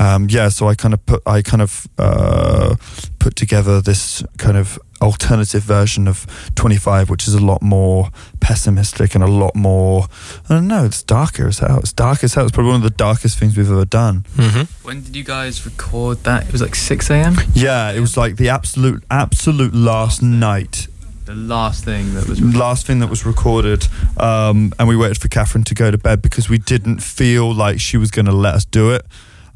Um, 0.00 0.28
yeah, 0.30 0.48
so 0.48 0.68
I 0.68 0.76
kind 0.76 0.94
of 0.94 1.04
put 1.06 1.22
I 1.26 1.42
kind 1.42 1.60
of 1.60 1.88
uh, 1.98 2.76
put 3.18 3.34
together 3.34 3.80
this 3.80 4.22
kind 4.36 4.56
of 4.56 4.78
alternative 5.00 5.62
version 5.62 6.08
of 6.08 6.26
25, 6.54 7.08
which 7.10 7.28
is 7.28 7.34
a 7.34 7.40
lot 7.44 7.62
more 7.62 8.10
pessimistic 8.40 9.14
and 9.14 9.22
a 9.22 9.26
lot 9.28 9.54
more. 9.54 10.06
I 10.48 10.54
don't 10.54 10.68
know. 10.68 10.84
It's 10.84 11.02
darker 11.02 11.46
as 11.48 11.58
hell. 11.60 11.78
It's 11.80 11.92
dark 11.92 12.24
as 12.24 12.34
hell. 12.34 12.44
It's 12.44 12.52
probably 12.52 12.72
one 12.72 12.84
of 12.84 12.90
the 12.90 12.96
darkest 12.96 13.38
things 13.38 13.56
we've 13.56 13.70
ever 13.70 13.84
done. 13.84 14.24
Mm-hmm. 14.36 14.86
When 14.86 15.02
did 15.02 15.14
you 15.16 15.24
guys 15.24 15.64
record 15.64 16.24
that? 16.24 16.46
It 16.46 16.52
was 16.52 16.62
like 16.62 16.74
6 16.74 17.10
a.m. 17.10 17.36
Yeah, 17.54 17.92
it 17.92 18.00
was 18.00 18.16
like 18.16 18.36
the 18.36 18.48
absolute, 18.48 19.04
absolute 19.10 19.74
last 19.74 20.22
night, 20.22 20.88
The 21.26 21.34
last 21.34 21.84
thing 21.84 22.14
that 22.14 22.26
was. 22.28 22.40
last 22.40 22.86
thing 22.86 23.00
that 23.00 23.08
was 23.10 23.26
recorded, 23.26 23.86
um, 24.16 24.72
and 24.78 24.88
we 24.88 24.96
waited 24.96 25.18
for 25.18 25.28
Catherine 25.28 25.64
to 25.64 25.74
go 25.74 25.90
to 25.90 25.98
bed 25.98 26.22
because 26.22 26.48
we 26.48 26.58
didn't 26.58 27.00
feel 27.02 27.52
like 27.52 27.80
she 27.80 27.96
was 27.98 28.10
going 28.10 28.26
to 28.26 28.32
let 28.32 28.54
us 28.54 28.64
do 28.64 28.90
it. 28.92 29.04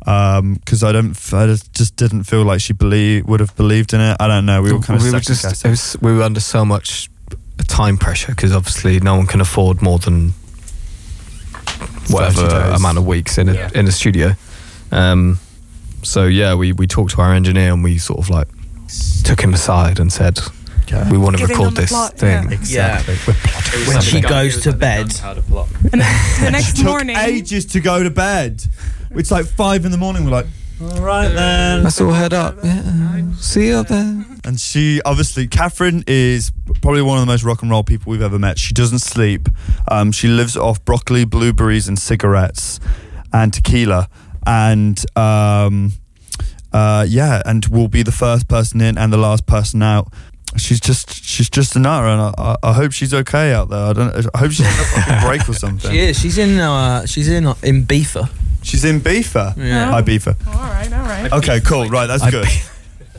Because 0.04 0.82
I 0.82 0.92
don't, 0.92 1.10
I 1.32 1.46
just- 1.46 1.72
just 1.74 1.96
didn't 1.96 2.24
feel 2.24 2.42
like 2.44 2.60
she 2.60 2.72
believe 2.72 3.26
would 3.26 3.40
have 3.40 3.54
believed 3.56 3.94
in 3.94 4.00
it. 4.00 4.16
I 4.18 4.26
don't 4.26 4.44
know. 4.46 4.60
We 4.62 4.72
were 4.72 4.80
kind 4.80 4.98
of 4.98 5.04
we 5.04 5.12
were 5.12 5.20
just 5.20 5.64
it 5.64 5.68
was, 5.68 5.96
we 6.00 6.12
were 6.12 6.22
under 6.22 6.40
so 6.40 6.64
much 6.64 7.08
time 7.68 7.96
pressure 7.96 8.32
because 8.34 8.52
obviously 8.54 8.98
no 9.00 9.14
one 9.16 9.26
can 9.26 9.40
afford 9.40 9.80
more 9.80 9.98
than 9.98 10.32
whatever 12.08 12.46
amount 12.74 12.98
of 12.98 13.06
weeks 13.06 13.38
in 13.38 13.48
a 13.48 13.54
Yeah. 13.54 13.70
in 13.74 13.86
a 13.86 13.92
studio. 13.92 14.32
Um, 14.90 15.38
so 16.02 16.24
yeah, 16.26 16.54
we 16.54 16.72
we 16.72 16.86
talked 16.86 17.12
to 17.12 17.20
our 17.22 17.32
engineer 17.32 17.72
and 17.72 17.84
we 17.84 17.98
sort 17.98 18.18
of 18.18 18.28
like 18.30 18.48
took 19.24 19.40
him 19.40 19.54
aside 19.54 20.00
and 20.00 20.12
said 20.12 20.40
Yeah. 20.88 21.08
we 21.10 21.16
want 21.16 21.36
to 21.36 21.42
Giving 21.42 21.56
record 21.56 21.76
this 21.76 21.90
plot, 21.90 22.18
thing. 22.18 22.48
yeah. 22.50 22.50
Exactly. 23.00 23.14
We're 23.26 23.34
plotting. 23.40 23.86
When 23.86 24.00
she 24.02 24.20
goes 24.20 24.60
to 24.62 24.72
bed. 24.72 25.12
And 25.92 26.00
the 26.42 26.50
next 26.50 26.76
took 26.76 26.86
morning, 26.86 27.16
ages 27.16 27.66
to 27.66 27.80
go 27.80 28.02
to 28.02 28.10
bed. 28.10 28.62
It's 29.14 29.30
like 29.30 29.46
five 29.46 29.84
in 29.84 29.90
the 29.92 29.98
morning. 29.98 30.24
We're 30.24 30.30
like, 30.30 30.46
all 30.80 31.00
right 31.02 31.28
then. 31.28 31.84
Let's 31.84 32.00
all 32.00 32.10
head 32.12 32.32
up. 32.32 32.56
Yeah. 32.64 33.22
See 33.36 33.68
you 33.68 33.74
up 33.76 33.88
there. 33.88 34.24
And 34.44 34.58
she 34.58 35.00
obviously, 35.04 35.46
Catherine 35.46 36.02
is 36.06 36.50
probably 36.80 37.02
one 37.02 37.18
of 37.18 37.22
the 37.22 37.30
most 37.30 37.44
rock 37.44 37.62
and 37.62 37.70
roll 37.70 37.84
people 37.84 38.10
we've 38.10 38.22
ever 38.22 38.38
met. 38.38 38.58
She 38.58 38.74
doesn't 38.74 38.98
sleep. 39.00 39.48
Um, 39.88 40.10
she 40.12 40.28
lives 40.28 40.56
off 40.56 40.84
broccoli, 40.84 41.24
blueberries, 41.24 41.86
and 41.88 41.98
cigarettes, 41.98 42.80
and 43.32 43.52
tequila. 43.52 44.08
And 44.46 44.98
um, 45.16 45.92
uh, 46.72 47.06
yeah, 47.08 47.42
and 47.46 47.64
will 47.66 47.88
be 47.88 48.02
the 48.02 48.12
first 48.12 48.48
person 48.48 48.80
in 48.80 48.98
and 48.98 49.12
the 49.12 49.18
last 49.18 49.46
person 49.46 49.82
out. 49.82 50.12
she's 50.56 50.80
just 50.80 51.12
she's 51.24 51.48
just 51.48 51.76
a 51.76 51.78
nutter, 51.78 52.06
and 52.08 52.20
I, 52.20 52.34
I, 52.38 52.56
I 52.70 52.72
hope 52.72 52.92
she's 52.92 53.14
okay 53.14 53.52
out 53.52 53.68
there. 53.68 53.78
I 53.78 53.92
don't. 53.92 54.26
I 54.34 54.38
hope 54.38 54.50
she's 54.50 54.66
on 54.66 54.72
a 54.72 54.84
fucking 54.84 55.28
break 55.28 55.48
or 55.48 55.54
something. 55.58 55.90
She 55.92 55.98
is. 56.00 56.18
She's 56.18 56.38
in. 56.38 56.58
Uh, 56.58 57.06
she's 57.06 57.28
in 57.28 57.46
uh, 57.46 57.54
in 57.62 57.84
Beefer. 57.86 58.28
She's 58.62 58.84
in 58.84 59.00
Beefer. 59.00 59.56
Yeah. 59.56 59.90
Hi 59.90 60.02
Beefer. 60.02 60.36
All 60.46 60.54
right, 60.54 60.92
all 60.92 61.02
right. 61.02 61.32
Okay, 61.32 61.60
cool. 61.60 61.88
Right, 61.88 62.06
that's 62.06 62.22
I 62.22 62.30
good. 62.30 62.46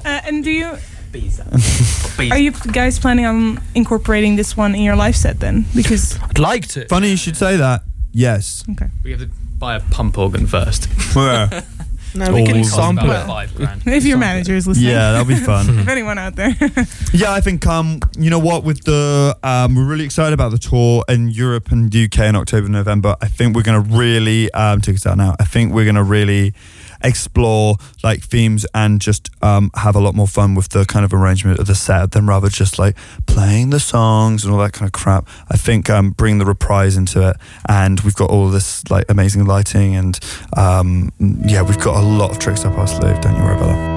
Uh, 0.05 0.21
and 0.25 0.43
do 0.43 0.51
you? 0.51 0.77
Are 2.31 2.37
you 2.37 2.51
guys 2.51 2.97
planning 2.97 3.25
on 3.25 3.61
incorporating 3.75 4.35
this 4.35 4.57
one 4.57 4.73
in 4.73 4.81
your 4.81 4.95
live 4.95 5.15
set 5.15 5.39
then? 5.39 5.65
Because 5.75 6.19
I'd 6.23 6.39
like 6.39 6.67
to. 6.69 6.87
Funny 6.87 7.09
you 7.11 7.17
should 7.17 7.37
say 7.37 7.57
that. 7.57 7.83
Yes. 8.11 8.63
Okay. 8.71 8.87
We 9.03 9.11
have 9.11 9.19
to 9.19 9.29
buy 9.59 9.75
a 9.75 9.79
pump 9.79 10.17
organ 10.17 10.47
first. 10.47 10.85
Where? 11.15 11.63
No, 12.15 12.31
we 12.33 12.45
can 12.45 12.63
sample 12.63 13.09
it. 13.11 13.25
five 13.25 13.55
grand. 13.55 13.83
if 13.87 14.05
your 14.05 14.17
manager 14.17 14.55
is 14.55 14.67
listening, 14.67 14.89
yeah, 14.89 15.11
that'll 15.13 15.27
be 15.27 15.35
fun. 15.35 15.65
if 15.79 15.87
anyone 15.97 16.17
out 16.17 16.35
there, 16.35 16.55
Yeah, 17.13 17.31
I 17.31 17.41
think 17.41 17.65
um, 17.67 17.99
you 18.17 18.29
know 18.29 18.39
what, 18.39 18.63
with 18.63 18.83
the 18.83 19.37
um, 19.43 19.75
we're 19.75 19.85
really 19.85 20.05
excited 20.05 20.33
about 20.33 20.51
the 20.51 20.57
tour 20.57 21.03
in 21.07 21.29
Europe 21.29 21.71
and 21.71 21.93
UK 21.95 22.19
in 22.19 22.35
October, 22.35 22.69
November. 22.69 23.15
I 23.21 23.27
think 23.27 23.55
we're 23.55 23.63
gonna 23.63 23.81
really 23.81 24.51
um, 24.51 24.81
take 24.81 24.95
us 24.95 25.05
out 25.05 25.17
now. 25.17 25.35
I 25.39 25.45
think 25.45 25.73
we're 25.73 25.85
gonna 25.85 26.03
really 26.03 26.53
explore 27.03 27.75
like 28.03 28.21
themes 28.23 28.65
and 28.73 29.01
just 29.01 29.29
um, 29.41 29.71
have 29.75 29.95
a 29.95 29.99
lot 29.99 30.15
more 30.15 30.27
fun 30.27 30.55
with 30.55 30.69
the 30.69 30.85
kind 30.85 31.05
of 31.05 31.13
arrangement 31.13 31.59
of 31.59 31.67
the 31.67 31.75
set 31.75 32.11
than 32.11 32.27
rather 32.27 32.49
just 32.49 32.79
like 32.79 32.95
playing 33.25 33.69
the 33.69 33.79
songs 33.79 34.43
and 34.43 34.53
all 34.53 34.59
that 34.59 34.73
kind 34.73 34.87
of 34.87 34.93
crap. 34.93 35.27
I 35.49 35.57
think 35.57 35.89
um, 35.89 36.11
bring 36.11 36.37
the 36.37 36.45
reprise 36.45 36.97
into 36.97 37.27
it, 37.27 37.37
and 37.67 37.99
we've 38.01 38.15
got 38.15 38.29
all 38.29 38.49
this 38.49 38.89
like 38.89 39.05
amazing 39.09 39.45
lighting 39.45 39.95
and 39.95 40.19
um, 40.55 41.11
yeah, 41.19 41.61
we've 41.61 41.79
got 41.79 41.97
a 41.97 42.05
lot 42.05 42.31
of 42.31 42.39
tricks 42.39 42.65
up 42.65 42.77
our 42.77 42.87
sleeve. 42.87 43.19
Don't 43.21 43.35
you 43.35 43.43
worry 43.43 43.55
about 43.55 43.67
that. 43.67 43.92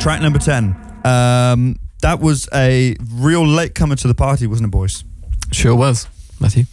Track 0.00 0.22
number 0.22 0.38
10. 0.38 0.74
Um, 1.04 1.78
that 2.00 2.20
was 2.20 2.48
a 2.54 2.96
real 3.12 3.46
late 3.46 3.74
comer 3.74 3.96
to 3.96 4.08
the 4.08 4.14
party, 4.14 4.46
wasn't 4.46 4.68
it, 4.68 4.70
boys? 4.70 5.04
Sure 5.52 5.76
was, 5.76 6.08
Matthew. 6.40 6.64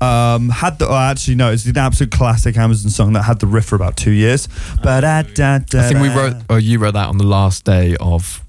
Um, 0.00 0.50
had 0.50 0.78
the, 0.78 0.88
oh, 0.88 0.94
actually, 0.94 1.36
no, 1.36 1.50
it's 1.50 1.64
the 1.64 1.80
absolute 1.80 2.12
classic 2.12 2.58
Amazon 2.58 2.90
song 2.90 3.14
that 3.14 3.22
had 3.22 3.40
the 3.40 3.46
riff 3.46 3.64
for 3.64 3.76
about 3.76 3.96
two 3.96 4.10
years. 4.10 4.48
But 4.82 5.02
I 5.02 5.22
think 5.22 6.00
we 6.00 6.08
wrote, 6.08 6.36
or 6.50 6.58
you 6.58 6.78
wrote 6.78 6.92
that 6.92 7.08
on 7.08 7.16
the 7.16 7.24
last 7.24 7.64
day 7.64 7.96
of 8.00 8.42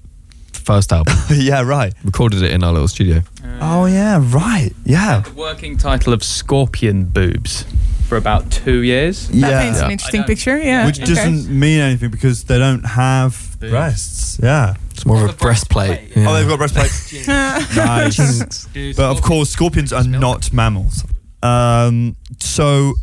first 0.52 0.92
album. 0.92 1.14
yeah, 1.30 1.62
right. 1.62 1.94
Recorded 2.04 2.42
it 2.42 2.52
in 2.52 2.62
our 2.62 2.72
little 2.72 2.88
studio. 2.88 3.22
Oh, 3.60 3.86
yeah, 3.86 4.20
right. 4.22 4.72
Yeah. 4.84 5.20
The 5.20 5.32
working 5.32 5.78
title 5.78 6.12
of 6.12 6.22
Scorpion 6.22 7.06
Boobs 7.06 7.64
for 8.06 8.16
about 8.16 8.50
two 8.50 8.82
years. 8.82 9.28
that 9.28 9.36
yeah. 9.36 9.62
paints 9.62 9.80
an 9.80 9.90
interesting 9.90 10.24
picture. 10.24 10.58
Yeah, 10.58 10.86
Which 10.86 11.00
okay. 11.00 11.14
doesn't 11.14 11.48
mean 11.48 11.80
anything 11.80 12.10
because 12.10 12.44
they 12.44 12.58
don't 12.58 12.84
have 12.84 13.55
Boobs. 13.66 13.72
breasts. 13.72 14.40
Yeah. 14.42 14.74
It's 14.90 15.04
more 15.04 15.24
of 15.24 15.30
a 15.30 15.32
breastplate. 15.34 16.12
breastplate. 16.14 16.26
Oh, 16.26 16.34
they've 16.34 16.48
got 16.48 16.58
breastplates. 16.58 17.26
nice. 17.76 18.66
But 18.96 19.10
of 19.10 19.20
course, 19.22 19.50
scorpions 19.50 19.92
are 19.92 20.04
not 20.04 20.52
mammals. 20.52 21.04
Um, 21.42 22.16
so, 22.38 22.94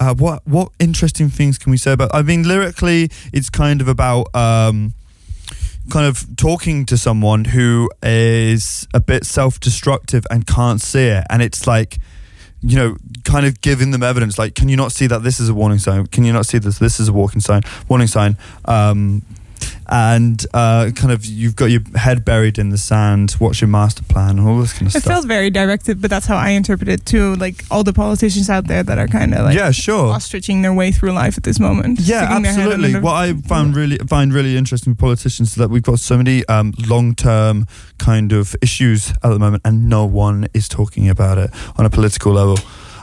uh, 0.00 0.14
what 0.14 0.46
what 0.46 0.72
interesting 0.78 1.28
things 1.28 1.56
can 1.56 1.70
we 1.70 1.76
say 1.76 1.92
about? 1.92 2.10
I 2.12 2.22
mean, 2.22 2.46
lyrically, 2.46 3.10
it's 3.32 3.48
kind 3.48 3.80
of 3.80 3.88
about 3.88 4.34
um, 4.34 4.92
kind 5.88 6.06
of 6.06 6.36
talking 6.36 6.84
to 6.86 6.98
someone 6.98 7.44
who 7.44 7.88
is 8.02 8.88
a 8.92 9.00
bit 9.00 9.24
self-destructive 9.24 10.26
and 10.30 10.46
can't 10.46 10.80
see 10.80 11.06
it, 11.06 11.24
and 11.30 11.42
it's 11.42 11.66
like. 11.66 11.98
You 12.62 12.76
know, 12.76 12.96
kind 13.24 13.46
of 13.46 13.62
giving 13.62 13.90
them 13.90 14.02
evidence. 14.02 14.38
Like, 14.38 14.54
can 14.54 14.68
you 14.68 14.76
not 14.76 14.92
see 14.92 15.06
that 15.06 15.22
this 15.22 15.40
is 15.40 15.48
a 15.48 15.54
warning 15.54 15.78
sign? 15.78 16.06
Can 16.08 16.24
you 16.24 16.32
not 16.34 16.44
see 16.44 16.58
this? 16.58 16.78
This 16.78 17.00
is 17.00 17.08
a 17.08 17.12
walking 17.12 17.40
sign, 17.40 17.62
warning 17.88 18.06
sign. 18.06 18.36
Um, 18.66 19.22
and 19.90 20.46
uh, 20.54 20.90
kind 20.94 21.12
of, 21.12 21.24
you've 21.26 21.56
got 21.56 21.66
your 21.66 21.80
head 21.96 22.24
buried 22.24 22.58
in 22.58 22.70
the 22.70 22.78
sand. 22.78 23.32
What's 23.32 23.60
your 23.60 23.68
master 23.68 24.02
plan 24.04 24.38
and 24.38 24.48
all 24.48 24.58
this 24.60 24.72
kind 24.72 24.82
of 24.86 24.94
It 24.94 25.00
stuff. 25.00 25.12
felt 25.12 25.26
very 25.26 25.50
directed, 25.50 26.00
but 26.00 26.10
that's 26.10 26.26
how 26.26 26.36
I 26.36 26.50
interpret 26.50 26.88
it 26.88 27.04
too. 27.04 27.34
Like 27.36 27.64
all 27.70 27.82
the 27.82 27.92
politicians 27.92 28.48
out 28.48 28.66
there 28.68 28.82
that 28.84 28.98
are 28.98 29.08
kind 29.08 29.34
of 29.34 29.44
like 29.44 29.56
yeah, 29.56 29.70
sure. 29.72 30.14
ostriching 30.14 30.62
their 30.62 30.72
way 30.72 30.92
through 30.92 31.12
life 31.12 31.36
at 31.36 31.42
this 31.42 31.58
moment. 31.58 32.00
Yeah, 32.00 32.26
sticking 32.26 32.42
their 32.42 32.52
head 32.52 32.72
absolutely. 32.72 33.00
What 33.00 33.14
I 33.14 33.32
found 33.34 33.74
really 33.76 33.98
find 33.98 34.32
really 34.32 34.56
interesting 34.56 34.92
with 34.92 34.98
politicians 34.98 35.50
is 35.50 35.54
that 35.56 35.70
we've 35.70 35.82
got 35.82 35.98
so 35.98 36.16
many 36.16 36.44
um, 36.46 36.72
long 36.86 37.14
term 37.14 37.66
kind 37.98 38.32
of 38.32 38.54
issues 38.62 39.10
at 39.10 39.30
the 39.30 39.38
moment, 39.38 39.62
and 39.64 39.88
no 39.88 40.06
one 40.06 40.46
is 40.54 40.68
talking 40.68 41.08
about 41.08 41.38
it 41.38 41.50
on 41.76 41.84
a 41.84 41.90
political 41.90 42.32
level. 42.32 42.58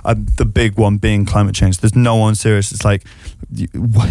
Um, 0.08 0.26
the 0.38 0.46
big 0.46 0.78
one 0.78 0.98
being 0.98 1.26
climate 1.26 1.54
change. 1.54 1.80
There's 1.80 1.96
no 1.96 2.16
one 2.16 2.34
serious. 2.36 2.72
It's 2.72 2.86
like, 2.86 3.04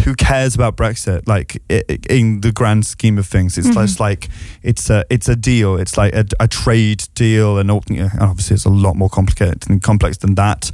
who 0.03 0.13
cares 0.15 0.55
about 0.55 0.77
Brexit? 0.77 1.27
Like 1.27 1.61
in 2.09 2.41
the 2.41 2.51
grand 2.51 2.85
scheme 2.85 3.17
of 3.17 3.25
things, 3.25 3.57
it's 3.57 3.67
Mhm. 3.67 3.73
just 3.73 3.99
like 3.99 4.29
it's 4.61 4.89
a 4.89 5.03
it's 5.09 5.27
a 5.27 5.35
deal. 5.35 5.75
It's 5.77 5.97
like 5.97 6.13
a, 6.13 6.25
a 6.39 6.47
trade 6.47 7.03
deal, 7.15 7.57
and 7.57 7.71
all- 7.71 7.83
you 7.89 8.03
know, 8.03 8.09
obviously 8.21 8.53
it's 8.55 8.65
a 8.65 8.69
lot 8.69 8.95
more 8.95 9.09
complicated 9.09 9.67
and 9.69 9.81
complex 9.81 10.17
than 10.17 10.35
that. 10.35 10.71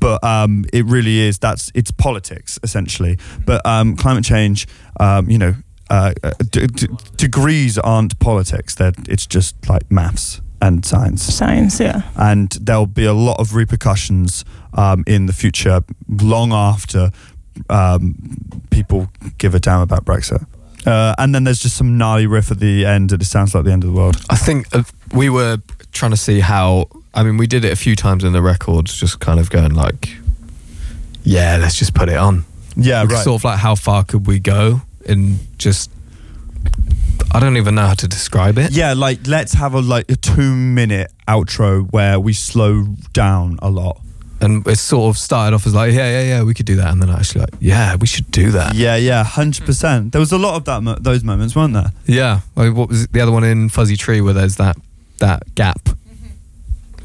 But 0.00 0.24
um, 0.24 0.64
it 0.72 0.84
really 0.86 1.20
is. 1.20 1.38
That's 1.38 1.70
it's 1.74 1.90
politics 1.90 2.58
essentially. 2.62 3.18
But 3.44 3.64
um, 3.66 3.94
climate 3.96 4.24
change, 4.24 4.66
um, 4.98 5.28
you 5.30 5.38
know, 5.38 5.54
uh, 5.90 6.14
uh, 6.24 6.30
d- 6.50 6.66
d- 6.66 6.88
degrees 7.18 7.76
aren't 7.78 8.18
politics. 8.18 8.74
They're, 8.74 8.92
it's 9.06 9.26
just 9.26 9.54
like 9.68 9.90
maths. 9.90 10.40
And 10.62 10.86
signs. 10.86 11.22
Science, 11.22 11.78
yeah. 11.80 12.02
and 12.16 12.50
there'll 12.52 12.86
be 12.86 13.04
a 13.04 13.12
lot 13.12 13.38
of 13.38 13.54
repercussions 13.54 14.44
um, 14.72 15.04
in 15.06 15.26
the 15.26 15.32
future, 15.32 15.82
long 16.08 16.52
after 16.52 17.10
um, 17.68 18.14
people 18.70 19.08
give 19.38 19.54
a 19.54 19.60
damn 19.60 19.80
about 19.80 20.04
Brexit. 20.04 20.46
Uh, 20.86 21.14
and 21.18 21.34
then 21.34 21.44
there's 21.44 21.60
just 21.60 21.76
some 21.76 21.98
gnarly 21.98 22.26
riff 22.26 22.50
at 22.50 22.60
the 22.60 22.86
end, 22.86 23.12
and 23.12 23.20
it 23.20 23.26
sounds 23.26 23.54
like 23.54 23.64
the 23.64 23.72
end 23.72 23.84
of 23.84 23.90
the 23.90 23.96
world. 23.96 24.16
I 24.30 24.36
think 24.36 24.74
uh, 24.74 24.84
we 25.12 25.28
were 25.28 25.58
trying 25.92 26.12
to 26.12 26.16
see 26.16 26.40
how. 26.40 26.88
I 27.14 27.22
mean, 27.24 27.36
we 27.36 27.46
did 27.46 27.64
it 27.64 27.72
a 27.72 27.76
few 27.76 27.94
times 27.94 28.24
in 28.24 28.32
the 28.32 28.40
records, 28.40 28.98
just 28.98 29.20
kind 29.20 29.38
of 29.38 29.50
going 29.50 29.74
like, 29.74 30.16
"Yeah, 31.24 31.58
let's 31.60 31.78
just 31.78 31.94
put 31.94 32.08
it 32.08 32.16
on." 32.16 32.44
Yeah, 32.76 33.04
right. 33.04 33.24
Sort 33.24 33.40
of 33.40 33.44
like, 33.44 33.58
how 33.58 33.74
far 33.74 34.04
could 34.04 34.26
we 34.26 34.38
go? 34.38 34.80
And 35.06 35.38
just, 35.58 35.90
I 37.30 37.40
don't 37.40 37.56
even 37.56 37.74
know 37.74 37.86
how 37.86 37.94
to 37.94 38.08
describe 38.08 38.58
it. 38.58 38.72
yeah, 38.72 38.94
like 38.94 39.26
let's 39.26 39.52
have 39.54 39.74
a 39.74 39.80
like 39.80 40.10
a 40.10 40.16
two 40.16 40.54
minute 40.54 41.10
outro 41.28 41.90
where 41.92 42.18
we 42.20 42.32
slow 42.32 42.84
down 43.12 43.58
a 43.62 43.70
lot. 43.70 44.00
And 44.40 44.66
it 44.66 44.76
sort 44.78 45.08
of 45.14 45.18
started 45.22 45.54
off 45.54 45.66
as 45.68 45.74
like, 45.74 45.92
"Yeah, 45.92 46.10
yeah, 46.10 46.22
yeah, 46.22 46.42
we 46.42 46.52
could 46.52 46.66
do 46.66 46.74
that," 46.76 46.90
and 46.90 47.00
then 47.00 47.10
actually 47.10 47.42
like, 47.42 47.54
"Yeah, 47.60 47.94
we 47.94 48.08
should 48.08 48.28
do 48.32 48.50
that." 48.50 48.74
Yeah, 48.74 48.96
yeah, 48.96 49.22
hundred 49.22 49.64
percent. 49.64 50.10
There 50.10 50.18
was 50.20 50.32
a 50.32 50.38
lot 50.38 50.56
of 50.56 50.64
that 50.64 50.82
mo- 50.82 50.96
those 50.98 51.22
moments, 51.22 51.54
weren't 51.54 51.74
there? 51.74 51.92
Yeah. 52.06 52.40
Like, 52.56 52.74
what 52.74 52.88
was 52.88 53.04
it? 53.04 53.12
the 53.12 53.20
other 53.20 53.30
one 53.30 53.44
in 53.44 53.68
Fuzzy 53.68 53.96
Tree 53.96 54.20
where 54.20 54.34
there's 54.34 54.56
that 54.56 54.76
that 55.18 55.54
gap? 55.54 55.88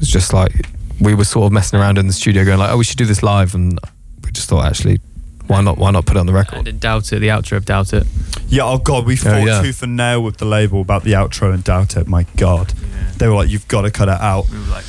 It's 0.00 0.10
just 0.10 0.32
like 0.32 0.52
we 1.00 1.14
were 1.14 1.24
sort 1.24 1.46
of 1.46 1.52
messing 1.52 1.78
around 1.78 1.96
in 1.98 2.08
the 2.08 2.12
studio, 2.12 2.44
going 2.44 2.58
like, 2.58 2.70
"Oh, 2.70 2.76
we 2.76 2.84
should 2.84 2.98
do 2.98 3.04
this 3.06 3.22
live," 3.22 3.54
and 3.54 3.78
we 4.24 4.32
just 4.32 4.48
thought, 4.48 4.64
actually, 4.66 5.00
why 5.48 5.62
not? 5.62 5.78
Why 5.78 5.90
not 5.90 6.06
put 6.06 6.16
it 6.16 6.20
on 6.20 6.26
the 6.26 6.32
record? 6.32 6.58
And 6.58 6.68
in 6.68 6.78
Doubt 6.78 7.12
It, 7.12 7.20
the 7.20 7.28
outro 7.28 7.56
of 7.56 7.64
Doubt 7.64 7.92
It. 7.92 8.06
Yeah. 8.48 8.64
Oh 8.64 8.78
God, 8.78 9.06
we 9.06 9.14
oh, 9.14 9.16
fought 9.16 9.46
yeah. 9.46 9.62
tooth 9.62 9.82
and 9.82 9.96
nail 9.96 10.22
with 10.22 10.36
the 10.36 10.44
label 10.44 10.80
about 10.80 11.04
the 11.04 11.12
outro 11.12 11.52
and 11.52 11.64
doubt 11.64 11.96
it. 11.96 12.06
My 12.06 12.24
God, 12.36 12.68
they 13.16 13.28
were 13.28 13.34
like, 13.34 13.48
"You've 13.48 13.68
got 13.68 13.82
to 13.82 13.90
cut 13.90 14.08
it 14.08 14.20
out." 14.20 14.48
We 14.50 14.58
were 14.58 14.66
like, 14.66 14.84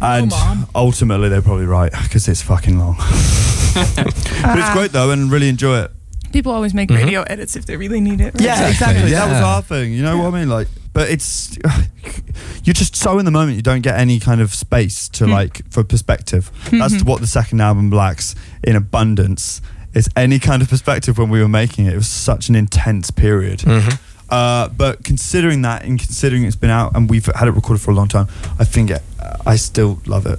And 0.00 0.32
ultimately, 0.74 1.28
they're 1.28 1.42
probably 1.42 1.66
right 1.66 1.92
because 2.04 2.28
it's 2.28 2.42
fucking 2.42 2.78
long. 2.78 2.96
but 3.74 4.58
it's 4.58 4.72
great 4.72 4.92
though, 4.92 5.10
and 5.10 5.30
really 5.30 5.48
enjoy 5.48 5.80
it. 5.82 5.90
People 6.32 6.52
always 6.52 6.74
make 6.74 6.88
Mhm. 6.88 6.96
radio 6.96 7.22
edits 7.22 7.54
if 7.54 7.64
they 7.64 7.76
really 7.76 8.00
need 8.00 8.20
it. 8.20 8.34
right? 8.34 8.40
Yeah, 8.40 8.68
exactly. 8.68 9.12
That 9.12 9.28
was 9.28 9.40
our 9.40 9.62
thing. 9.62 9.92
You 9.92 10.02
know 10.02 10.18
what 10.18 10.34
I 10.34 10.40
mean? 10.40 10.48
Like, 10.48 10.66
but 10.92 11.08
it's 11.08 11.56
you're 12.64 12.74
just 12.74 12.96
so 12.96 13.18
in 13.18 13.24
the 13.24 13.30
moment. 13.30 13.56
You 13.56 13.62
don't 13.62 13.82
get 13.82 13.98
any 13.98 14.18
kind 14.18 14.40
of 14.40 14.52
space 14.54 15.08
to 15.10 15.26
hmm. 15.26 15.32
like 15.32 15.70
for 15.70 15.84
perspective. 15.84 16.50
Hmm, 16.70 16.78
That's 16.78 17.00
hmm. 17.00 17.08
what 17.08 17.20
the 17.20 17.26
second 17.26 17.60
album 17.60 17.90
lacks 17.90 18.34
in 18.62 18.74
abundance. 18.74 19.60
Is 19.94 20.08
any 20.16 20.38
kind 20.38 20.60
of 20.62 20.68
perspective 20.68 21.18
when 21.18 21.28
we 21.30 21.40
were 21.40 21.48
making 21.48 21.86
it. 21.86 21.92
It 21.92 21.96
was 21.96 22.08
such 22.08 22.48
an 22.48 22.54
intense 22.56 23.10
period. 23.12 23.60
Mhm. 23.60 23.98
Uh, 24.28 24.68
but 24.68 25.04
considering 25.04 25.62
that, 25.62 25.84
and 25.84 25.98
considering 26.00 26.44
it's 26.44 26.56
been 26.56 26.70
out 26.70 26.96
and 26.96 27.08
we've 27.10 27.26
had 27.26 27.46
it 27.46 27.52
recorded 27.52 27.80
for 27.82 27.92
a 27.92 27.94
long 27.94 28.08
time, 28.08 28.26
I 28.58 28.64
think 28.64 28.90
it, 28.90 29.02
I 29.46 29.56
still 29.56 30.00
love 30.06 30.26
it. 30.26 30.38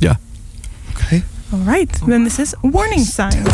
Yeah. 0.00 0.16
Okay. 0.96 1.22
All 1.52 1.60
right. 1.60 1.90
Then 2.06 2.24
this 2.24 2.38
is 2.38 2.54
warning 2.62 3.04
sign. 3.04 3.44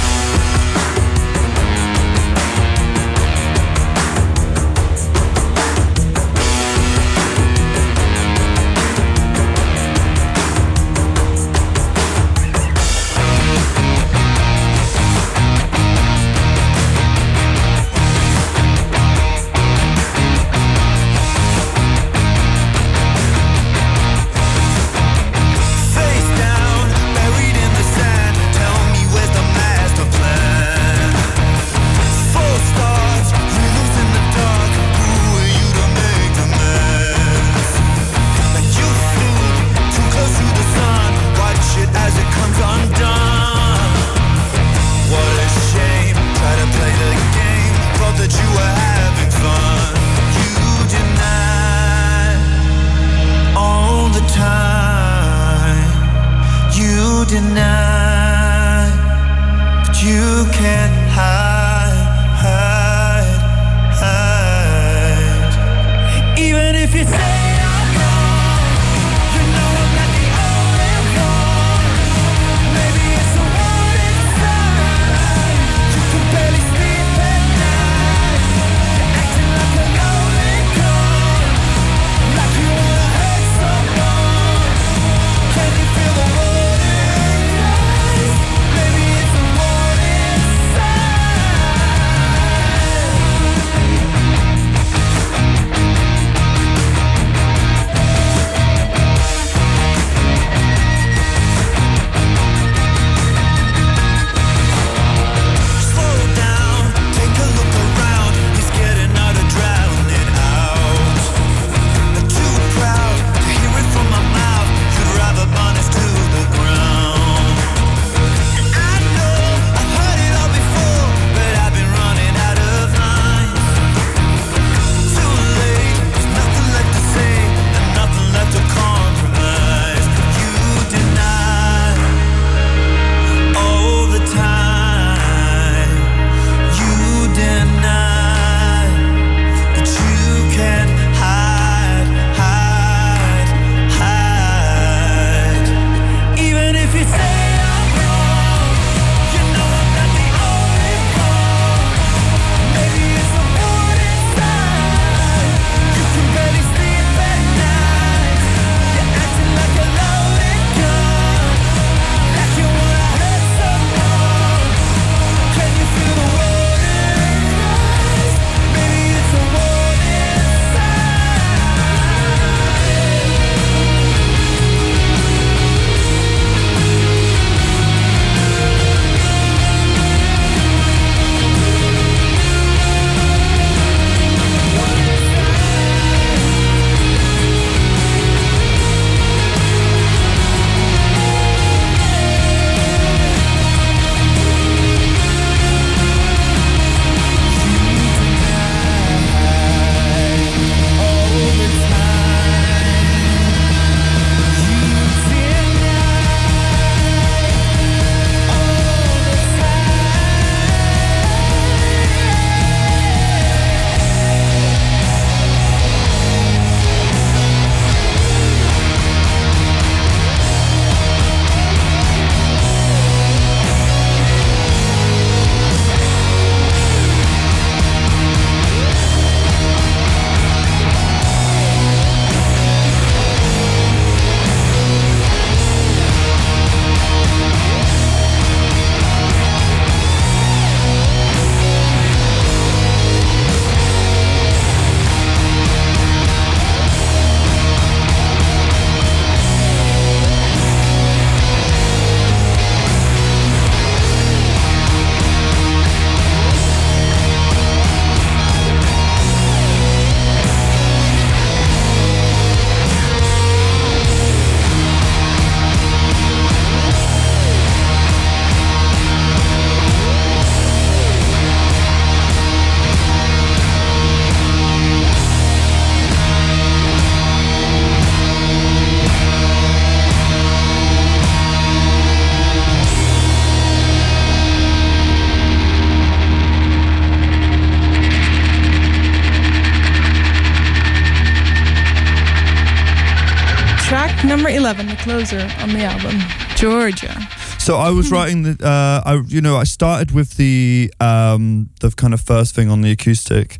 Number 294.48 294.60
11, 294.60 294.86
the 294.86 294.96
closer 294.96 295.40
on 295.60 295.70
the 295.70 295.84
album, 295.84 296.18
Georgia. 296.56 297.14
So 297.58 297.76
I 297.76 297.90
was 297.90 298.10
writing 298.10 298.42
the, 298.44 298.66
uh, 298.66 299.02
I 299.04 299.22
you 299.26 299.40
know 299.40 299.56
I 299.56 299.64
started 299.64 300.12
with 300.12 300.36
the 300.36 300.92
um, 301.00 301.70
the 301.80 301.90
kind 301.90 302.14
of 302.14 302.20
first 302.20 302.54
thing 302.54 302.70
on 302.70 302.80
the 302.80 302.90
acoustic, 302.90 303.58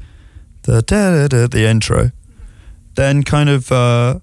the 0.62 0.82
da, 0.82 1.10
da, 1.10 1.28
da, 1.28 1.46
the 1.46 1.66
intro, 1.66 2.10
then 2.94 3.22
kind 3.22 3.50
of 3.50 3.70
uh, 3.70 4.20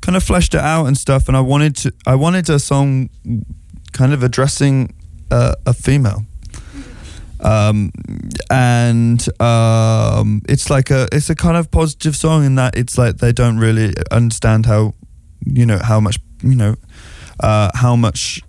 kind 0.00 0.16
of 0.16 0.22
fleshed 0.24 0.54
it 0.54 0.60
out 0.60 0.86
and 0.86 0.96
stuff, 0.96 1.28
and 1.28 1.36
I 1.36 1.40
wanted 1.40 1.76
to 1.76 1.92
I 2.06 2.16
wanted 2.16 2.48
a 2.50 2.58
song 2.58 3.10
kind 3.92 4.12
of 4.12 4.22
addressing 4.22 4.92
uh, 5.30 5.54
a 5.66 5.72
female. 5.72 6.24
Um, 7.42 7.92
and 8.50 9.26
um, 9.40 10.42
it's 10.46 10.68
like 10.68 10.90
a 10.90 11.08
it's 11.12 11.30
a 11.30 11.34
kind 11.34 11.56
of 11.56 11.70
positive 11.70 12.16
song 12.16 12.44
in 12.44 12.56
that 12.56 12.76
it's 12.76 12.98
like 12.98 13.18
they 13.18 13.32
don't 13.32 13.58
really 13.58 13.94
understand 14.10 14.66
how 14.66 14.94
you 15.46 15.66
know 15.66 15.78
how 15.78 16.00
much 16.00 16.18
you 16.42 16.54
know 16.54 16.74
uh, 17.40 17.70
how 17.74 17.96
much 17.96 18.42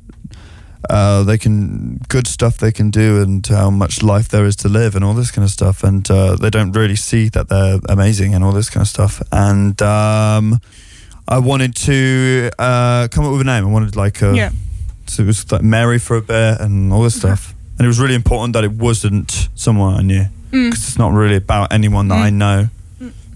uh, 0.90 1.24
they 1.24 1.38
can 1.38 1.98
good 2.10 2.28
stuff 2.28 2.58
they 2.58 2.72
can 2.72 2.90
do 2.90 3.22
and 3.22 3.46
how 3.48 3.70
much 3.70 4.02
life 4.02 4.30
there 4.30 4.46
is 4.46 4.56
to 4.58 4.68
live 4.70 4.96
and 4.96 5.06
all 5.06 5.14
this 5.14 5.32
kind 5.32 5.46
of 5.46 5.52
stuff. 5.52 5.84
And 5.84 6.10
uh, 6.10 6.36
they 6.36 6.50
don't 6.50 6.72
really 6.72 6.96
see 6.96 7.30
that 7.30 7.50
they're 7.50 7.80
amazing 7.88 8.34
and 8.34 8.44
all 8.44 8.52
this 8.52 8.70
kind 8.70 8.82
of 8.82 8.88
stuff. 8.88 9.22
And 9.32 9.80
um, 9.82 10.60
I 11.28 11.38
wanted 11.38 11.76
to 11.76 12.50
uh, 12.58 13.08
come 13.12 13.26
up 13.26 13.32
with 13.32 13.42
a 13.42 13.46
name. 13.46 13.66
I 13.66 13.70
wanted 13.70 13.96
like 13.96 14.22
a, 14.24 14.36
Yeah. 14.36 14.50
so 15.06 15.24
it 15.24 15.28
was 15.28 15.50
like 15.52 15.62
Mary 15.62 16.00
for 16.00 16.18
a 16.18 16.22
bit 16.22 16.60
and 16.60 16.92
all 16.92 17.04
this 17.04 17.16
stuff. 17.16 17.54
And 17.78 17.86
it 17.86 17.88
was 17.88 18.00
really 18.00 18.16
important 18.16 18.54
that 18.54 18.64
it 18.64 18.72
wasn't 18.72 19.50
someone 19.56 19.94
I 19.96 20.02
knew. 20.02 20.26
Mm. 20.52 20.70
because 20.70 20.86
it's 20.90 20.98
not 20.98 21.14
really 21.14 21.38
about 21.38 21.72
anyone 21.72 22.10
that 22.10 22.18
I 22.18 22.30
know 22.30 22.68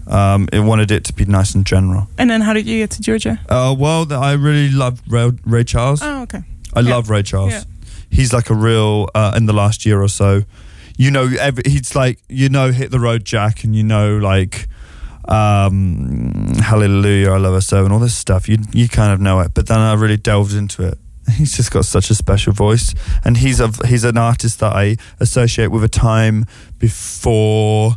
um, 0.06 0.48
it 0.52 0.60
wanted 0.60 0.90
it 0.90 1.04
to 1.04 1.12
be 1.12 1.24
nice 1.24 1.54
and 1.54 1.66
general 1.66 2.06
And 2.18 2.28
then 2.30 2.40
how 2.40 2.52
did 2.52 2.66
you 2.66 2.78
get 2.78 2.90
to 2.92 3.00
Georgia? 3.02 3.38
uh, 3.48 3.74
well 3.78 4.06
th- 4.06 4.18
I 4.20 4.32
really 4.34 4.70
loved 4.70 5.02
Ray, 5.10 5.32
Ray 5.44 5.64
Charles 5.64 6.00
Oh, 6.02 6.22
okay. 6.22 6.42
I 6.74 6.80
Yeah. 6.80 6.90
love 6.96 7.10
Ray 7.10 7.22
Charles. 7.22 7.52
Yeah. 7.52 7.64
He's 8.10 8.32
like 8.32 8.50
a 8.50 8.54
real 8.54 9.08
uh, 9.14 9.32
in 9.36 9.46
the 9.46 9.52
last 9.52 9.84
year 9.86 10.00
or 10.00 10.08
so. 10.08 10.42
You 10.98 11.10
know, 11.10 11.28
every, 11.40 11.62
he's 11.66 11.94
like 11.94 12.18
you 12.28 12.48
know, 12.48 12.70
hit 12.72 12.90
the 12.90 13.00
road, 13.00 13.24
Jack, 13.24 13.64
and 13.64 13.74
you 13.74 13.82
know, 13.82 14.16
like 14.18 14.68
um, 15.28 16.52
Hallelujah, 16.62 17.30
I 17.32 17.38
love 17.38 17.54
her 17.54 17.60
so, 17.60 17.84
and 17.84 17.92
all 17.92 17.98
this 17.98 18.14
stuff. 18.16 18.48
You 18.48 18.58
you 18.72 18.88
kind 18.88 19.12
of 19.12 19.20
know 19.20 19.40
it, 19.40 19.52
but 19.54 19.66
then 19.66 19.78
I 19.78 19.94
really 19.94 20.16
delved 20.16 20.54
into 20.54 20.86
it. 20.86 20.98
He's 21.36 21.56
just 21.56 21.70
got 21.72 21.84
such 21.84 22.10
a 22.10 22.14
special 22.14 22.52
voice, 22.52 22.94
and 23.24 23.36
he's 23.36 23.58
a 23.60 23.68
he's 23.86 24.04
an 24.04 24.16
artist 24.16 24.60
that 24.60 24.72
I 24.72 24.96
associate 25.20 25.68
with 25.72 25.82
a 25.84 25.88
time 25.88 26.44
before. 26.78 27.96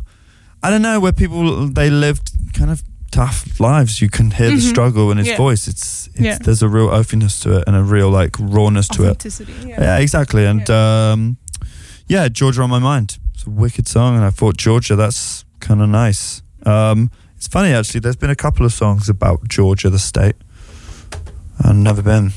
I 0.62 0.70
don't 0.70 0.82
know 0.82 1.00
where 1.00 1.12
people 1.12 1.68
they 1.68 1.90
lived 1.90 2.32
kind 2.54 2.70
of 2.70 2.82
tough 3.10 3.58
lives. 3.58 4.00
You 4.00 4.08
can 4.08 4.30
hear 4.30 4.50
the 4.50 4.56
Mhm. 4.56 4.68
struggle 4.68 5.10
in 5.10 5.18
his 5.18 5.26
Yeah. 5.28 5.36
voice. 5.36 5.66
It's, 5.66 6.08
it's 6.14 6.20
Yeah. 6.20 6.38
there's 6.38 6.62
a 6.62 6.68
real 6.68 6.88
oafiness 6.88 7.40
to 7.42 7.56
it 7.58 7.64
and 7.66 7.74
a 7.76 7.82
real 7.82 8.10
like 8.10 8.36
rawness 8.38 8.86
to 8.88 9.04
it. 9.10 9.24
Yeah, 9.66 9.80
Yeah. 9.80 9.96
exactly. 9.98 10.44
And 10.46 10.68
um, 10.70 11.36
yeah, 12.06 12.28
Georgia 12.28 12.62
on 12.62 12.70
my 12.70 12.78
mind. 12.78 13.18
It's 13.34 13.46
a 13.46 13.50
wicked 13.50 13.88
song, 13.88 14.16
and 14.16 14.24
I 14.24 14.30
thought 14.30 14.56
Georgia, 14.58 14.96
that's 14.96 15.44
kind 15.60 15.80
of 15.80 15.88
nice. 15.88 16.42
Um, 16.66 17.10
it's 17.36 17.48
funny 17.48 17.72
actually. 17.72 18.00
There's 18.00 18.16
been 18.16 18.30
a 18.30 18.36
couple 18.36 18.66
of 18.66 18.72
songs 18.72 19.08
about 19.08 19.48
Georgia, 19.48 19.88
the 19.90 19.98
state. 19.98 20.36
I've 21.62 21.76
never 21.76 22.02
been. 22.02 22.32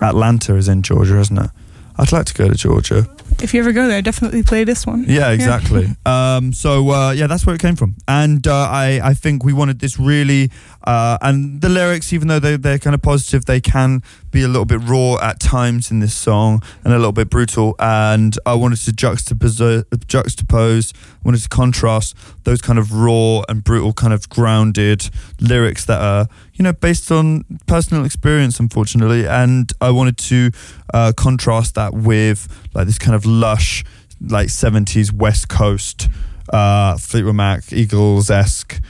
Atlanta 0.00 0.56
is 0.56 0.68
in 0.68 0.82
Georgia, 0.82 1.18
isn't 1.20 1.38
it? 1.38 1.50
I'd 1.96 2.12
like 2.12 2.26
to 2.26 2.34
go 2.34 2.48
to 2.48 2.54
Georgia. 2.54 3.06
If 3.40 3.54
you 3.54 3.60
ever 3.60 3.72
go 3.72 3.88
there, 3.88 4.02
definitely 4.02 4.42
play 4.42 4.64
this 4.64 4.86
one. 4.86 5.04
Yeah, 5.08 5.30
exactly. 5.30 5.88
um, 6.06 6.52
so 6.52 6.90
uh, 6.90 7.10
yeah, 7.12 7.26
that's 7.26 7.46
where 7.46 7.54
it 7.54 7.60
came 7.60 7.76
from, 7.76 7.96
and 8.06 8.46
uh, 8.46 8.54
I 8.54 9.00
I 9.02 9.14
think 9.14 9.44
we 9.44 9.52
wanted 9.52 9.78
this 9.78 9.98
really, 9.98 10.50
uh, 10.84 11.18
and 11.20 11.60
the 11.60 11.68
lyrics, 11.68 12.12
even 12.12 12.28
though 12.28 12.38
they 12.38 12.56
they're 12.56 12.78
kind 12.78 12.94
of 12.94 13.02
positive, 13.02 13.44
they 13.44 13.60
can 13.60 14.02
be 14.32 14.42
a 14.42 14.48
little 14.48 14.64
bit 14.64 14.80
raw 14.82 15.16
at 15.22 15.38
times 15.38 15.90
in 15.90 16.00
this 16.00 16.14
song 16.14 16.62
and 16.84 16.92
a 16.92 16.96
little 16.96 17.12
bit 17.12 17.30
brutal. 17.30 17.76
And 17.78 18.36
I 18.44 18.54
wanted 18.54 18.78
to 18.80 18.90
juxtapose, 18.92 19.84
juxtapose, 19.84 20.92
wanted 21.22 21.42
to 21.42 21.48
contrast 21.48 22.16
those 22.44 22.60
kind 22.60 22.78
of 22.78 22.92
raw 22.92 23.42
and 23.48 23.62
brutal, 23.62 23.92
kind 23.92 24.12
of 24.12 24.28
grounded 24.28 25.10
lyrics 25.38 25.84
that 25.84 26.00
are 26.00 26.28
you 26.54 26.62
know 26.62 26.72
based 26.72 27.10
on 27.10 27.44
personal 27.66 28.04
experience, 28.04 28.60
unfortunately. 28.60 29.26
And 29.26 29.72
I 29.80 29.90
wanted 29.90 30.16
to 30.18 30.50
uh, 30.94 31.12
contrast 31.16 31.74
that 31.76 31.94
with 31.94 32.48
like 32.74 32.86
this 32.86 32.98
kind 32.98 33.14
of 33.14 33.24
lush, 33.26 33.84
like 34.20 34.50
seventies 34.50 35.12
West 35.12 35.48
Coast, 35.48 36.08
uh, 36.52 36.96
Fleetwood 36.98 37.34
Mac, 37.36 37.72
Eagles 37.72 38.30
esque 38.30 38.80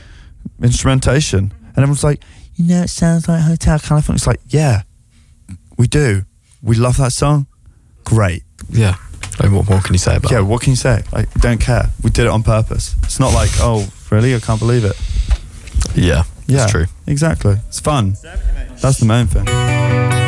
instrumentation. 0.62 1.52
And 1.68 1.78
everyone's 1.78 2.05
like, 2.05 2.22
you 2.56 2.68
know, 2.68 2.82
it 2.82 2.90
sounds 2.90 3.28
like 3.28 3.43
Hotel 3.43 3.78
California. 3.78 4.16
It's 4.16 4.26
like, 4.26 4.40
yeah, 4.48 4.82
we 5.78 5.86
do. 5.86 6.22
We 6.62 6.76
love 6.76 6.97
that 6.98 7.12
song. 7.12 7.47
Great. 8.05 8.43
Yeah. 8.70 8.97
Like, 9.43 9.51
what 9.51 9.68
more 9.68 9.80
can 9.80 9.94
you 9.94 9.98
say 9.98 10.16
about 10.16 10.30
Yeah, 10.30 10.40
it? 10.40 10.43
what 10.44 10.60
can 10.60 10.70
you 10.70 10.76
say? 10.76 11.02
Like, 11.12 11.32
don't 11.34 11.60
care. 11.60 11.89
We 12.02 12.10
did 12.10 12.26
it 12.26 12.28
on 12.28 12.43
purpose. 12.43 12.94
It's 13.05 13.18
not 13.18 13.32
like, 13.32 13.48
oh, 13.60 13.89
really? 14.10 14.34
I 14.34 14.39
can't 14.40 14.60
believe 14.60 14.84
it. 14.84 14.93
Yeah, 15.97 16.24
Yeah, 16.47 16.59
that's 16.59 16.73
true. 16.73 16.86
Exactly. 17.06 17.56
It's 17.69 17.81
fun. 17.81 18.16
That's 18.81 18.98
the 18.98 19.06
main 19.06 19.27
thing. 19.27 20.21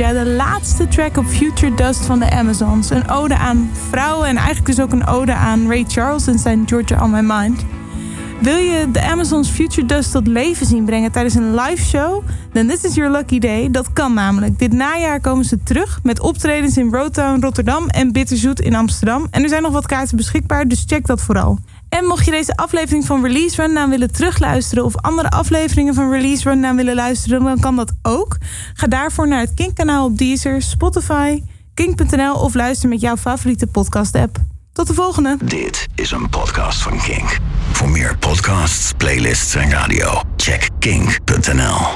Georgia, 0.00 0.24
de 0.24 0.30
laatste 0.30 0.88
track 0.88 1.16
op 1.16 1.24
Future 1.26 1.74
Dust 1.74 2.04
van 2.04 2.18
de 2.18 2.30
Amazons. 2.30 2.90
Een 2.90 3.08
ode 3.08 3.36
aan 3.36 3.70
vrouwen 3.88 4.28
en 4.28 4.36
eigenlijk 4.36 4.66
dus 4.66 4.80
ook 4.80 4.92
een 4.92 5.06
ode 5.06 5.34
aan 5.34 5.68
Ray 5.68 5.84
Charles 5.88 6.26
en 6.26 6.38
zijn 6.38 6.62
Georgia 6.66 7.04
on 7.04 7.10
My 7.10 7.20
Mind. 7.20 7.64
Wil 8.40 8.56
je 8.56 8.90
de 8.90 9.02
Amazons 9.02 9.48
Future 9.48 9.86
Dust 9.86 10.12
tot 10.12 10.26
leven 10.26 10.66
zien 10.66 10.84
brengen 10.84 11.12
tijdens 11.12 11.34
een 11.34 11.54
live 11.54 11.84
show? 11.84 12.22
Dan 12.52 12.66
this 12.66 12.84
is 12.84 12.94
your 12.94 13.10
lucky 13.10 13.38
day. 13.38 13.70
Dat 13.70 13.92
kan 13.92 14.14
namelijk. 14.14 14.58
Dit 14.58 14.72
najaar 14.72 15.20
komen 15.20 15.44
ze 15.44 15.62
terug 15.62 16.00
met 16.02 16.20
optredens 16.20 16.76
in 16.76 16.94
Roadtown 16.94 17.40
Rotterdam 17.40 17.88
en 17.88 18.12
Bitterzoet 18.12 18.60
in 18.60 18.74
Amsterdam. 18.74 19.26
En 19.30 19.42
er 19.42 19.48
zijn 19.48 19.62
nog 19.62 19.72
wat 19.72 19.86
kaarten 19.86 20.16
beschikbaar, 20.16 20.68
dus 20.68 20.84
check 20.86 21.06
dat 21.06 21.20
vooral. 21.20 21.58
En 21.90 22.04
mocht 22.04 22.24
je 22.24 22.30
deze 22.30 22.56
aflevering 22.56 23.04
van 23.04 23.22
Release 23.22 23.62
Rundown 23.62 23.90
willen 23.90 24.12
terugluisteren... 24.12 24.84
of 24.84 24.96
andere 24.96 25.30
afleveringen 25.30 25.94
van 25.94 26.10
Release 26.10 26.48
Rundown 26.48 26.76
willen 26.76 26.94
luisteren... 26.94 27.44
dan 27.44 27.60
kan 27.60 27.76
dat. 27.76 27.92
Ga 28.80 28.86
daarvoor 28.86 29.28
naar 29.28 29.40
het 29.40 29.54
Kink-kanaal 29.54 30.04
op 30.04 30.18
Deezer, 30.18 30.62
Spotify, 30.62 31.42
kink.nl... 31.74 32.34
of 32.34 32.54
luister 32.54 32.88
met 32.88 33.00
jouw 33.00 33.16
favoriete 33.16 33.66
podcast-app. 33.66 34.36
Tot 34.72 34.86
de 34.86 34.94
volgende. 34.94 35.36
Dit 35.44 35.86
is 35.94 36.10
een 36.10 36.28
podcast 36.28 36.82
van 36.82 37.00
Kink. 37.00 37.38
Voor 37.72 37.88
meer 37.88 38.16
podcasts, 38.18 38.92
playlists 38.96 39.54
en 39.54 39.70
radio, 39.70 40.22
check 40.36 40.68
kink.nl. 40.78 41.80